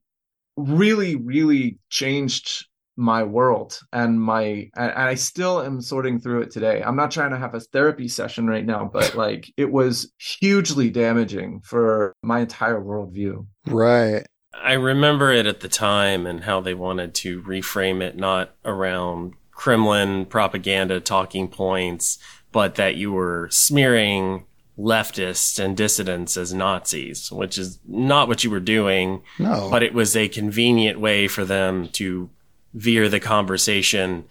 really, 0.57 1.17
really 1.17 1.79
changed 1.91 2.69
my 2.99 3.23
world 3.23 3.79
and 3.93 4.21
my 4.21 4.69
and 4.77 4.91
I 4.93 5.15
still 5.15 5.63
am 5.63 5.81
sorting 5.81 6.19
through 6.19 6.43
it 6.43 6.51
today. 6.51 6.83
I'm 6.83 6.97
not 6.97 7.13
trying 7.13 7.31
to 7.31 7.39
have 7.39 7.55
a 7.55 7.61
therapy 7.61 8.09
session 8.09 8.49
right 8.49 8.67
now, 8.67 8.91
but 8.93 9.15
like 9.15 9.51
it 9.57 9.71
was 9.71 10.13
hugely 10.19 10.91
damaging 10.91 11.61
for 11.65 12.13
my 12.23 12.41
entire 12.41 12.81
worldview. 12.81 13.47
Right. 13.69 14.27
I 14.53 14.73
remember 14.73 15.31
it 15.31 15.47
at 15.47 15.61
the 15.61 15.69
time 15.69 16.27
and 16.27 16.43
how 16.43 16.61
they 16.61 16.75
wanted 16.75 17.15
to 17.17 17.41
reframe 17.43 18.03
it 18.03 18.17
not 18.17 18.57
around 18.65 19.35
Kremlin 19.53 20.27
propaganda 20.27 20.99
talking 20.99 21.49
points, 21.49 22.19
but 22.51 22.75
that 22.75 22.97
you 22.97 23.13
were 23.13 23.49
smearing 23.53 24.47
leftists 24.77 25.63
and 25.63 25.77
dissidents 25.77 26.37
as 26.37 26.55
Nazis, 26.55 27.31
which 27.31 27.59
is 27.59 27.79
not 27.87 28.27
what 28.27 28.43
you 28.43 28.51
were 28.51 28.61
doing. 28.61 29.23
No. 29.39 29.69
But 29.71 29.83
it 29.83 29.95
was 29.95 30.17
a 30.17 30.29
convenient 30.29 30.99
way 30.99 31.29
for 31.29 31.45
them 31.45 31.89
to 31.93 32.31
veer 32.79 33.09
the 33.09 33.21
conversation 33.21 34.25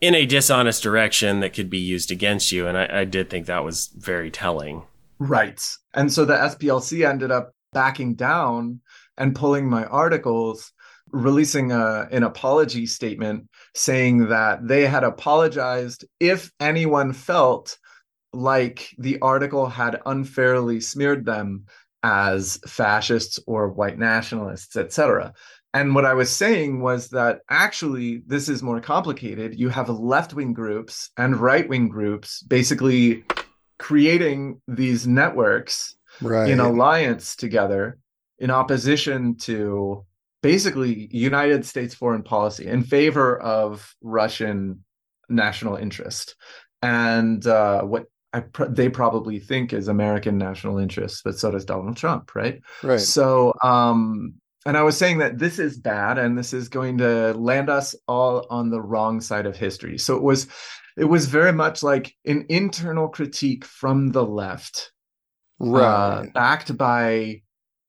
in 0.00 0.14
a 0.14 0.26
dishonest 0.26 0.82
direction 0.82 1.40
that 1.40 1.52
could 1.52 1.70
be 1.70 1.78
used 1.78 2.10
against 2.10 2.52
you. 2.52 2.66
And 2.66 2.76
I, 2.76 3.00
I 3.00 3.04
did 3.04 3.30
think 3.30 3.46
that 3.46 3.64
was 3.64 3.88
very 3.96 4.30
telling. 4.30 4.82
Right. 5.18 5.62
And 5.94 6.12
so 6.12 6.24
the 6.24 6.34
SPLC 6.34 7.08
ended 7.08 7.30
up 7.30 7.52
backing 7.72 8.14
down 8.14 8.80
and 9.18 9.34
pulling 9.34 9.68
my 9.68 9.84
articles, 9.84 10.72
releasing 11.10 11.72
a, 11.72 12.08
an 12.10 12.22
apology 12.22 12.86
statement 12.86 13.48
saying 13.74 14.28
that 14.28 14.66
they 14.66 14.86
had 14.86 15.04
apologized 15.04 16.04
if 16.20 16.50
anyone 16.60 17.12
felt 17.12 17.78
like 18.32 18.94
the 18.98 19.18
article 19.20 19.66
had 19.66 20.00
unfairly 20.04 20.80
smeared 20.80 21.24
them 21.24 21.64
as 22.02 22.58
fascists 22.66 23.40
or 23.46 23.68
white 23.68 23.98
nationalists, 23.98 24.76
etc. 24.76 25.32
And 25.76 25.94
what 25.94 26.06
I 26.06 26.14
was 26.14 26.34
saying 26.34 26.80
was 26.80 27.10
that 27.10 27.40
actually 27.50 28.22
this 28.26 28.48
is 28.48 28.62
more 28.62 28.80
complicated. 28.80 29.58
You 29.58 29.68
have 29.68 29.90
left 29.90 30.32
wing 30.32 30.54
groups 30.54 31.10
and 31.18 31.36
right 31.36 31.68
wing 31.68 31.88
groups 31.88 32.42
basically 32.42 33.24
creating 33.78 34.62
these 34.66 35.06
networks 35.06 35.94
right. 36.22 36.48
in 36.48 36.60
alliance 36.60 37.36
together 37.36 37.98
in 38.38 38.50
opposition 38.50 39.36
to 39.36 40.06
basically 40.42 41.08
United 41.14 41.66
States 41.66 41.94
foreign 41.94 42.22
policy 42.22 42.66
in 42.66 42.82
favor 42.82 43.38
of 43.38 43.94
Russian 44.00 44.82
national 45.28 45.76
interest. 45.76 46.36
And 46.80 47.46
uh, 47.46 47.82
what 47.82 48.06
I 48.32 48.40
pr- 48.40 48.64
they 48.64 48.88
probably 48.88 49.40
think 49.40 49.74
is 49.74 49.88
American 49.88 50.38
national 50.38 50.78
interest, 50.78 51.20
but 51.22 51.38
so 51.38 51.50
does 51.50 51.66
Donald 51.66 51.98
Trump, 51.98 52.34
right? 52.34 52.62
Right. 52.82 52.98
So, 52.98 53.52
um, 53.62 54.36
and 54.66 54.76
I 54.76 54.82
was 54.82 54.96
saying 54.96 55.18
that 55.18 55.38
this 55.38 55.58
is 55.58 55.78
bad, 55.78 56.18
and 56.18 56.36
this 56.36 56.52
is 56.52 56.68
going 56.68 56.98
to 56.98 57.32
land 57.34 57.70
us 57.70 57.94
all 58.06 58.46
on 58.50 58.70
the 58.70 58.80
wrong 58.80 59.20
side 59.20 59.46
of 59.46 59.56
history. 59.56 59.96
So 59.96 60.16
it 60.16 60.22
was, 60.22 60.48
it 60.96 61.04
was 61.04 61.26
very 61.26 61.52
much 61.52 61.82
like 61.82 62.14
an 62.26 62.44
internal 62.48 63.08
critique 63.08 63.64
from 63.64 64.10
the 64.12 64.24
left, 64.24 64.92
right, 65.58 65.82
uh, 65.82 66.24
backed 66.34 66.76
by 66.76 67.42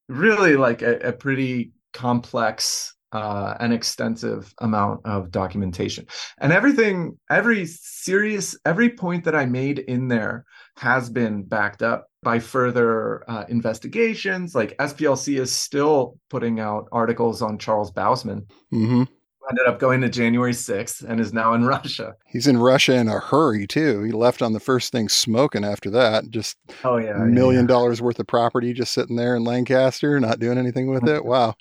really 0.07 0.55
like 0.55 0.81
a, 0.81 0.99
a 0.99 1.11
pretty 1.11 1.73
complex 1.93 2.93
uh, 3.11 3.55
an 3.59 3.71
extensive 3.71 4.53
amount 4.59 5.05
of 5.05 5.31
documentation. 5.31 6.05
And 6.39 6.51
everything, 6.51 7.17
every 7.29 7.65
serious, 7.65 8.57
every 8.65 8.89
point 8.89 9.23
that 9.25 9.35
I 9.35 9.45
made 9.45 9.79
in 9.79 10.07
there 10.07 10.45
has 10.77 11.09
been 11.09 11.43
backed 11.43 11.81
up 11.81 12.07
by 12.27 12.39
further 12.39 13.23
uh, 13.29 13.45
investigations. 13.47 14.53
Like 14.53 14.77
SPLC 14.79 15.39
is 15.39 15.49
still 15.49 16.19
putting 16.29 16.59
out 16.59 16.89
articles 16.91 17.41
on 17.41 17.57
Charles 17.57 17.89
Bausman. 17.89 18.45
Mm-hmm. 18.73 19.03
Ended 19.49 19.65
up 19.65 19.79
going 19.79 20.01
to 20.01 20.09
January 20.09 20.51
6th 20.51 21.05
and 21.07 21.21
is 21.21 21.31
now 21.31 21.53
in 21.53 21.63
Russia. 21.75 22.15
He's 22.25 22.45
in 22.45 22.57
Russia 22.57 22.95
in 22.95 23.07
a 23.07 23.17
hurry 23.17 23.65
too. 23.65 24.03
He 24.03 24.11
left 24.11 24.41
on 24.41 24.51
the 24.51 24.59
first 24.59 24.91
thing 24.91 25.07
smoking 25.07 25.63
after 25.63 25.89
that. 25.91 26.29
Just 26.29 26.57
oh 26.83 26.97
yeah, 26.97 27.13
million 27.13 27.61
yeah. 27.61 27.67
dollars 27.67 28.01
worth 28.01 28.19
of 28.19 28.27
property 28.27 28.73
just 28.73 28.93
sitting 28.93 29.15
there 29.15 29.37
in 29.37 29.45
Lancaster, 29.45 30.19
not 30.19 30.39
doing 30.39 30.57
anything 30.57 30.91
with 30.91 31.07
it. 31.07 31.23
Wow 31.25 31.55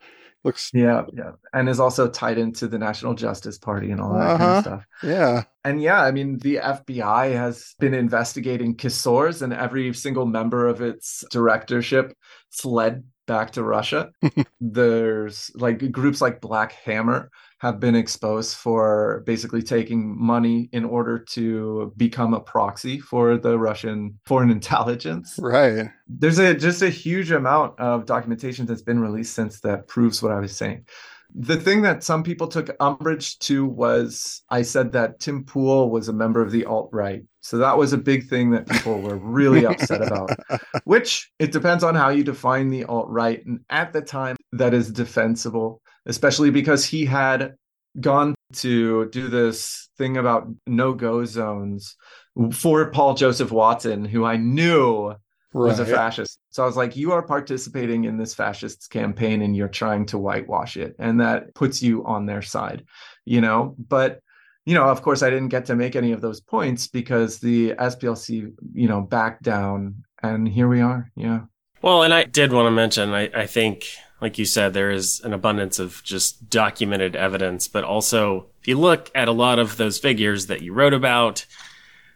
looks 0.46 0.70
yeah 0.72 1.04
yeah. 1.12 1.32
And 1.52 1.68
is 1.68 1.80
also 1.80 2.08
tied 2.08 2.38
into 2.38 2.68
the 2.68 2.78
national 2.78 3.14
justice 3.14 3.58
party 3.58 3.90
and 3.90 4.00
all 4.00 4.14
that 4.14 4.20
uh-huh. 4.20 4.38
kind 4.38 4.50
of 4.50 4.62
stuff. 4.62 4.84
Yeah. 5.02 5.42
And 5.64 5.82
yeah 5.82 6.00
i 6.02 6.10
mean 6.10 6.38
the 6.38 6.56
fbi 6.56 7.32
has 7.32 7.74
been 7.78 7.92
investigating 7.92 8.76
kisors 8.76 9.42
and 9.42 9.52
every 9.52 9.92
single 9.92 10.26
member 10.26 10.68
of 10.68 10.80
its 10.80 11.24
directorship 11.30 12.16
fled 12.50 13.04
back 13.26 13.50
to 13.52 13.62
russia. 13.62 14.10
There's 14.60 15.50
like 15.54 15.90
groups 15.90 16.20
like 16.20 16.40
black 16.40 16.72
hammer 16.72 17.30
have 17.58 17.80
been 17.80 17.94
exposed 17.94 18.54
for 18.56 19.22
basically 19.24 19.62
taking 19.62 20.18
money 20.18 20.68
in 20.72 20.84
order 20.84 21.18
to 21.18 21.92
become 21.96 22.34
a 22.34 22.40
proxy 22.40 23.00
for 23.00 23.38
the 23.38 23.58
Russian 23.58 24.18
foreign 24.26 24.50
intelligence. 24.50 25.38
Right. 25.40 25.88
There's 26.06 26.38
a 26.38 26.54
just 26.54 26.82
a 26.82 26.90
huge 26.90 27.30
amount 27.30 27.78
of 27.80 28.06
documentation 28.06 28.66
that's 28.66 28.82
been 28.82 29.00
released 29.00 29.34
since 29.34 29.60
that 29.60 29.88
proves 29.88 30.22
what 30.22 30.32
I 30.32 30.40
was 30.40 30.54
saying. 30.54 30.86
The 31.34 31.56
thing 31.56 31.82
that 31.82 32.04
some 32.04 32.22
people 32.22 32.46
took 32.46 32.74
umbrage 32.78 33.38
to 33.40 33.66
was 33.66 34.42
I 34.50 34.62
said 34.62 34.92
that 34.92 35.18
Tim 35.18 35.44
Pool 35.44 35.90
was 35.90 36.08
a 36.08 36.12
member 36.12 36.40
of 36.40 36.52
the 36.52 36.64
alt 36.64 36.88
right. 36.92 37.22
So 37.40 37.58
that 37.58 37.76
was 37.76 37.92
a 37.92 37.98
big 37.98 38.28
thing 38.28 38.50
that 38.50 38.68
people 38.68 39.00
were 39.00 39.16
really 39.16 39.64
upset 39.66 40.02
about, 40.02 40.30
which 40.84 41.30
it 41.38 41.52
depends 41.52 41.84
on 41.84 41.94
how 41.94 42.10
you 42.10 42.22
define 42.22 42.70
the 42.70 42.84
alt 42.84 43.08
right. 43.08 43.44
And 43.44 43.60
at 43.70 43.92
the 43.92 44.02
time, 44.02 44.36
that 44.52 44.72
is 44.72 44.90
defensible 44.90 45.80
especially 46.06 46.50
because 46.50 46.84
he 46.84 47.04
had 47.04 47.54
gone 48.00 48.34
to 48.52 49.08
do 49.10 49.28
this 49.28 49.88
thing 49.98 50.16
about 50.16 50.48
no 50.66 50.92
go 50.92 51.24
zones 51.24 51.96
for 52.52 52.90
Paul 52.90 53.14
Joseph 53.14 53.50
Watson, 53.50 54.04
who 54.04 54.24
I 54.24 54.36
knew 54.36 55.14
was 55.52 55.78
a 55.78 55.86
fascist. 55.86 56.38
So 56.50 56.62
I 56.62 56.66
was 56.66 56.76
like, 56.76 56.96
you 56.96 57.12
are 57.12 57.22
participating 57.22 58.04
in 58.04 58.18
this 58.18 58.34
fascist 58.34 58.90
campaign 58.90 59.40
and 59.40 59.56
you're 59.56 59.68
trying 59.68 60.04
to 60.06 60.18
whitewash 60.18 60.76
it. 60.76 60.94
And 60.98 61.20
that 61.20 61.54
puts 61.54 61.82
you 61.82 62.04
on 62.04 62.26
their 62.26 62.42
side, 62.42 62.84
you 63.24 63.40
know? 63.40 63.74
But, 63.78 64.20
you 64.66 64.74
know, 64.74 64.84
of 64.84 65.00
course, 65.00 65.22
I 65.22 65.30
didn't 65.30 65.48
get 65.48 65.66
to 65.66 65.74
make 65.74 65.96
any 65.96 66.12
of 66.12 66.20
those 66.20 66.40
points 66.40 66.88
because 66.88 67.38
the 67.38 67.72
SPLC, 67.72 68.52
you 68.74 68.88
know, 68.88 69.00
backed 69.00 69.42
down. 69.42 70.04
And 70.22 70.46
here 70.46 70.68
we 70.68 70.82
are. 70.82 71.10
Yeah. 71.16 71.40
Well, 71.80 72.02
and 72.02 72.12
I 72.12 72.24
did 72.24 72.52
want 72.52 72.66
to 72.66 72.70
mention, 72.70 73.14
I, 73.14 73.30
I 73.34 73.46
think 73.46 73.86
like 74.20 74.38
you 74.38 74.44
said, 74.44 74.72
there 74.72 74.90
is 74.90 75.20
an 75.20 75.32
abundance 75.32 75.78
of 75.78 76.02
just 76.02 76.48
documented 76.48 77.14
evidence, 77.14 77.68
but 77.68 77.84
also 77.84 78.46
if 78.60 78.68
you 78.68 78.78
look 78.78 79.10
at 79.14 79.28
a 79.28 79.32
lot 79.32 79.58
of 79.58 79.76
those 79.76 79.98
figures 79.98 80.46
that 80.46 80.62
you 80.62 80.72
wrote 80.72 80.94
about, 80.94 81.44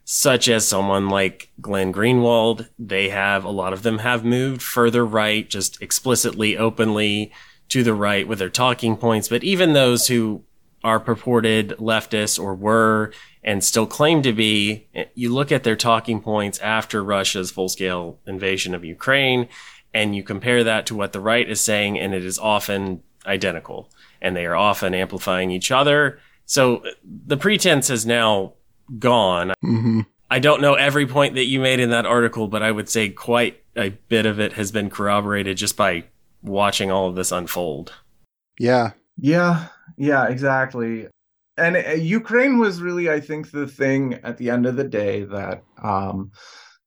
such 0.05 0.48
as 0.48 0.66
someone 0.66 1.09
like 1.09 1.51
Glenn 1.61 1.92
Greenwald, 1.92 2.68
they 2.78 3.11
have, 3.11 3.44
a 3.44 3.51
lot 3.51 3.72
of 3.72 3.82
them 3.82 3.98
have 3.98 4.24
moved 4.24 4.62
further 4.62 5.05
right, 5.07 5.48
just 5.48 5.80
explicitly, 5.82 6.57
openly 6.57 7.32
to 7.68 7.84
the 7.84 7.94
right 7.94 8.26
with 8.26 8.40
their 8.40 8.48
talking 8.48 8.96
points. 8.96 9.28
But 9.28 9.44
even 9.44 9.72
those 9.72 10.09
who 10.09 10.42
are 10.82 10.98
purported 10.98 11.70
leftists 11.78 12.42
or 12.42 12.55
were 12.55 13.12
and 13.44 13.62
still 13.62 13.86
claim 13.86 14.22
to 14.22 14.32
be, 14.32 14.88
you 15.14 15.32
look 15.32 15.53
at 15.53 15.62
their 15.62 15.76
talking 15.76 16.20
points 16.20 16.59
after 16.59 17.05
Russia's 17.05 17.51
full 17.51 17.68
scale 17.68 18.18
invasion 18.26 18.74
of 18.74 18.84
Ukraine 18.84 19.48
and 19.93 20.14
you 20.14 20.22
compare 20.22 20.64
that 20.64 20.86
to 20.86 20.95
what 20.95 21.12
the 21.12 21.20
right 21.20 21.49
is 21.49 21.61
saying, 21.61 21.99
and 21.99 22.14
it 22.14 22.24
is 22.24 22.38
often 22.38 23.03
identical, 23.26 23.91
and 24.20 24.36
they 24.36 24.47
are 24.47 24.57
often 24.57 24.95
amplifying 24.95 25.51
each 25.51 25.70
other. 25.70 26.18
So 26.47 26.82
the 27.05 27.36
pretense 27.36 27.88
has 27.88 28.05
now 28.07 28.55
gone. 28.99 29.53
Mm-hmm. 29.64 30.01
I 30.30 30.38
don't 30.38 30.61
know 30.61 30.74
every 30.74 31.07
point 31.07 31.34
that 31.34 31.47
you 31.47 31.61
made 31.61 31.80
in 31.80 31.91
that 31.91 32.07
article, 32.07 32.47
but 32.49 32.62
I 32.62 32.70
would 32.70 32.88
say 32.88 33.09
quite 33.09 33.62
a 33.76 33.91
bit 33.91 34.26
of 34.26 34.38
it 34.38 34.53
has 34.55 34.70
been 34.70 34.91
corroborated 34.91 35.57
just 35.57 35.76
by 35.76 36.05
watching 36.43 36.91
all 36.91 37.09
of 37.09 37.16
this 37.16 37.32
unfold. 37.32 37.93
Yeah. 38.59 38.93
Yeah. 39.16 39.66
Yeah, 39.99 40.28
exactly. 40.28 41.09
And 41.57 41.76
uh, 41.76 41.91
Ukraine 41.93 42.59
was 42.59 42.80
really, 42.80 43.11
I 43.11 43.20
think, 43.20 43.51
the 43.51 43.66
thing 43.66 44.14
at 44.22 44.38
the 44.38 44.51
end 44.51 44.66
of 44.66 44.76
the 44.76 44.84
day 44.84 45.24
that 45.24 45.64
um, 45.82 46.30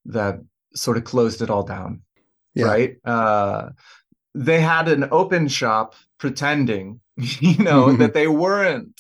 that 0.06 0.39
sort 0.74 0.97
of 0.97 1.04
closed 1.04 1.41
it 1.41 1.49
all 1.49 1.64
down 1.64 2.01
yeah. 2.56 2.66
right? 2.66 2.95
Uh, 3.04 3.70
they 4.36 4.60
had 4.60 4.88
an 4.88 5.08
open 5.12 5.47
shop 5.47 5.95
pretending, 6.18 6.99
you 7.18 7.58
know, 7.64 7.88
mm-hmm. 7.88 7.97
that 7.97 8.14
they 8.14 8.28
weren't 8.28 8.99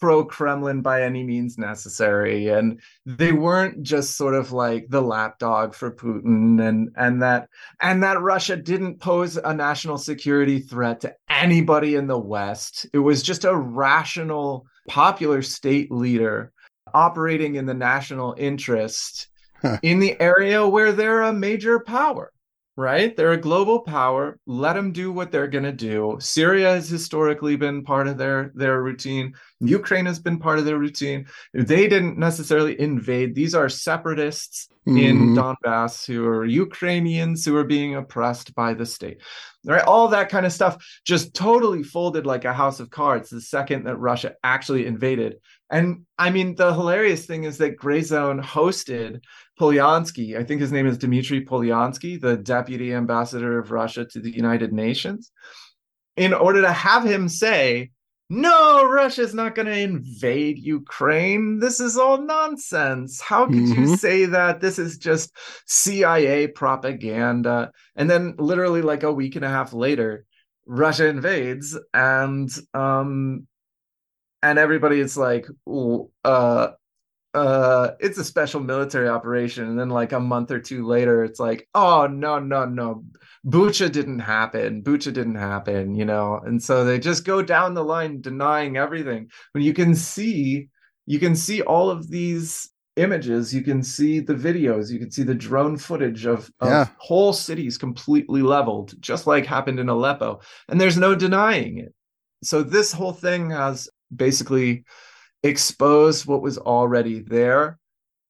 pro 0.00 0.24
Kremlin 0.24 0.80
by 0.80 1.02
any 1.02 1.22
means 1.22 1.58
necessary, 1.58 2.48
and 2.48 2.80
they 3.04 3.32
weren't 3.32 3.82
just 3.82 4.16
sort 4.16 4.34
of 4.34 4.50
like 4.50 4.86
the 4.88 5.02
lapdog 5.02 5.74
for 5.74 5.92
Putin, 5.92 6.66
and 6.66 6.88
and 6.96 7.22
that 7.22 7.48
and 7.80 8.02
that 8.02 8.20
Russia 8.20 8.56
didn't 8.56 8.98
pose 9.00 9.36
a 9.36 9.54
national 9.54 9.98
security 9.98 10.58
threat 10.60 11.00
to 11.00 11.14
anybody 11.28 11.96
in 11.96 12.06
the 12.06 12.18
West. 12.18 12.86
It 12.92 12.98
was 12.98 13.22
just 13.22 13.44
a 13.44 13.54
rational, 13.54 14.66
popular 14.88 15.42
state 15.42 15.92
leader 15.92 16.52
operating 16.92 17.54
in 17.54 17.66
the 17.66 17.74
national 17.74 18.34
interest 18.38 19.28
huh. 19.62 19.78
in 19.82 20.00
the 20.00 20.20
area 20.20 20.66
where 20.66 20.92
they're 20.92 21.22
a 21.22 21.32
major 21.32 21.78
power 21.78 22.32
right? 22.76 23.16
They're 23.16 23.32
a 23.32 23.36
global 23.36 23.80
power. 23.80 24.38
Let 24.46 24.74
them 24.74 24.92
do 24.92 25.12
what 25.12 25.30
they're 25.30 25.48
going 25.48 25.64
to 25.64 25.72
do. 25.72 26.16
Syria 26.20 26.72
has 26.72 26.88
historically 26.88 27.56
been 27.56 27.82
part 27.84 28.08
of 28.08 28.16
their 28.16 28.52
their 28.54 28.82
routine. 28.82 29.34
Ukraine 29.60 30.06
has 30.06 30.18
been 30.18 30.38
part 30.38 30.58
of 30.58 30.64
their 30.64 30.78
routine. 30.78 31.26
They 31.52 31.88
didn't 31.88 32.18
necessarily 32.18 32.80
invade. 32.80 33.34
These 33.34 33.54
are 33.54 33.68
separatists 33.68 34.68
mm-hmm. 34.86 34.98
in 34.98 35.34
Donbass 35.34 36.06
who 36.06 36.26
are 36.26 36.44
Ukrainians 36.44 37.44
who 37.44 37.56
are 37.56 37.64
being 37.64 37.96
oppressed 37.96 38.54
by 38.54 38.74
the 38.74 38.86
state. 38.86 39.20
Right? 39.64 39.82
All 39.82 40.08
that 40.08 40.30
kind 40.30 40.46
of 40.46 40.52
stuff 40.52 40.82
just 41.04 41.34
totally 41.34 41.82
folded 41.82 42.24
like 42.24 42.46
a 42.46 42.54
house 42.54 42.80
of 42.80 42.88
cards 42.88 43.28
the 43.28 43.42
second 43.42 43.84
that 43.84 43.96
Russia 43.96 44.36
actually 44.42 44.86
invaded. 44.86 45.36
And 45.70 46.06
I 46.18 46.30
mean, 46.30 46.54
the 46.54 46.72
hilarious 46.72 47.26
thing 47.26 47.44
is 47.44 47.58
that 47.58 47.76
Gray 47.76 48.00
Zone 48.00 48.42
hosted 48.42 49.22
Polyansky, 49.60 50.38
I 50.38 50.44
think 50.44 50.62
his 50.62 50.72
name 50.72 50.86
is 50.86 50.96
Dmitry 50.96 51.44
Polyansky, 51.44 52.18
the 52.18 52.38
deputy 52.38 52.94
ambassador 52.94 53.58
of 53.58 53.70
Russia 53.70 54.06
to 54.06 54.18
the 54.18 54.34
United 54.34 54.72
Nations, 54.72 55.30
in 56.16 56.32
order 56.32 56.62
to 56.62 56.72
have 56.72 57.04
him 57.04 57.28
say, 57.28 57.90
no, 58.30 58.88
Russia's 58.88 59.34
not 59.34 59.54
going 59.54 59.66
to 59.66 59.78
invade 59.78 60.58
Ukraine. 60.58 61.58
This 61.58 61.78
is 61.78 61.98
all 61.98 62.22
nonsense. 62.22 63.20
How 63.20 63.44
could 63.46 63.56
mm-hmm. 63.56 63.82
you 63.82 63.96
say 63.96 64.24
that? 64.26 64.60
This 64.60 64.78
is 64.78 64.96
just 64.96 65.36
CIA 65.66 66.46
propaganda. 66.46 67.72
And 67.96 68.08
then, 68.08 68.36
literally, 68.38 68.80
like 68.80 69.02
a 69.02 69.12
week 69.12 69.36
and 69.36 69.44
a 69.44 69.50
half 69.50 69.74
later, 69.74 70.24
Russia 70.64 71.06
invades, 71.08 71.76
and 71.92 72.48
um, 72.72 73.46
and 74.42 74.58
everybody 74.58 75.00
is 75.00 75.18
like, 75.18 75.46
uh, 76.24 76.68
uh 77.34 77.92
it's 78.00 78.18
a 78.18 78.24
special 78.24 78.60
military 78.60 79.08
operation. 79.08 79.68
And 79.68 79.78
then 79.78 79.88
like 79.88 80.12
a 80.12 80.20
month 80.20 80.50
or 80.50 80.60
two 80.60 80.86
later 80.86 81.24
it's 81.24 81.40
like 81.40 81.68
oh 81.74 82.06
no 82.06 82.38
no 82.38 82.64
no. 82.64 83.04
Bucha 83.46 83.90
didn't 83.90 84.18
happen. 84.18 84.82
Bucha 84.82 85.12
didn't 85.12 85.36
happen 85.36 85.94
you 85.94 86.04
know? 86.04 86.40
And 86.44 86.62
so 86.62 86.84
they 86.84 86.98
just 86.98 87.24
go 87.24 87.42
down 87.42 87.74
the 87.74 87.84
line 87.84 88.20
denying 88.20 88.76
everything. 88.76 89.30
When 89.52 89.64
you 89.64 89.72
can 89.72 89.94
see 89.94 90.68
you 91.06 91.18
can 91.18 91.34
see 91.34 91.62
all 91.62 91.90
of 91.90 92.10
these 92.10 92.70
images. 92.96 93.54
You 93.54 93.62
can 93.62 93.82
see 93.82 94.20
the 94.20 94.34
videos. 94.34 94.90
You 94.90 94.98
can 94.98 95.10
see 95.10 95.22
the 95.22 95.34
drone 95.34 95.76
footage 95.76 96.26
of, 96.26 96.50
of 96.60 96.68
yeah. 96.68 96.86
whole 96.98 97.32
cities 97.32 97.78
completely 97.78 98.42
leveled 98.42 98.94
just 99.00 99.26
like 99.26 99.46
happened 99.46 99.80
in 99.80 99.88
aleppo. 99.88 100.40
And 100.68 100.80
there's 100.80 100.98
no 100.98 101.14
denying 101.14 101.78
it. 101.78 101.94
So 102.42 102.62
this 102.62 102.92
whole 102.92 103.12
thing 103.12 103.50
has 103.50 103.88
basically 104.14 104.84
expose 105.42 106.26
what 106.26 106.42
was 106.42 106.58
already 106.58 107.20
there. 107.20 107.78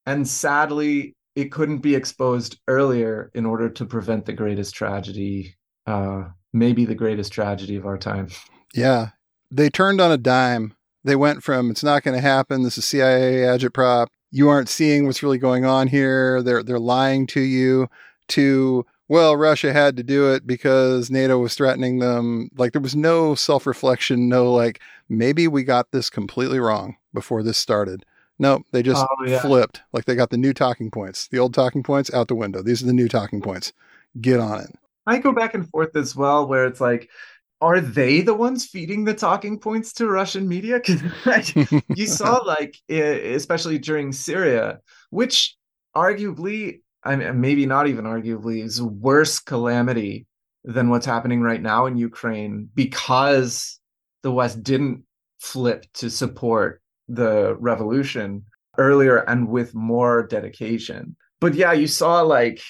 And 0.06 0.26
sadly, 0.26 1.14
it 1.36 1.52
couldn't 1.52 1.78
be 1.78 1.94
exposed 1.94 2.58
earlier 2.68 3.30
in 3.34 3.46
order 3.46 3.68
to 3.68 3.84
prevent 3.84 4.26
the 4.26 4.32
greatest 4.32 4.74
tragedy, 4.74 5.54
uh, 5.86 6.24
maybe 6.52 6.84
the 6.84 6.94
greatest 6.94 7.32
tragedy 7.32 7.76
of 7.76 7.86
our 7.86 7.98
time. 7.98 8.28
Yeah. 8.74 9.10
They 9.50 9.68
turned 9.68 10.00
on 10.00 10.12
a 10.12 10.16
dime. 10.16 10.74
They 11.04 11.16
went 11.16 11.42
from 11.42 11.70
it's 11.70 11.84
not 11.84 12.02
going 12.02 12.14
to 12.14 12.20
happen. 12.20 12.62
This 12.62 12.78
is 12.78 12.84
CIA 12.84 13.42
agitprop. 13.42 14.08
You 14.30 14.48
aren't 14.48 14.68
seeing 14.68 15.06
what's 15.06 15.22
really 15.22 15.38
going 15.38 15.64
on 15.64 15.88
here. 15.88 16.42
They're 16.42 16.62
they're 16.62 16.78
lying 16.78 17.26
to 17.28 17.40
you. 17.40 17.88
To 18.28 18.86
well, 19.08 19.36
Russia 19.36 19.72
had 19.72 19.96
to 19.96 20.04
do 20.04 20.32
it 20.32 20.46
because 20.46 21.10
NATO 21.10 21.38
was 21.38 21.54
threatening 21.54 21.98
them. 21.98 22.48
Like 22.56 22.72
there 22.72 22.80
was 22.80 22.94
no 22.94 23.34
self 23.34 23.66
reflection, 23.66 24.28
no 24.28 24.52
like 24.52 24.80
maybe 25.10 25.48
we 25.48 25.64
got 25.64 25.90
this 25.90 26.08
completely 26.08 26.60
wrong 26.60 26.96
before 27.12 27.42
this 27.42 27.58
started. 27.58 28.06
No, 28.38 28.62
they 28.72 28.82
just 28.82 29.04
oh, 29.04 29.26
yeah. 29.26 29.40
flipped. 29.40 29.82
Like 29.92 30.06
they 30.06 30.14
got 30.14 30.30
the 30.30 30.38
new 30.38 30.54
talking 30.54 30.90
points. 30.90 31.28
The 31.28 31.38
old 31.38 31.52
talking 31.52 31.82
points 31.82 32.12
out 32.14 32.28
the 32.28 32.34
window. 32.34 32.62
These 32.62 32.82
are 32.82 32.86
the 32.86 32.94
new 32.94 33.08
talking 33.08 33.42
points. 33.42 33.74
Get 34.18 34.40
on 34.40 34.60
it. 34.60 34.70
I 35.06 35.18
go 35.18 35.32
back 35.32 35.52
and 35.52 35.68
forth 35.68 35.94
as 35.96 36.16
well, 36.16 36.46
where 36.46 36.64
it's 36.64 36.80
like, 36.80 37.10
are 37.60 37.80
they 37.80 38.22
the 38.22 38.32
ones 38.32 38.64
feeding 38.64 39.04
the 39.04 39.12
talking 39.12 39.58
points 39.58 39.92
to 39.94 40.06
Russian 40.06 40.48
media? 40.48 40.80
Because 41.24 41.84
you 41.88 42.06
saw, 42.06 42.42
like, 42.46 42.76
especially 42.88 43.78
during 43.78 44.12
Syria, 44.12 44.80
which 45.10 45.56
arguably, 45.94 46.80
I 47.04 47.16
mean, 47.16 47.40
maybe 47.40 47.66
not 47.66 47.88
even 47.88 48.04
arguably, 48.04 48.62
is 48.62 48.80
worse 48.80 49.40
calamity 49.40 50.26
than 50.64 50.88
what's 50.88 51.06
happening 51.06 51.42
right 51.42 51.60
now 51.60 51.86
in 51.86 51.96
Ukraine 51.96 52.68
because 52.74 53.79
the 54.22 54.32
West 54.32 54.62
didn't 54.62 55.04
flip 55.38 55.86
to 55.94 56.10
support 56.10 56.82
the 57.08 57.56
revolution 57.56 58.44
earlier 58.78 59.18
and 59.18 59.48
with 59.48 59.74
more 59.74 60.26
dedication. 60.26 61.16
But 61.40 61.54
yeah, 61.54 61.72
you 61.72 61.86
saw 61.86 62.20
like 62.22 62.60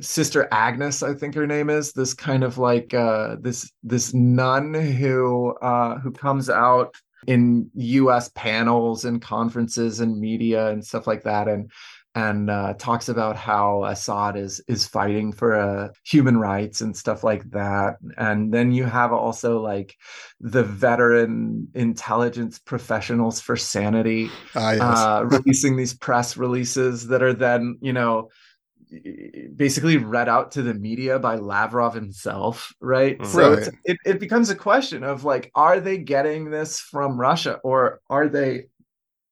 Sister 0.00 0.46
Agnes, 0.52 1.02
I 1.02 1.14
think 1.14 1.34
her 1.34 1.46
name 1.46 1.68
is, 1.68 1.92
this 1.92 2.14
kind 2.14 2.44
of 2.44 2.58
like 2.58 2.94
uh 2.94 3.36
this 3.40 3.70
this 3.82 4.14
nun 4.14 4.72
who 4.74 5.54
uh 5.62 5.98
who 5.98 6.12
comes 6.12 6.48
out 6.48 6.94
in 7.26 7.70
US 7.74 8.30
panels 8.34 9.04
and 9.04 9.20
conferences 9.20 10.00
and 10.00 10.18
media 10.18 10.68
and 10.68 10.84
stuff 10.84 11.06
like 11.06 11.24
that 11.24 11.48
and 11.48 11.70
and 12.14 12.50
uh, 12.50 12.74
talks 12.74 13.08
about 13.08 13.36
how 13.36 13.84
Assad 13.84 14.36
is 14.36 14.60
is 14.66 14.86
fighting 14.86 15.32
for 15.32 15.54
uh, 15.54 15.88
human 16.04 16.36
rights 16.38 16.80
and 16.80 16.96
stuff 16.96 17.22
like 17.22 17.48
that. 17.50 17.96
And 18.16 18.52
then 18.52 18.72
you 18.72 18.84
have 18.84 19.12
also 19.12 19.60
like 19.60 19.96
the 20.40 20.64
veteran 20.64 21.68
intelligence 21.74 22.58
professionals 22.58 23.40
for 23.40 23.56
sanity 23.56 24.28
ah, 24.56 24.72
yes. 24.72 24.80
uh, 24.82 25.24
releasing 25.26 25.76
these 25.76 25.94
press 25.94 26.36
releases 26.36 27.06
that 27.08 27.22
are 27.22 27.34
then 27.34 27.78
you 27.80 27.92
know 27.92 28.28
basically 29.54 29.96
read 29.96 30.28
out 30.28 30.52
to 30.52 30.62
the 30.62 30.74
media 30.74 31.18
by 31.18 31.36
Lavrov 31.36 31.94
himself, 31.94 32.72
right? 32.80 33.16
right. 33.20 33.28
So 33.28 33.70
it, 33.84 33.98
it 34.04 34.20
becomes 34.20 34.50
a 34.50 34.54
question 34.54 35.04
of 35.04 35.24
like, 35.24 35.50
are 35.54 35.80
they 35.80 35.98
getting 35.98 36.50
this 36.50 36.80
from 36.80 37.18
Russia 37.18 37.60
or 37.62 38.00
are 38.10 38.28
they 38.28 38.64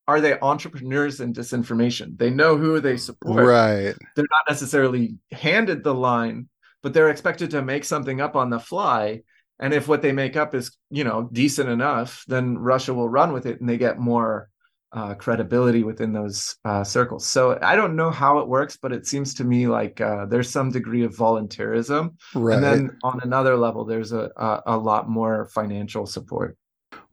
are 0.08 0.22
they 0.22 0.40
entrepreneurs 0.40 1.20
in 1.20 1.34
disinformation? 1.34 2.16
They 2.16 2.30
know 2.30 2.56
who 2.56 2.80
they 2.80 2.96
support. 2.96 3.44
Right. 3.44 3.94
They're 4.16 4.24
not 4.30 4.48
necessarily 4.48 5.16
handed 5.30 5.84
the 5.84 5.94
line, 5.94 6.48
but 6.82 6.94
they're 6.94 7.10
expected 7.10 7.50
to 7.50 7.62
make 7.62 7.84
something 7.84 8.20
up 8.20 8.34
on 8.34 8.48
the 8.48 8.58
fly. 8.58 9.20
And 9.60 9.74
if 9.74 9.86
what 9.86 10.00
they 10.00 10.12
make 10.12 10.34
up 10.34 10.54
is, 10.54 10.76
you 10.90 11.04
know, 11.04 11.28
decent 11.30 11.68
enough, 11.68 12.24
then 12.26 12.56
Russia 12.56 12.94
will 12.94 13.08
run 13.08 13.34
with 13.34 13.44
it 13.44 13.60
and 13.60 13.68
they 13.68 13.76
get 13.76 13.98
more 13.98 14.48
uh, 14.92 15.14
credibility 15.14 15.82
within 15.82 16.14
those 16.14 16.56
uh, 16.64 16.82
circles. 16.82 17.26
So 17.26 17.58
I 17.60 17.76
don't 17.76 17.94
know 17.94 18.10
how 18.10 18.38
it 18.38 18.48
works, 18.48 18.78
but 18.80 18.92
it 18.92 19.06
seems 19.06 19.34
to 19.34 19.44
me 19.44 19.66
like 19.66 20.00
uh, 20.00 20.24
there's 20.24 20.48
some 20.48 20.70
degree 20.70 21.04
of 21.04 21.14
volunteerism. 21.14 22.14
Right. 22.34 22.54
And 22.54 22.64
then 22.64 22.96
on 23.02 23.20
another 23.22 23.58
level, 23.58 23.84
there's 23.84 24.12
a, 24.12 24.30
a, 24.38 24.62
a 24.66 24.78
lot 24.78 25.06
more 25.10 25.50
financial 25.52 26.06
support. 26.06 26.56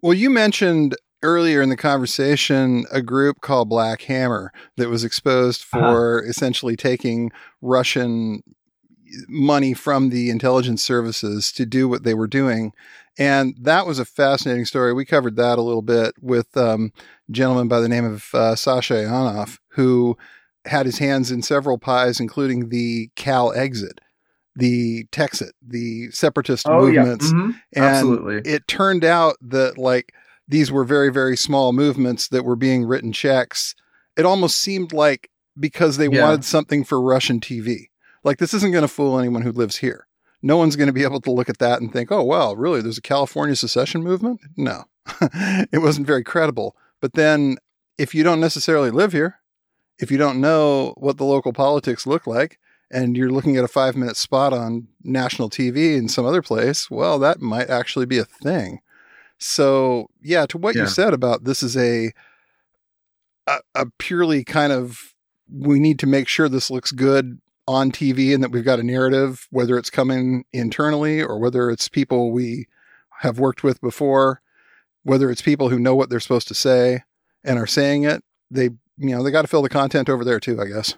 Well, 0.01 0.13
you 0.13 0.29
mentioned 0.29 0.95
earlier 1.25 1.61
in 1.61 1.69
the 1.69 1.77
conversation 1.77 2.85
a 2.91 3.01
group 3.01 3.41
called 3.41 3.69
Black 3.69 4.03
Hammer 4.03 4.51
that 4.77 4.89
was 4.89 5.03
exposed 5.03 5.63
uh-huh. 5.73 5.79
for 5.79 6.19
uh-huh. 6.19 6.29
essentially 6.29 6.75
taking 6.75 7.31
Russian 7.61 8.41
money 9.27 9.73
from 9.73 10.09
the 10.09 10.29
intelligence 10.29 10.83
services 10.83 11.51
to 11.53 11.65
do 11.65 11.87
what 11.87 12.03
they 12.03 12.13
were 12.13 12.27
doing. 12.27 12.73
And 13.17 13.55
that 13.61 13.85
was 13.85 13.99
a 13.99 14.05
fascinating 14.05 14.65
story. 14.65 14.93
We 14.93 15.05
covered 15.05 15.37
that 15.37 15.57
a 15.57 15.61
little 15.61 15.81
bit 15.81 16.15
with 16.21 16.55
um, 16.57 16.91
a 17.29 17.31
gentleman 17.31 17.67
by 17.67 17.79
the 17.79 17.89
name 17.89 18.05
of 18.05 18.29
uh, 18.33 18.55
Sasha 18.55 18.95
Ionov, 18.95 19.59
who 19.69 20.17
had 20.65 20.85
his 20.85 20.97
hands 20.97 21.31
in 21.31 21.41
several 21.41 21.77
pies, 21.77 22.19
including 22.19 22.69
the 22.69 23.09
Cal 23.15 23.53
exit 23.53 24.01
the 24.55 25.05
Texit, 25.11 25.51
the 25.61 26.09
separatist 26.11 26.67
oh, 26.67 26.85
movements. 26.85 27.25
Yeah. 27.25 27.37
Mm-hmm. 27.37 27.51
And 27.73 27.85
Absolutely. 27.85 28.51
it 28.51 28.67
turned 28.67 29.03
out 29.03 29.35
that 29.41 29.77
like 29.77 30.13
these 30.47 30.71
were 30.71 30.83
very, 30.83 31.11
very 31.11 31.35
small 31.35 31.73
movements 31.73 32.27
that 32.29 32.43
were 32.43 32.55
being 32.55 32.85
written 32.85 33.11
checks. 33.11 33.75
It 34.17 34.25
almost 34.25 34.57
seemed 34.57 34.93
like 34.93 35.29
because 35.59 35.97
they 35.97 36.07
yeah. 36.07 36.23
wanted 36.23 36.45
something 36.45 36.83
for 36.83 37.01
Russian 37.01 37.39
TV. 37.39 37.89
Like, 38.23 38.37
this 38.37 38.53
isn't 38.53 38.71
going 38.71 38.83
to 38.83 38.87
fool 38.87 39.19
anyone 39.19 39.41
who 39.41 39.51
lives 39.51 39.77
here. 39.77 40.07
No 40.41 40.57
one's 40.57 40.75
going 40.75 40.87
to 40.87 40.93
be 40.93 41.03
able 41.03 41.21
to 41.21 41.31
look 41.31 41.49
at 41.49 41.59
that 41.59 41.81
and 41.81 41.91
think, 41.91 42.11
oh, 42.11 42.23
well, 42.23 42.55
really, 42.55 42.81
there's 42.81 42.97
a 42.97 43.01
California 43.01 43.55
secession 43.55 44.03
movement? 44.03 44.41
No, 44.55 44.83
it 45.21 45.81
wasn't 45.81 46.07
very 46.07 46.23
credible. 46.23 46.75
But 47.01 47.13
then, 47.13 47.57
if 47.97 48.13
you 48.13 48.23
don't 48.23 48.39
necessarily 48.39 48.91
live 48.91 49.11
here, 49.11 49.39
if 49.97 50.11
you 50.11 50.17
don't 50.17 50.41
know 50.41 50.93
what 50.97 51.17
the 51.17 51.23
local 51.23 51.53
politics 51.53 52.05
look 52.05 52.27
like, 52.27 52.59
and 52.91 53.17
you're 53.17 53.31
looking 53.31 53.57
at 53.57 53.63
a 53.63 53.69
five 53.69 53.95
minute 53.95 54.17
spot 54.17 54.53
on 54.53 54.87
national 55.03 55.49
TV 55.49 55.97
in 55.97 56.07
some 56.07 56.25
other 56.25 56.41
place, 56.41 56.89
well, 56.89 57.17
that 57.19 57.41
might 57.41 57.69
actually 57.69 58.05
be 58.05 58.17
a 58.17 58.25
thing. 58.25 58.79
So 59.37 60.07
yeah, 60.21 60.45
to 60.47 60.57
what 60.57 60.75
yeah. 60.75 60.83
you 60.83 60.87
said 60.87 61.13
about 61.13 61.43
this 61.43 61.63
is 61.63 61.75
a, 61.75 62.11
a 63.47 63.57
a 63.73 63.85
purely 63.97 64.43
kind 64.43 64.71
of 64.71 65.13
we 65.51 65.79
need 65.79 65.99
to 65.99 66.07
make 66.07 66.27
sure 66.27 66.49
this 66.49 66.71
looks 66.71 66.91
good 66.91 67.39
on 67.67 67.91
TV 67.91 68.33
and 68.33 68.43
that 68.43 68.51
we've 68.51 68.65
got 68.65 68.79
a 68.79 68.83
narrative, 68.83 69.47
whether 69.51 69.77
it's 69.77 69.89
coming 69.89 70.45
internally 70.53 71.21
or 71.21 71.39
whether 71.39 71.69
it's 71.69 71.89
people 71.89 72.31
we 72.31 72.67
have 73.21 73.39
worked 73.39 73.63
with 73.63 73.81
before, 73.81 74.41
whether 75.03 75.31
it's 75.31 75.41
people 75.41 75.69
who 75.69 75.79
know 75.79 75.95
what 75.95 76.09
they're 76.09 76.19
supposed 76.19 76.47
to 76.47 76.53
say 76.53 77.03
and 77.43 77.57
are 77.57 77.67
saying 77.67 78.03
it, 78.03 78.23
they 78.51 78.69
you 78.97 79.15
know 79.15 79.23
they 79.23 79.31
got 79.31 79.41
to 79.41 79.47
fill 79.47 79.61
the 79.61 79.69
content 79.69 80.09
over 80.09 80.23
there 80.23 80.39
too, 80.39 80.61
I 80.61 80.65
guess. 80.65 80.95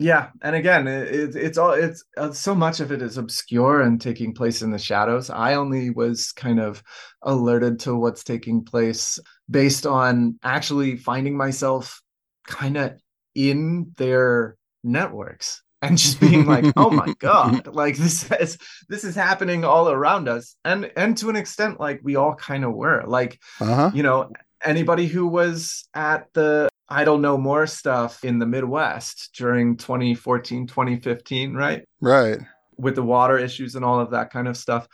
Yeah, 0.00 0.30
and 0.42 0.56
again, 0.56 0.88
it, 0.88 1.36
it's 1.36 1.56
all 1.56 1.70
it's 1.70 2.04
uh, 2.16 2.32
so 2.32 2.54
much 2.54 2.80
of 2.80 2.90
it 2.90 3.00
is 3.00 3.16
obscure 3.16 3.80
and 3.80 4.00
taking 4.00 4.34
place 4.34 4.60
in 4.60 4.72
the 4.72 4.78
shadows. 4.78 5.30
I 5.30 5.54
only 5.54 5.90
was 5.90 6.32
kind 6.32 6.58
of 6.58 6.82
alerted 7.22 7.78
to 7.80 7.94
what's 7.94 8.24
taking 8.24 8.64
place 8.64 9.20
based 9.48 9.86
on 9.86 10.38
actually 10.42 10.96
finding 10.96 11.36
myself 11.36 12.02
kind 12.46 12.76
of 12.76 12.94
in 13.36 13.92
their 13.96 14.56
networks 14.82 15.62
and 15.80 15.96
just 15.96 16.18
being 16.18 16.44
like, 16.44 16.64
"Oh 16.76 16.90
my 16.90 17.14
god, 17.20 17.68
like 17.68 17.96
this 17.96 18.30
is 18.32 18.58
this 18.88 19.04
is 19.04 19.14
happening 19.14 19.64
all 19.64 19.88
around 19.88 20.28
us." 20.28 20.56
And 20.64 20.90
and 20.96 21.16
to 21.18 21.30
an 21.30 21.36
extent 21.36 21.78
like 21.78 22.00
we 22.02 22.16
all 22.16 22.34
kind 22.34 22.64
of 22.64 22.74
were. 22.74 23.04
Like, 23.06 23.38
uh-huh. 23.60 23.92
you 23.94 24.02
know, 24.02 24.30
anybody 24.64 25.06
who 25.06 25.28
was 25.28 25.88
at 25.94 26.26
the 26.32 26.68
I 26.88 27.04
don't 27.04 27.22
know 27.22 27.38
more 27.38 27.66
stuff 27.66 28.24
in 28.24 28.38
the 28.38 28.46
Midwest 28.46 29.30
during 29.36 29.76
2014, 29.76 30.66
2015, 30.66 31.54
right? 31.54 31.84
Right. 32.00 32.38
With 32.76 32.94
the 32.94 33.02
water 33.02 33.38
issues 33.38 33.74
and 33.74 33.84
all 33.84 34.00
of 34.00 34.10
that 34.10 34.30
kind 34.30 34.48
of 34.48 34.56
stuff. 34.56 34.86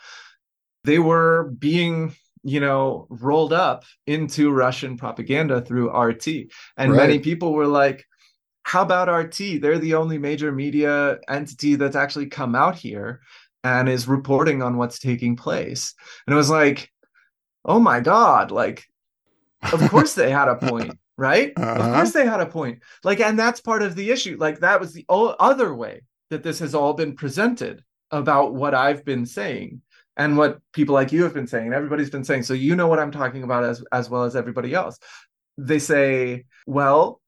They 0.83 0.99
were 0.99 1.51
being, 1.59 2.15
you 2.43 2.59
know, 2.59 3.07
rolled 3.09 3.53
up 3.53 3.83
into 4.07 4.51
Russian 4.51 4.97
propaganda 4.97 5.61
through 5.61 5.95
RT. 5.95 6.27
And 6.77 6.91
right. 6.91 6.97
many 6.97 7.19
people 7.19 7.53
were 7.53 7.67
like, 7.67 8.05
how 8.63 8.83
about 8.83 9.09
RT? 9.09 9.61
They're 9.61 9.79
the 9.79 9.95
only 9.95 10.17
major 10.17 10.51
media 10.51 11.19
entity 11.27 11.75
that's 11.75 11.95
actually 11.95 12.27
come 12.27 12.55
out 12.55 12.75
here 12.75 13.19
and 13.63 13.89
is 13.89 14.07
reporting 14.07 14.63
on 14.63 14.77
what's 14.77 14.97
taking 14.97 15.35
place. 15.35 15.93
And 16.25 16.33
it 16.33 16.37
was 16.37 16.49
like, 16.49 16.89
oh 17.65 17.79
my 17.79 17.99
God, 17.99 18.51
like, 18.51 18.85
of 19.73 19.81
course 19.89 20.15
they 20.15 20.31
had 20.31 20.47
a 20.47 20.55
point 20.55 20.97
right? 21.21 21.53
Uh-huh. 21.55 21.79
Of 21.79 21.93
course 21.93 22.11
they 22.13 22.25
had 22.25 22.41
a 22.41 22.47
point. 22.47 22.79
Like, 23.03 23.19
and 23.19 23.37
that's 23.37 23.61
part 23.61 23.83
of 23.83 23.93
the 23.93 24.09
issue. 24.09 24.37
Like, 24.39 24.59
that 24.61 24.79
was 24.79 24.91
the 24.91 25.05
other 25.07 25.71
way 25.71 26.01
that 26.31 26.41
this 26.41 26.57
has 26.57 26.73
all 26.73 26.93
been 26.93 27.15
presented 27.15 27.83
about 28.09 28.55
what 28.55 28.73
I've 28.73 29.05
been 29.05 29.27
saying 29.27 29.83
and 30.17 30.35
what 30.35 30.59
people 30.73 30.95
like 30.95 31.11
you 31.11 31.21
have 31.21 31.35
been 31.35 31.45
saying. 31.45 31.67
And 31.67 31.75
everybody's 31.75 32.09
been 32.09 32.23
saying. 32.23 32.41
So 32.43 32.55
you 32.55 32.75
know 32.75 32.87
what 32.87 32.97
I'm 32.97 33.11
talking 33.11 33.43
about 33.43 33.63
as 33.63 33.83
as 33.91 34.09
well 34.09 34.23
as 34.23 34.35
everybody 34.35 34.73
else. 34.73 34.97
They 35.59 35.77
say, 35.77 36.45
well, 36.65 37.21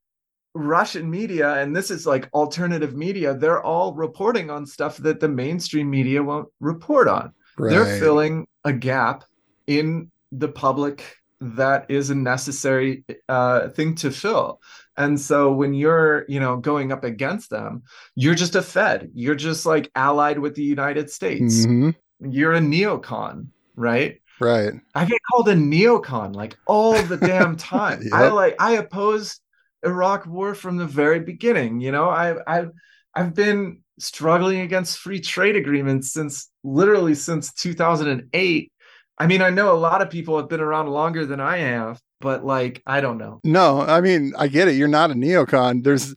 Russian 0.55 1.07
media, 1.07 1.53
and 1.53 1.75
this 1.75 1.91
is 1.91 2.07
like 2.07 2.29
alternative 2.33 2.95
media, 2.95 3.35
they're 3.35 3.61
all 3.61 3.93
reporting 3.93 4.49
on 4.49 4.65
stuff 4.65 4.97
that 4.97 5.19
the 5.19 5.29
mainstream 5.29 5.87
media 5.87 6.23
won't 6.23 6.49
report 6.59 7.07
on. 7.07 7.31
Right. 7.59 7.69
They're 7.69 7.99
filling 7.99 8.47
a 8.63 8.73
gap 8.73 9.23
in 9.67 10.09
the 10.31 10.47
public 10.47 11.17
that 11.41 11.85
is 11.89 12.09
a 12.09 12.15
necessary 12.15 13.03
uh, 13.27 13.69
thing 13.69 13.95
to 13.95 14.11
fill. 14.11 14.61
And 14.97 15.19
so 15.19 15.51
when 15.51 15.73
you're, 15.73 16.25
you 16.27 16.39
know, 16.39 16.57
going 16.57 16.91
up 16.91 17.03
against 17.03 17.49
them, 17.49 17.83
you're 18.15 18.35
just 18.35 18.55
a 18.55 18.61
Fed. 18.61 19.09
You're 19.13 19.35
just 19.35 19.65
like 19.65 19.91
allied 19.95 20.39
with 20.39 20.55
the 20.55 20.63
United 20.63 21.09
States. 21.09 21.65
Mm-hmm. 21.65 22.31
You're 22.31 22.53
a 22.53 22.59
neocon, 22.59 23.47
right? 23.75 24.21
Right. 24.39 24.73
I 24.95 25.05
get 25.05 25.19
called 25.31 25.49
a 25.49 25.55
neocon 25.55 26.35
like 26.35 26.57
all 26.67 27.01
the 27.03 27.17
damn 27.17 27.55
time. 27.57 28.01
yep. 28.03 28.13
I 28.13 28.27
like 28.29 28.55
I 28.59 28.73
opposed 28.73 29.39
Iraq 29.83 30.25
war 30.25 30.55
from 30.55 30.77
the 30.77 30.85
very 30.85 31.19
beginning. 31.19 31.79
You 31.81 31.91
know, 31.91 32.09
I 32.09 32.35
I've 32.47 32.71
I've 33.15 33.33
been 33.33 33.81
struggling 33.99 34.61
against 34.61 34.97
free 34.97 35.19
trade 35.19 35.55
agreements 35.55 36.11
since 36.11 36.49
literally 36.63 37.15
since 37.15 37.53
2008 37.53 38.71
I 39.17 39.27
mean, 39.27 39.41
I 39.41 39.49
know 39.49 39.73
a 39.73 39.77
lot 39.77 40.01
of 40.01 40.09
people 40.09 40.37
have 40.37 40.49
been 40.49 40.59
around 40.59 40.87
longer 40.87 41.25
than 41.25 41.39
I 41.39 41.57
have, 41.57 42.01
but 42.19 42.45
like, 42.45 42.81
I 42.85 42.99
don't 42.99 43.17
know. 43.17 43.39
No, 43.43 43.81
I 43.81 44.01
mean, 44.01 44.33
I 44.37 44.47
get 44.47 44.67
it. 44.67 44.75
You're 44.75 44.87
not 44.87 45.11
a 45.11 45.13
neocon. 45.13 45.83
There's, 45.83 46.11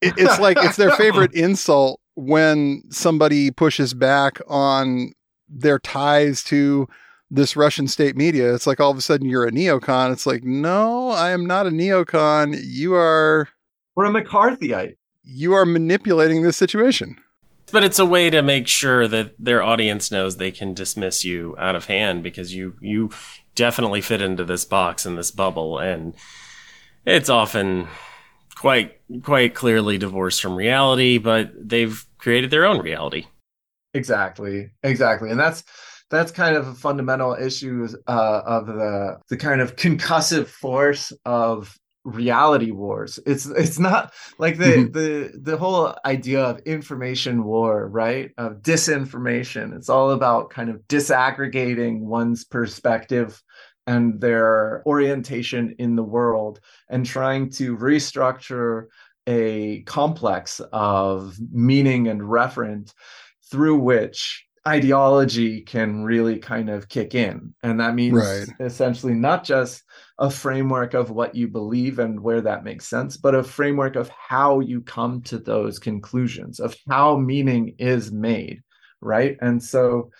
it, 0.00 0.14
it's 0.16 0.38
like 0.38 0.56
it's 0.60 0.76
their 0.76 0.90
favorite 0.96 1.34
insult 1.34 2.00
when 2.14 2.82
somebody 2.90 3.50
pushes 3.50 3.94
back 3.94 4.40
on 4.48 5.12
their 5.48 5.78
ties 5.78 6.42
to 6.44 6.88
this 7.30 7.56
Russian 7.56 7.86
state 7.88 8.16
media. 8.16 8.54
It's 8.54 8.66
like 8.66 8.80
all 8.80 8.90
of 8.90 8.98
a 8.98 9.02
sudden 9.02 9.28
you're 9.28 9.46
a 9.46 9.52
neocon. 9.52 10.12
It's 10.12 10.26
like, 10.26 10.42
no, 10.42 11.10
I 11.10 11.30
am 11.30 11.46
not 11.46 11.66
a 11.66 11.70
neocon. 11.70 12.58
You 12.64 12.94
are. 12.94 13.48
Or 13.96 14.04
a 14.04 14.10
McCarthyite. 14.10 14.96
You 15.22 15.52
are 15.54 15.66
manipulating 15.66 16.42
this 16.42 16.56
situation. 16.56 17.16
But 17.70 17.84
it's 17.84 17.98
a 17.98 18.06
way 18.06 18.30
to 18.30 18.42
make 18.42 18.66
sure 18.66 19.06
that 19.08 19.34
their 19.38 19.62
audience 19.62 20.10
knows 20.10 20.36
they 20.36 20.50
can 20.50 20.74
dismiss 20.74 21.24
you 21.24 21.54
out 21.58 21.76
of 21.76 21.86
hand 21.86 22.22
because 22.22 22.54
you 22.54 22.74
you 22.80 23.10
definitely 23.54 24.00
fit 24.00 24.22
into 24.22 24.44
this 24.44 24.64
box 24.64 25.04
and 25.04 25.18
this 25.18 25.30
bubble 25.30 25.78
and 25.78 26.14
it's 27.04 27.28
often 27.28 27.88
quite 28.56 29.00
quite 29.22 29.54
clearly 29.54 29.98
divorced 29.98 30.42
from 30.42 30.54
reality, 30.54 31.18
but 31.18 31.50
they've 31.56 32.04
created 32.18 32.50
their 32.50 32.66
own 32.66 32.80
reality. 32.80 33.26
Exactly. 33.94 34.70
Exactly. 34.82 35.30
And 35.30 35.40
that's 35.40 35.64
that's 36.10 36.32
kind 36.32 36.56
of 36.56 36.66
a 36.66 36.74
fundamental 36.74 37.34
issue 37.34 37.88
uh, 38.06 38.42
of 38.44 38.66
the 38.66 39.18
the 39.28 39.36
kind 39.36 39.60
of 39.60 39.76
concussive 39.76 40.46
force 40.46 41.12
of 41.24 41.76
reality 42.04 42.70
wars. 42.70 43.18
It's 43.26 43.46
it's 43.46 43.78
not 43.78 44.12
like 44.38 44.58
the 44.58 44.64
mm-hmm. 44.64 44.92
the 44.92 45.40
the 45.40 45.56
whole 45.56 45.94
idea 46.04 46.42
of 46.42 46.60
information 46.60 47.44
war 47.44 47.88
right? 47.88 48.30
Of 48.38 48.62
disinformation. 48.62 49.76
It's 49.76 49.88
all 49.88 50.10
about 50.10 50.50
kind 50.50 50.70
of 50.70 50.80
disaggregating 50.88 52.00
one's 52.00 52.44
perspective 52.44 53.42
and 53.86 54.20
their 54.20 54.82
orientation 54.86 55.74
in 55.78 55.96
the 55.96 56.04
world 56.04 56.60
and 56.88 57.04
trying 57.04 57.50
to 57.50 57.76
restructure 57.76 58.86
a 59.26 59.82
complex 59.82 60.60
of 60.72 61.36
meaning 61.52 62.08
and 62.08 62.20
referent 62.20 62.92
through 63.50 63.76
which 63.78 64.46
ideology 64.66 65.62
can 65.62 66.04
really 66.04 66.38
kind 66.38 66.68
of 66.68 66.88
kick 66.88 67.14
in. 67.14 67.54
And 67.62 67.80
that 67.80 67.94
means 67.94 68.16
right. 68.16 68.46
essentially 68.60 69.14
not 69.14 69.42
just 69.44 69.82
a 70.18 70.30
framework 70.30 70.94
of 70.94 71.10
what 71.10 71.34
you 71.34 71.48
believe 71.48 71.98
and 71.98 72.20
where 72.20 72.42
that 72.42 72.64
makes 72.64 72.86
sense, 72.86 73.16
but 73.16 73.34
a 73.34 73.42
framework 73.42 73.96
of 73.96 74.10
how 74.10 74.60
you 74.60 74.82
come 74.82 75.22
to 75.22 75.38
those 75.38 75.78
conclusions, 75.78 76.60
of 76.60 76.76
how 76.88 77.16
meaning 77.16 77.74
is 77.78 78.12
made. 78.12 78.62
Right. 79.00 79.38
And 79.40 79.62
so 79.62 80.10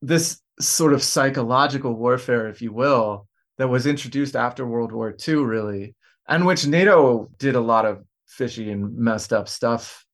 this 0.00 0.40
sort 0.60 0.92
of 0.92 1.02
psychological 1.02 1.94
warfare, 1.94 2.48
if 2.48 2.62
you 2.62 2.72
will, 2.72 3.26
that 3.58 3.68
was 3.68 3.86
introduced 3.86 4.36
after 4.36 4.66
World 4.66 4.92
War 4.92 5.16
II, 5.26 5.36
really, 5.36 5.94
and 6.28 6.46
which 6.46 6.66
NATO 6.66 7.30
did 7.38 7.56
a 7.56 7.60
lot 7.60 7.84
of 7.84 8.04
fishy 8.26 8.70
and 8.70 8.96
messed 8.96 9.32
up 9.32 9.48
stuff 9.48 10.04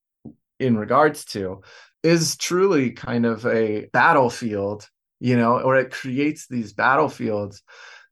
in 0.58 0.76
regards 0.76 1.24
to 1.24 1.60
is 2.02 2.36
truly 2.36 2.90
kind 2.90 3.26
of 3.26 3.46
a 3.46 3.86
battlefield, 3.92 4.88
you 5.20 5.36
know, 5.36 5.60
or 5.60 5.76
it 5.76 5.90
creates 5.90 6.46
these 6.48 6.72
battlefields 6.72 7.62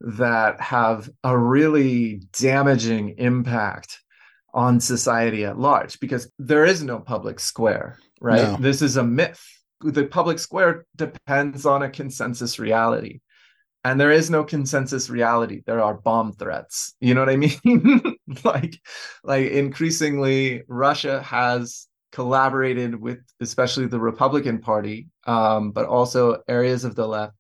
that 0.01 0.61
have 0.61 1.11
a 1.25 1.37
really 1.37 2.23
damaging 2.39 3.17
impact 3.19 4.01
on 4.55 4.81
society 4.81 5.45
at 5.45 5.59
large 5.59 6.01
because 6.01 6.31
there 6.39 6.65
is 6.65 6.83
no 6.83 6.99
public 6.99 7.39
square, 7.39 7.99
right? 8.21 8.53
No. 8.53 8.57
This 8.57 8.83
is 8.83 8.97
a 8.97 9.05
myth. 9.05 9.45
The 9.81 10.07
public 10.07 10.39
square 10.39 10.87
depends 10.97 11.67
on 11.67 11.83
a 11.83 11.91
consensus 11.91 12.59
reality. 12.59 13.21
And 13.83 13.99
there 13.99 14.11
is 14.11 14.29
no 14.29 14.45
consensus 14.45 15.09
reality. 15.09 15.63
There 15.65 15.83
are 15.83 15.95
bomb 15.95 16.33
threats. 16.35 16.95
You 17.01 17.15
know 17.15 17.21
what 17.21 17.31
I 17.31 17.37
mean? 17.37 18.17
like, 18.45 18.79
like 19.25 19.51
increasingly, 19.51 20.63
Russia 20.69 21.23
has 21.23 21.87
collaborated 22.13 23.01
with 23.01 23.19
especially 23.41 23.87
the 23.87 24.01
Republican 24.01 24.59
Party, 24.59 25.09
um, 25.27 25.71
but 25.71 25.87
also 25.87 26.43
areas 26.49 26.85
of 26.85 26.95
the 26.95 27.07
left 27.07 27.35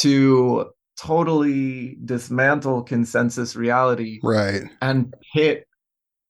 to 0.00 0.70
totally 0.98 1.96
dismantle 2.04 2.82
consensus 2.82 3.54
reality 3.54 4.18
right. 4.22 4.62
and 4.82 5.14
pit 5.32 5.66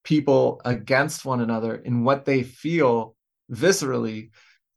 people 0.03 0.61
against 0.63 1.25
one 1.25 1.41
another 1.41 1.75
in 1.75 2.03
what 2.03 2.25
they 2.25 2.43
feel 2.43 3.15
viscerally 3.51 4.29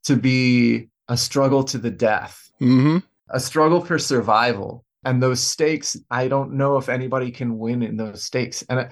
to 0.05 0.16
be 0.16 0.88
a 1.09 1.16
struggle 1.16 1.62
to 1.62 1.78
the 1.78 1.90
death 1.90 2.51
mm-hmm. 2.61 2.99
a 3.30 3.40
struggle 3.40 3.80
for 3.80 3.99
survival. 3.99 4.84
And 5.05 5.20
those 5.20 5.40
stakes 5.40 5.97
i 6.11 6.28
don't 6.28 6.53
know 6.53 6.76
if 6.76 6.88
anybody 6.88 7.32
can 7.32 7.59
win 7.59 7.82
in 7.82 7.97
those 7.97 8.24
stakes. 8.24 8.62
And 8.68 8.88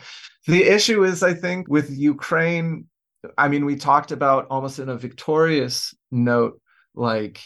the 0.46 0.64
issue 0.64 1.04
is 1.04 1.22
i 1.22 1.34
think 1.34 1.68
with 1.68 1.88
ukraine 1.90 2.86
I 3.36 3.48
mean, 3.48 3.64
we 3.64 3.76
talked 3.76 4.12
about 4.12 4.46
almost 4.50 4.78
in 4.78 4.88
a 4.88 4.96
victorious 4.96 5.94
note, 6.10 6.60
like 6.94 7.40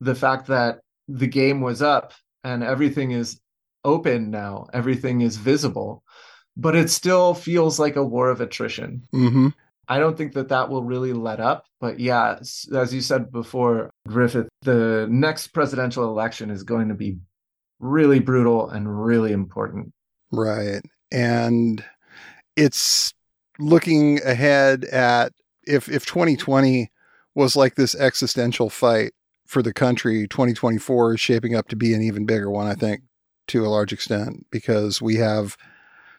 the 0.00 0.14
fact 0.14 0.48
that 0.48 0.80
the 1.08 1.26
game 1.26 1.60
was 1.60 1.82
up 1.82 2.12
and 2.42 2.62
everything 2.62 3.10
is 3.10 3.40
open 3.84 4.30
now, 4.30 4.66
everything 4.72 5.20
is 5.20 5.36
visible, 5.36 6.02
but 6.56 6.76
it 6.76 6.90
still 6.90 7.34
feels 7.34 7.78
like 7.78 7.96
a 7.96 8.04
war 8.04 8.30
of 8.30 8.40
attrition. 8.40 9.02
Mm-hmm. 9.14 9.48
I 9.88 9.98
don't 9.98 10.16
think 10.16 10.32
that 10.32 10.48
that 10.48 10.70
will 10.70 10.82
really 10.82 11.12
let 11.12 11.40
up. 11.40 11.66
But 11.80 12.00
yeah, 12.00 12.38
as 12.40 12.94
you 12.94 13.00
said 13.00 13.30
before, 13.30 13.90
Griffith, 14.08 14.48
the 14.62 15.06
next 15.10 15.48
presidential 15.48 16.04
election 16.04 16.50
is 16.50 16.62
going 16.62 16.88
to 16.88 16.94
be 16.94 17.18
really 17.80 18.18
brutal 18.18 18.70
and 18.70 19.04
really 19.04 19.32
important. 19.32 19.92
Right. 20.32 20.80
And 21.12 21.84
it's 22.56 23.12
looking 23.58 24.22
ahead 24.24 24.84
at 24.86 25.32
if 25.66 25.88
if 25.88 26.06
2020 26.06 26.90
was 27.34 27.56
like 27.56 27.74
this 27.74 27.94
existential 27.94 28.70
fight 28.70 29.12
for 29.46 29.62
the 29.62 29.72
country, 29.72 30.26
2024 30.28 31.14
is 31.14 31.20
shaping 31.20 31.54
up 31.54 31.68
to 31.68 31.76
be 31.76 31.92
an 31.94 32.02
even 32.02 32.26
bigger 32.26 32.50
one, 32.50 32.66
I 32.66 32.74
think, 32.74 33.02
to 33.48 33.64
a 33.64 33.68
large 33.68 33.92
extent, 33.92 34.46
because 34.50 35.02
we 35.02 35.16
have 35.16 35.56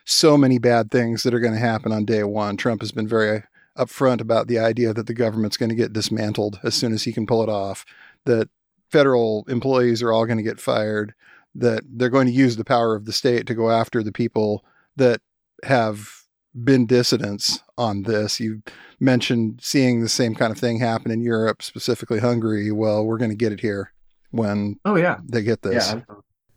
so 0.05 0.37
many 0.37 0.59
bad 0.59 0.91
things 0.91 1.23
that 1.23 1.33
are 1.33 1.39
going 1.39 1.53
to 1.53 1.59
happen 1.59 1.91
on 1.91 2.05
day 2.05 2.23
one. 2.23 2.57
Trump 2.57 2.81
has 2.81 2.91
been 2.91 3.07
very 3.07 3.43
upfront 3.77 4.21
about 4.21 4.47
the 4.47 4.59
idea 4.59 4.93
that 4.93 5.07
the 5.07 5.13
government's 5.13 5.57
going 5.57 5.69
to 5.69 5.75
get 5.75 5.93
dismantled 5.93 6.59
as 6.63 6.75
soon 6.75 6.93
as 6.93 7.03
he 7.03 7.11
can 7.11 7.25
pull 7.25 7.41
it 7.43 7.49
off, 7.49 7.85
that 8.25 8.49
federal 8.91 9.45
employees 9.47 10.01
are 10.01 10.11
all 10.11 10.25
going 10.25 10.37
to 10.37 10.43
get 10.43 10.59
fired, 10.59 11.13
that 11.55 11.81
they're 11.89 12.09
going 12.09 12.27
to 12.27 12.33
use 12.33 12.55
the 12.55 12.63
power 12.63 12.95
of 12.95 13.05
the 13.05 13.13
state 13.13 13.47
to 13.47 13.55
go 13.55 13.71
after 13.71 14.03
the 14.03 14.11
people 14.11 14.63
that 14.95 15.21
have 15.63 16.24
been 16.63 16.85
dissidents 16.85 17.59
on 17.77 18.03
this. 18.03 18.39
You 18.39 18.61
mentioned 18.99 19.59
seeing 19.61 20.01
the 20.01 20.09
same 20.09 20.35
kind 20.35 20.51
of 20.51 20.57
thing 20.57 20.79
happen 20.79 21.11
in 21.11 21.21
Europe, 21.21 21.61
specifically 21.61 22.19
Hungary. 22.19 22.71
Well, 22.71 23.05
we're 23.05 23.17
going 23.17 23.31
to 23.31 23.35
get 23.35 23.51
it 23.51 23.59
here 23.59 23.91
when 24.31 24.79
oh 24.85 24.95
yeah 24.95 25.17
they 25.27 25.43
get 25.43 25.61
this. 25.61 25.93
Yeah. 25.93 26.01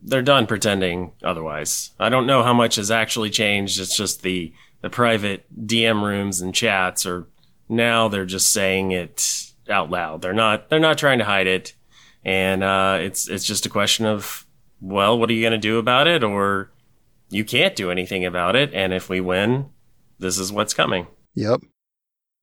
They're 0.01 0.23
done 0.23 0.47
pretending 0.47 1.13
otherwise. 1.25 1.91
I 1.99 2.09
don't 2.09 2.27
know 2.27 2.45
how 2.45 2.55
much 2.55 2.77
has 2.77 2.91
actually 2.91 3.31
changed. 3.31 3.81
It's 3.81 3.97
just 3.97 4.23
the 4.23 4.53
the 4.81 4.91
private 4.91 5.45
DM 5.67 6.03
rooms 6.03 6.41
and 6.41 6.55
chats 6.55 7.05
are 7.05 7.27
now 7.69 8.09
they're 8.09 8.25
just 8.25 8.53
saying 8.53 8.93
it 8.93 9.53
out 9.69 9.91
loud. 9.91 10.23
They're 10.23 10.33
not 10.33 10.71
they're 10.71 10.79
not 10.79 10.99
trying 10.99 11.19
to 11.19 11.25
hide 11.25 11.47
it. 11.47 11.75
And 12.25 12.63
uh, 12.63 12.99
it's 13.01 13.29
it's 13.29 13.45
just 13.45 13.67
a 13.67 13.71
question 13.71 14.07
of 14.07 14.47
well, 14.81 15.19
what 15.19 15.29
are 15.31 15.33
you 15.33 15.43
going 15.43 15.53
to 15.53 15.59
do 15.59 15.79
about 15.79 16.07
it 16.07 16.23
or 16.23 16.71
you 17.31 17.45
can't 17.45 17.75
do 17.75 17.91
anything 17.91 18.25
about 18.25 18.57
it 18.57 18.73
and 18.73 18.93
if 18.93 19.09
we 19.09 19.21
win, 19.21 19.71
this 20.19 20.39
is 20.39 20.53
what's 20.53 20.75
coming. 20.75 21.07
Yep. 21.35 21.61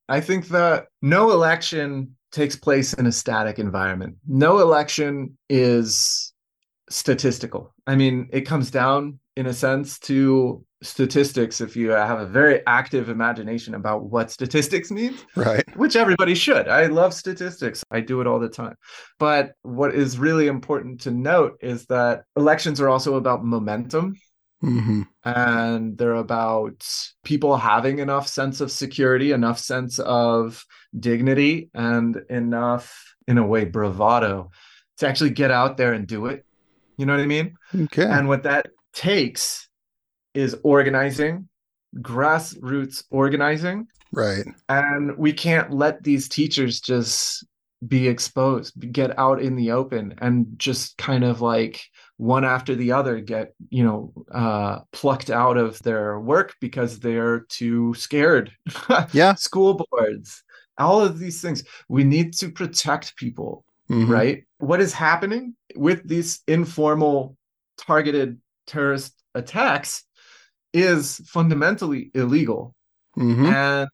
I 0.08 0.20
think 0.20 0.48
that 0.48 0.86
no 1.02 1.30
election 1.30 2.16
takes 2.32 2.56
place 2.56 2.92
in 2.92 3.06
a 3.06 3.12
static 3.12 3.58
environment. 3.58 4.16
No 4.26 4.58
election 4.58 5.36
is 5.48 6.32
statistical. 6.88 7.74
I 7.86 7.96
mean, 7.96 8.28
it 8.32 8.42
comes 8.42 8.70
down 8.70 9.18
in 9.36 9.46
a 9.46 9.52
sense 9.52 9.98
to 10.00 10.64
statistics 10.82 11.60
if 11.60 11.74
you 11.74 11.90
have 11.90 12.20
a 12.20 12.26
very 12.26 12.64
active 12.66 13.08
imagination 13.08 13.74
about 13.74 14.04
what 14.04 14.30
statistics 14.30 14.90
means 14.90 15.24
right 15.34 15.64
which 15.76 15.96
everybody 15.96 16.34
should 16.34 16.68
i 16.68 16.84
love 16.84 17.14
statistics 17.14 17.82
i 17.90 17.98
do 17.98 18.20
it 18.20 18.26
all 18.26 18.38
the 18.38 18.48
time 18.48 18.74
but 19.18 19.52
what 19.62 19.94
is 19.94 20.18
really 20.18 20.48
important 20.48 21.00
to 21.00 21.10
note 21.10 21.56
is 21.62 21.86
that 21.86 22.24
elections 22.36 22.78
are 22.78 22.90
also 22.90 23.16
about 23.16 23.42
momentum 23.42 24.14
mm-hmm. 24.62 25.02
and 25.24 25.98
they're 25.98 26.14
about 26.14 26.86
people 27.24 27.56
having 27.56 27.98
enough 27.98 28.26
sense 28.28 28.60
of 28.60 28.70
security 28.70 29.32
enough 29.32 29.58
sense 29.58 29.98
of 29.98 30.64
dignity 30.98 31.70
and 31.74 32.16
enough 32.30 33.14
in 33.28 33.38
a 33.38 33.46
way 33.46 33.64
bravado 33.64 34.50
to 34.98 35.06
actually 35.06 35.30
get 35.30 35.50
out 35.50 35.76
there 35.76 35.92
and 35.92 36.06
do 36.06 36.26
it 36.26 36.44
you 36.96 37.04
know 37.04 37.12
what 37.12 37.22
i 37.22 37.26
mean 37.26 37.54
okay 37.74 38.04
and 38.04 38.28
what 38.28 38.44
that 38.44 38.66
takes 38.96 39.68
is 40.36 40.56
organizing, 40.62 41.48
grassroots 41.96 43.04
organizing. 43.10 43.88
Right. 44.12 44.44
And 44.68 45.16
we 45.16 45.32
can't 45.32 45.72
let 45.72 46.02
these 46.02 46.28
teachers 46.28 46.80
just 46.80 47.44
be 47.86 48.08
exposed, 48.08 48.92
get 48.92 49.18
out 49.18 49.40
in 49.40 49.56
the 49.56 49.72
open 49.72 50.14
and 50.18 50.46
just 50.56 50.96
kind 50.98 51.24
of 51.24 51.40
like 51.40 51.82
one 52.18 52.44
after 52.44 52.74
the 52.74 52.92
other 52.92 53.20
get, 53.20 53.54
you 53.68 53.84
know, 53.84 54.12
uh, 54.32 54.80
plucked 54.92 55.30
out 55.30 55.56
of 55.56 55.78
their 55.80 56.18
work 56.18 56.54
because 56.60 56.98
they're 56.98 57.40
too 57.48 57.94
scared. 57.94 58.52
yeah. 59.12 59.34
School 59.38 59.84
boards, 59.90 60.42
all 60.78 61.00
of 61.00 61.18
these 61.18 61.40
things. 61.42 61.62
We 61.88 62.04
need 62.04 62.32
to 62.34 62.50
protect 62.50 63.16
people, 63.16 63.64
mm-hmm. 63.90 64.10
right? 64.10 64.44
What 64.58 64.80
is 64.80 64.92
happening 64.92 65.54
with 65.74 66.08
these 66.08 66.40
informal 66.46 67.36
targeted 67.78 68.40
terrorist 68.66 69.14
attacks 69.34 70.04
is 70.72 71.20
fundamentally 71.26 72.10
illegal. 72.14 72.74
Mm-hmm. 73.18 73.46
And 73.46 73.88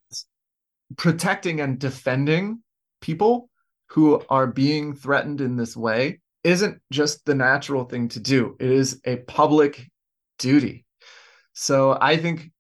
protecting 0.97 1.61
and 1.61 1.79
defending 1.79 2.63
people 3.01 3.49
who 3.89 4.23
are 4.29 4.47
being 4.47 4.95
threatened 4.95 5.41
in 5.41 5.57
this 5.57 5.77
way 5.77 6.21
isn't 6.45 6.81
just 6.91 7.25
the 7.25 7.35
natural 7.35 7.85
thing 7.85 8.09
to 8.09 8.21
do, 8.21 8.57
it 8.59 8.71
is 8.71 9.01
a 9.05 9.17
public 9.17 9.89
duty. 10.39 10.85
So 11.53 11.97
I 12.01 12.17
think, 12.17 12.51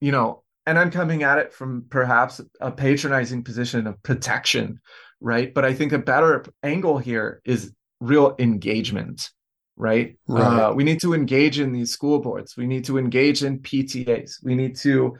you 0.00 0.12
know, 0.12 0.42
and 0.66 0.78
I'm 0.78 0.90
coming 0.90 1.22
at 1.22 1.38
it 1.38 1.52
from 1.52 1.86
perhaps 1.88 2.40
a 2.60 2.70
patronizing 2.70 3.42
position 3.44 3.86
of 3.86 4.02
protection, 4.02 4.80
right? 5.20 5.52
But 5.52 5.64
I 5.64 5.72
think 5.72 5.92
a 5.92 5.98
better 5.98 6.44
angle 6.62 6.98
here 6.98 7.40
is 7.44 7.72
real 8.00 8.34
engagement 8.38 9.30
right? 9.78 10.18
right. 10.26 10.42
Uh, 10.42 10.72
we 10.74 10.84
need 10.84 11.00
to 11.00 11.14
engage 11.14 11.60
in 11.60 11.72
these 11.72 11.92
school 11.92 12.18
boards. 12.18 12.56
We 12.56 12.66
need 12.66 12.84
to 12.86 12.98
engage 12.98 13.44
in 13.44 13.60
PTAs. 13.60 14.42
We 14.42 14.54
need 14.54 14.76
to, 14.78 15.16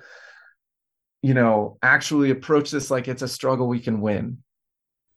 you 1.23 1.35
know, 1.35 1.79
actually 1.83 2.31
approach 2.31 2.71
this 2.71 2.91
like 2.91 3.09
it's 3.09 3.23
a 3.23 3.29
struggle 3.29 3.69
we 3.69 3.81
can 3.81 4.01
win. 4.01 4.39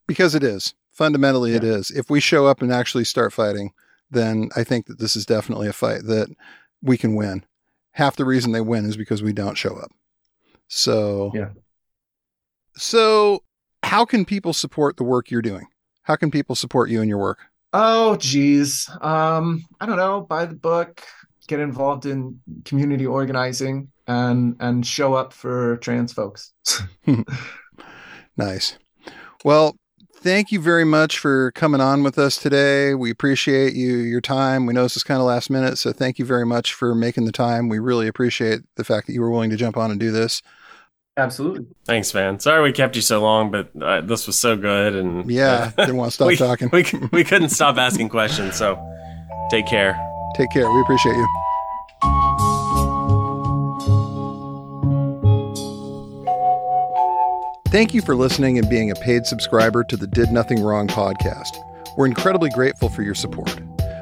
Because 0.08 0.36
it 0.36 0.44
is. 0.44 0.74
Fundamentally, 0.92 1.52
yeah. 1.52 1.58
it 1.58 1.64
is. 1.64 1.92
If 1.92 2.10
we 2.10 2.20
show 2.20 2.48
up 2.48 2.62
and 2.62 2.72
actually 2.72 3.06
start 3.06 3.34
fighting, 3.34 3.72
then 4.10 4.50
I 4.56 4.64
think 4.64 4.88
that 4.88 5.00
this 5.00 5.16
is 5.16 5.26
definitely 5.26 5.68
a 5.68 5.74
fight 5.74 6.04
that 6.04 6.28
we 6.82 6.98
can 6.98 7.16
win. 7.16 7.46
Half 7.92 8.18
the 8.18 8.26
reason 8.26 8.52
they 8.52 8.62
win 8.62 8.86
is 8.86 8.98
because 8.98 9.24
we 9.24 9.34
don't 9.34 9.58
show 9.58 9.76
up. 9.76 9.92
So, 10.68 11.32
yeah. 11.34 11.50
So, 12.76 13.44
how 13.84 14.06
can 14.06 14.24
people 14.26 14.54
support 14.54 14.98
the 14.98 15.04
work 15.04 15.30
you're 15.30 15.42
doing? 15.42 15.68
How 16.04 16.16
can 16.16 16.32
people 16.32 16.56
support 16.56 16.90
you 16.90 17.02
and 17.02 17.10
your 17.10 17.18
work? 17.18 17.40
Oh, 17.74 18.16
geez. 18.18 18.90
Um, 19.02 19.64
I 19.80 19.86
don't 19.86 19.98
know. 19.98 20.22
Buy 20.22 20.46
the 20.46 20.56
book, 20.56 21.04
get 21.48 21.60
involved 21.60 22.06
in 22.06 22.40
community 22.66 23.06
organizing, 23.06 23.90
and 24.08 24.56
and 24.60 24.86
show 24.86 25.14
up 25.14 25.34
for 25.34 25.78
trans 25.78 26.14
folks. 26.14 26.54
nice. 28.38 28.78
Well, 29.44 29.76
thank 30.22 30.52
you 30.52 30.60
very 30.60 30.86
much 30.86 31.18
for 31.18 31.52
coming 31.52 31.82
on 31.82 32.04
with 32.04 32.18
us 32.18 32.38
today. 32.38 32.94
We 32.94 33.10
appreciate 33.12 33.74
you 33.74 33.98
your 33.98 34.22
time. 34.22 34.66
We 34.66 34.74
know 34.74 34.84
this 34.84 34.96
is 34.96 35.04
kind 35.04 35.20
of 35.20 35.26
last 35.26 35.50
minute, 35.50 35.78
so 35.78 35.92
thank 35.92 36.20
you 36.20 36.26
very 36.26 36.46
much 36.46 36.74
for 36.74 36.96
making 36.96 37.26
the 37.26 37.32
time. 37.32 37.70
We 37.70 37.80
really 37.80 38.08
appreciate 38.08 38.62
the 38.76 38.84
fact 38.84 39.08
that 39.08 39.14
you 39.14 39.22
were 39.22 39.30
willing 39.30 39.50
to 39.50 39.58
jump 39.58 39.78
on 39.78 39.92
and 39.92 40.00
do 40.00 40.12
this. 40.12 40.42
Absolutely. 41.18 41.66
Thanks, 41.86 42.14
man. 42.14 42.40
Sorry 42.40 42.64
we 42.64 42.72
kept 42.72 42.96
you 42.96 43.02
so 43.02 43.22
long, 43.22 43.52
but 43.52 43.70
uh, 43.82 44.02
this 44.02 44.28
was 44.28 44.38
so 44.38 44.56
good, 44.56 44.96
and 44.96 45.30
yeah, 45.30 45.72
uh, 45.78 45.86
didn't 45.86 45.98
want 45.98 46.12
to 46.12 46.16
stop 46.16 46.28
we, 46.30 46.38
talking. 46.38 46.70
we 46.72 46.86
we 47.12 47.24
couldn't 47.24 47.50
stop 47.50 47.78
asking 47.78 48.10
questions. 48.10 48.56
So, 48.56 48.80
take 49.50 49.68
care. 49.68 50.00
Take 50.36 50.52
care. 50.52 50.72
We 50.72 50.82
appreciate 50.82 51.16
you. 51.16 51.41
Thank 57.72 57.94
you 57.94 58.02
for 58.02 58.18
listening 58.18 58.58
and 58.58 58.70
being 58.70 58.92
a 58.92 58.96
paid 58.96 59.26
subscriber 59.26 59.86
to 59.86 59.96
the 59.96 60.06
Did 60.06 60.30
Nothing 60.30 60.62
Wrong 60.62 60.90
podcast. 60.90 61.56
We're 61.96 62.06
incredibly 62.06 62.50
grateful 62.50 62.90
for 62.90 63.02
your 63.02 63.16
support. 63.16 63.62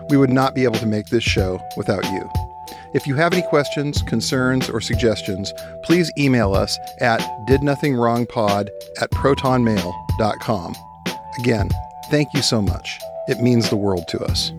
We 0.09 0.17
would 0.17 0.31
not 0.31 0.55
be 0.55 0.63
able 0.63 0.79
to 0.79 0.87
make 0.87 1.05
this 1.09 1.23
show 1.23 1.61
without 1.77 2.03
you. 2.05 2.27
If 2.95 3.05
you 3.05 3.13
have 3.13 3.31
any 3.31 3.43
questions, 3.43 4.01
concerns, 4.01 4.71
or 4.71 4.81
suggestions, 4.81 5.53
please 5.83 6.11
email 6.17 6.55
us 6.55 6.79
at 6.99 7.19
didnothingwrongpod 7.47 8.69
at 9.01 9.11
protonmail.com. 9.11 10.75
Again, 11.37 11.69
thank 12.09 12.33
you 12.33 12.41
so 12.41 12.63
much. 12.63 12.99
It 13.27 13.39
means 13.39 13.69
the 13.69 13.77
world 13.77 14.07
to 14.07 14.19
us. 14.23 14.51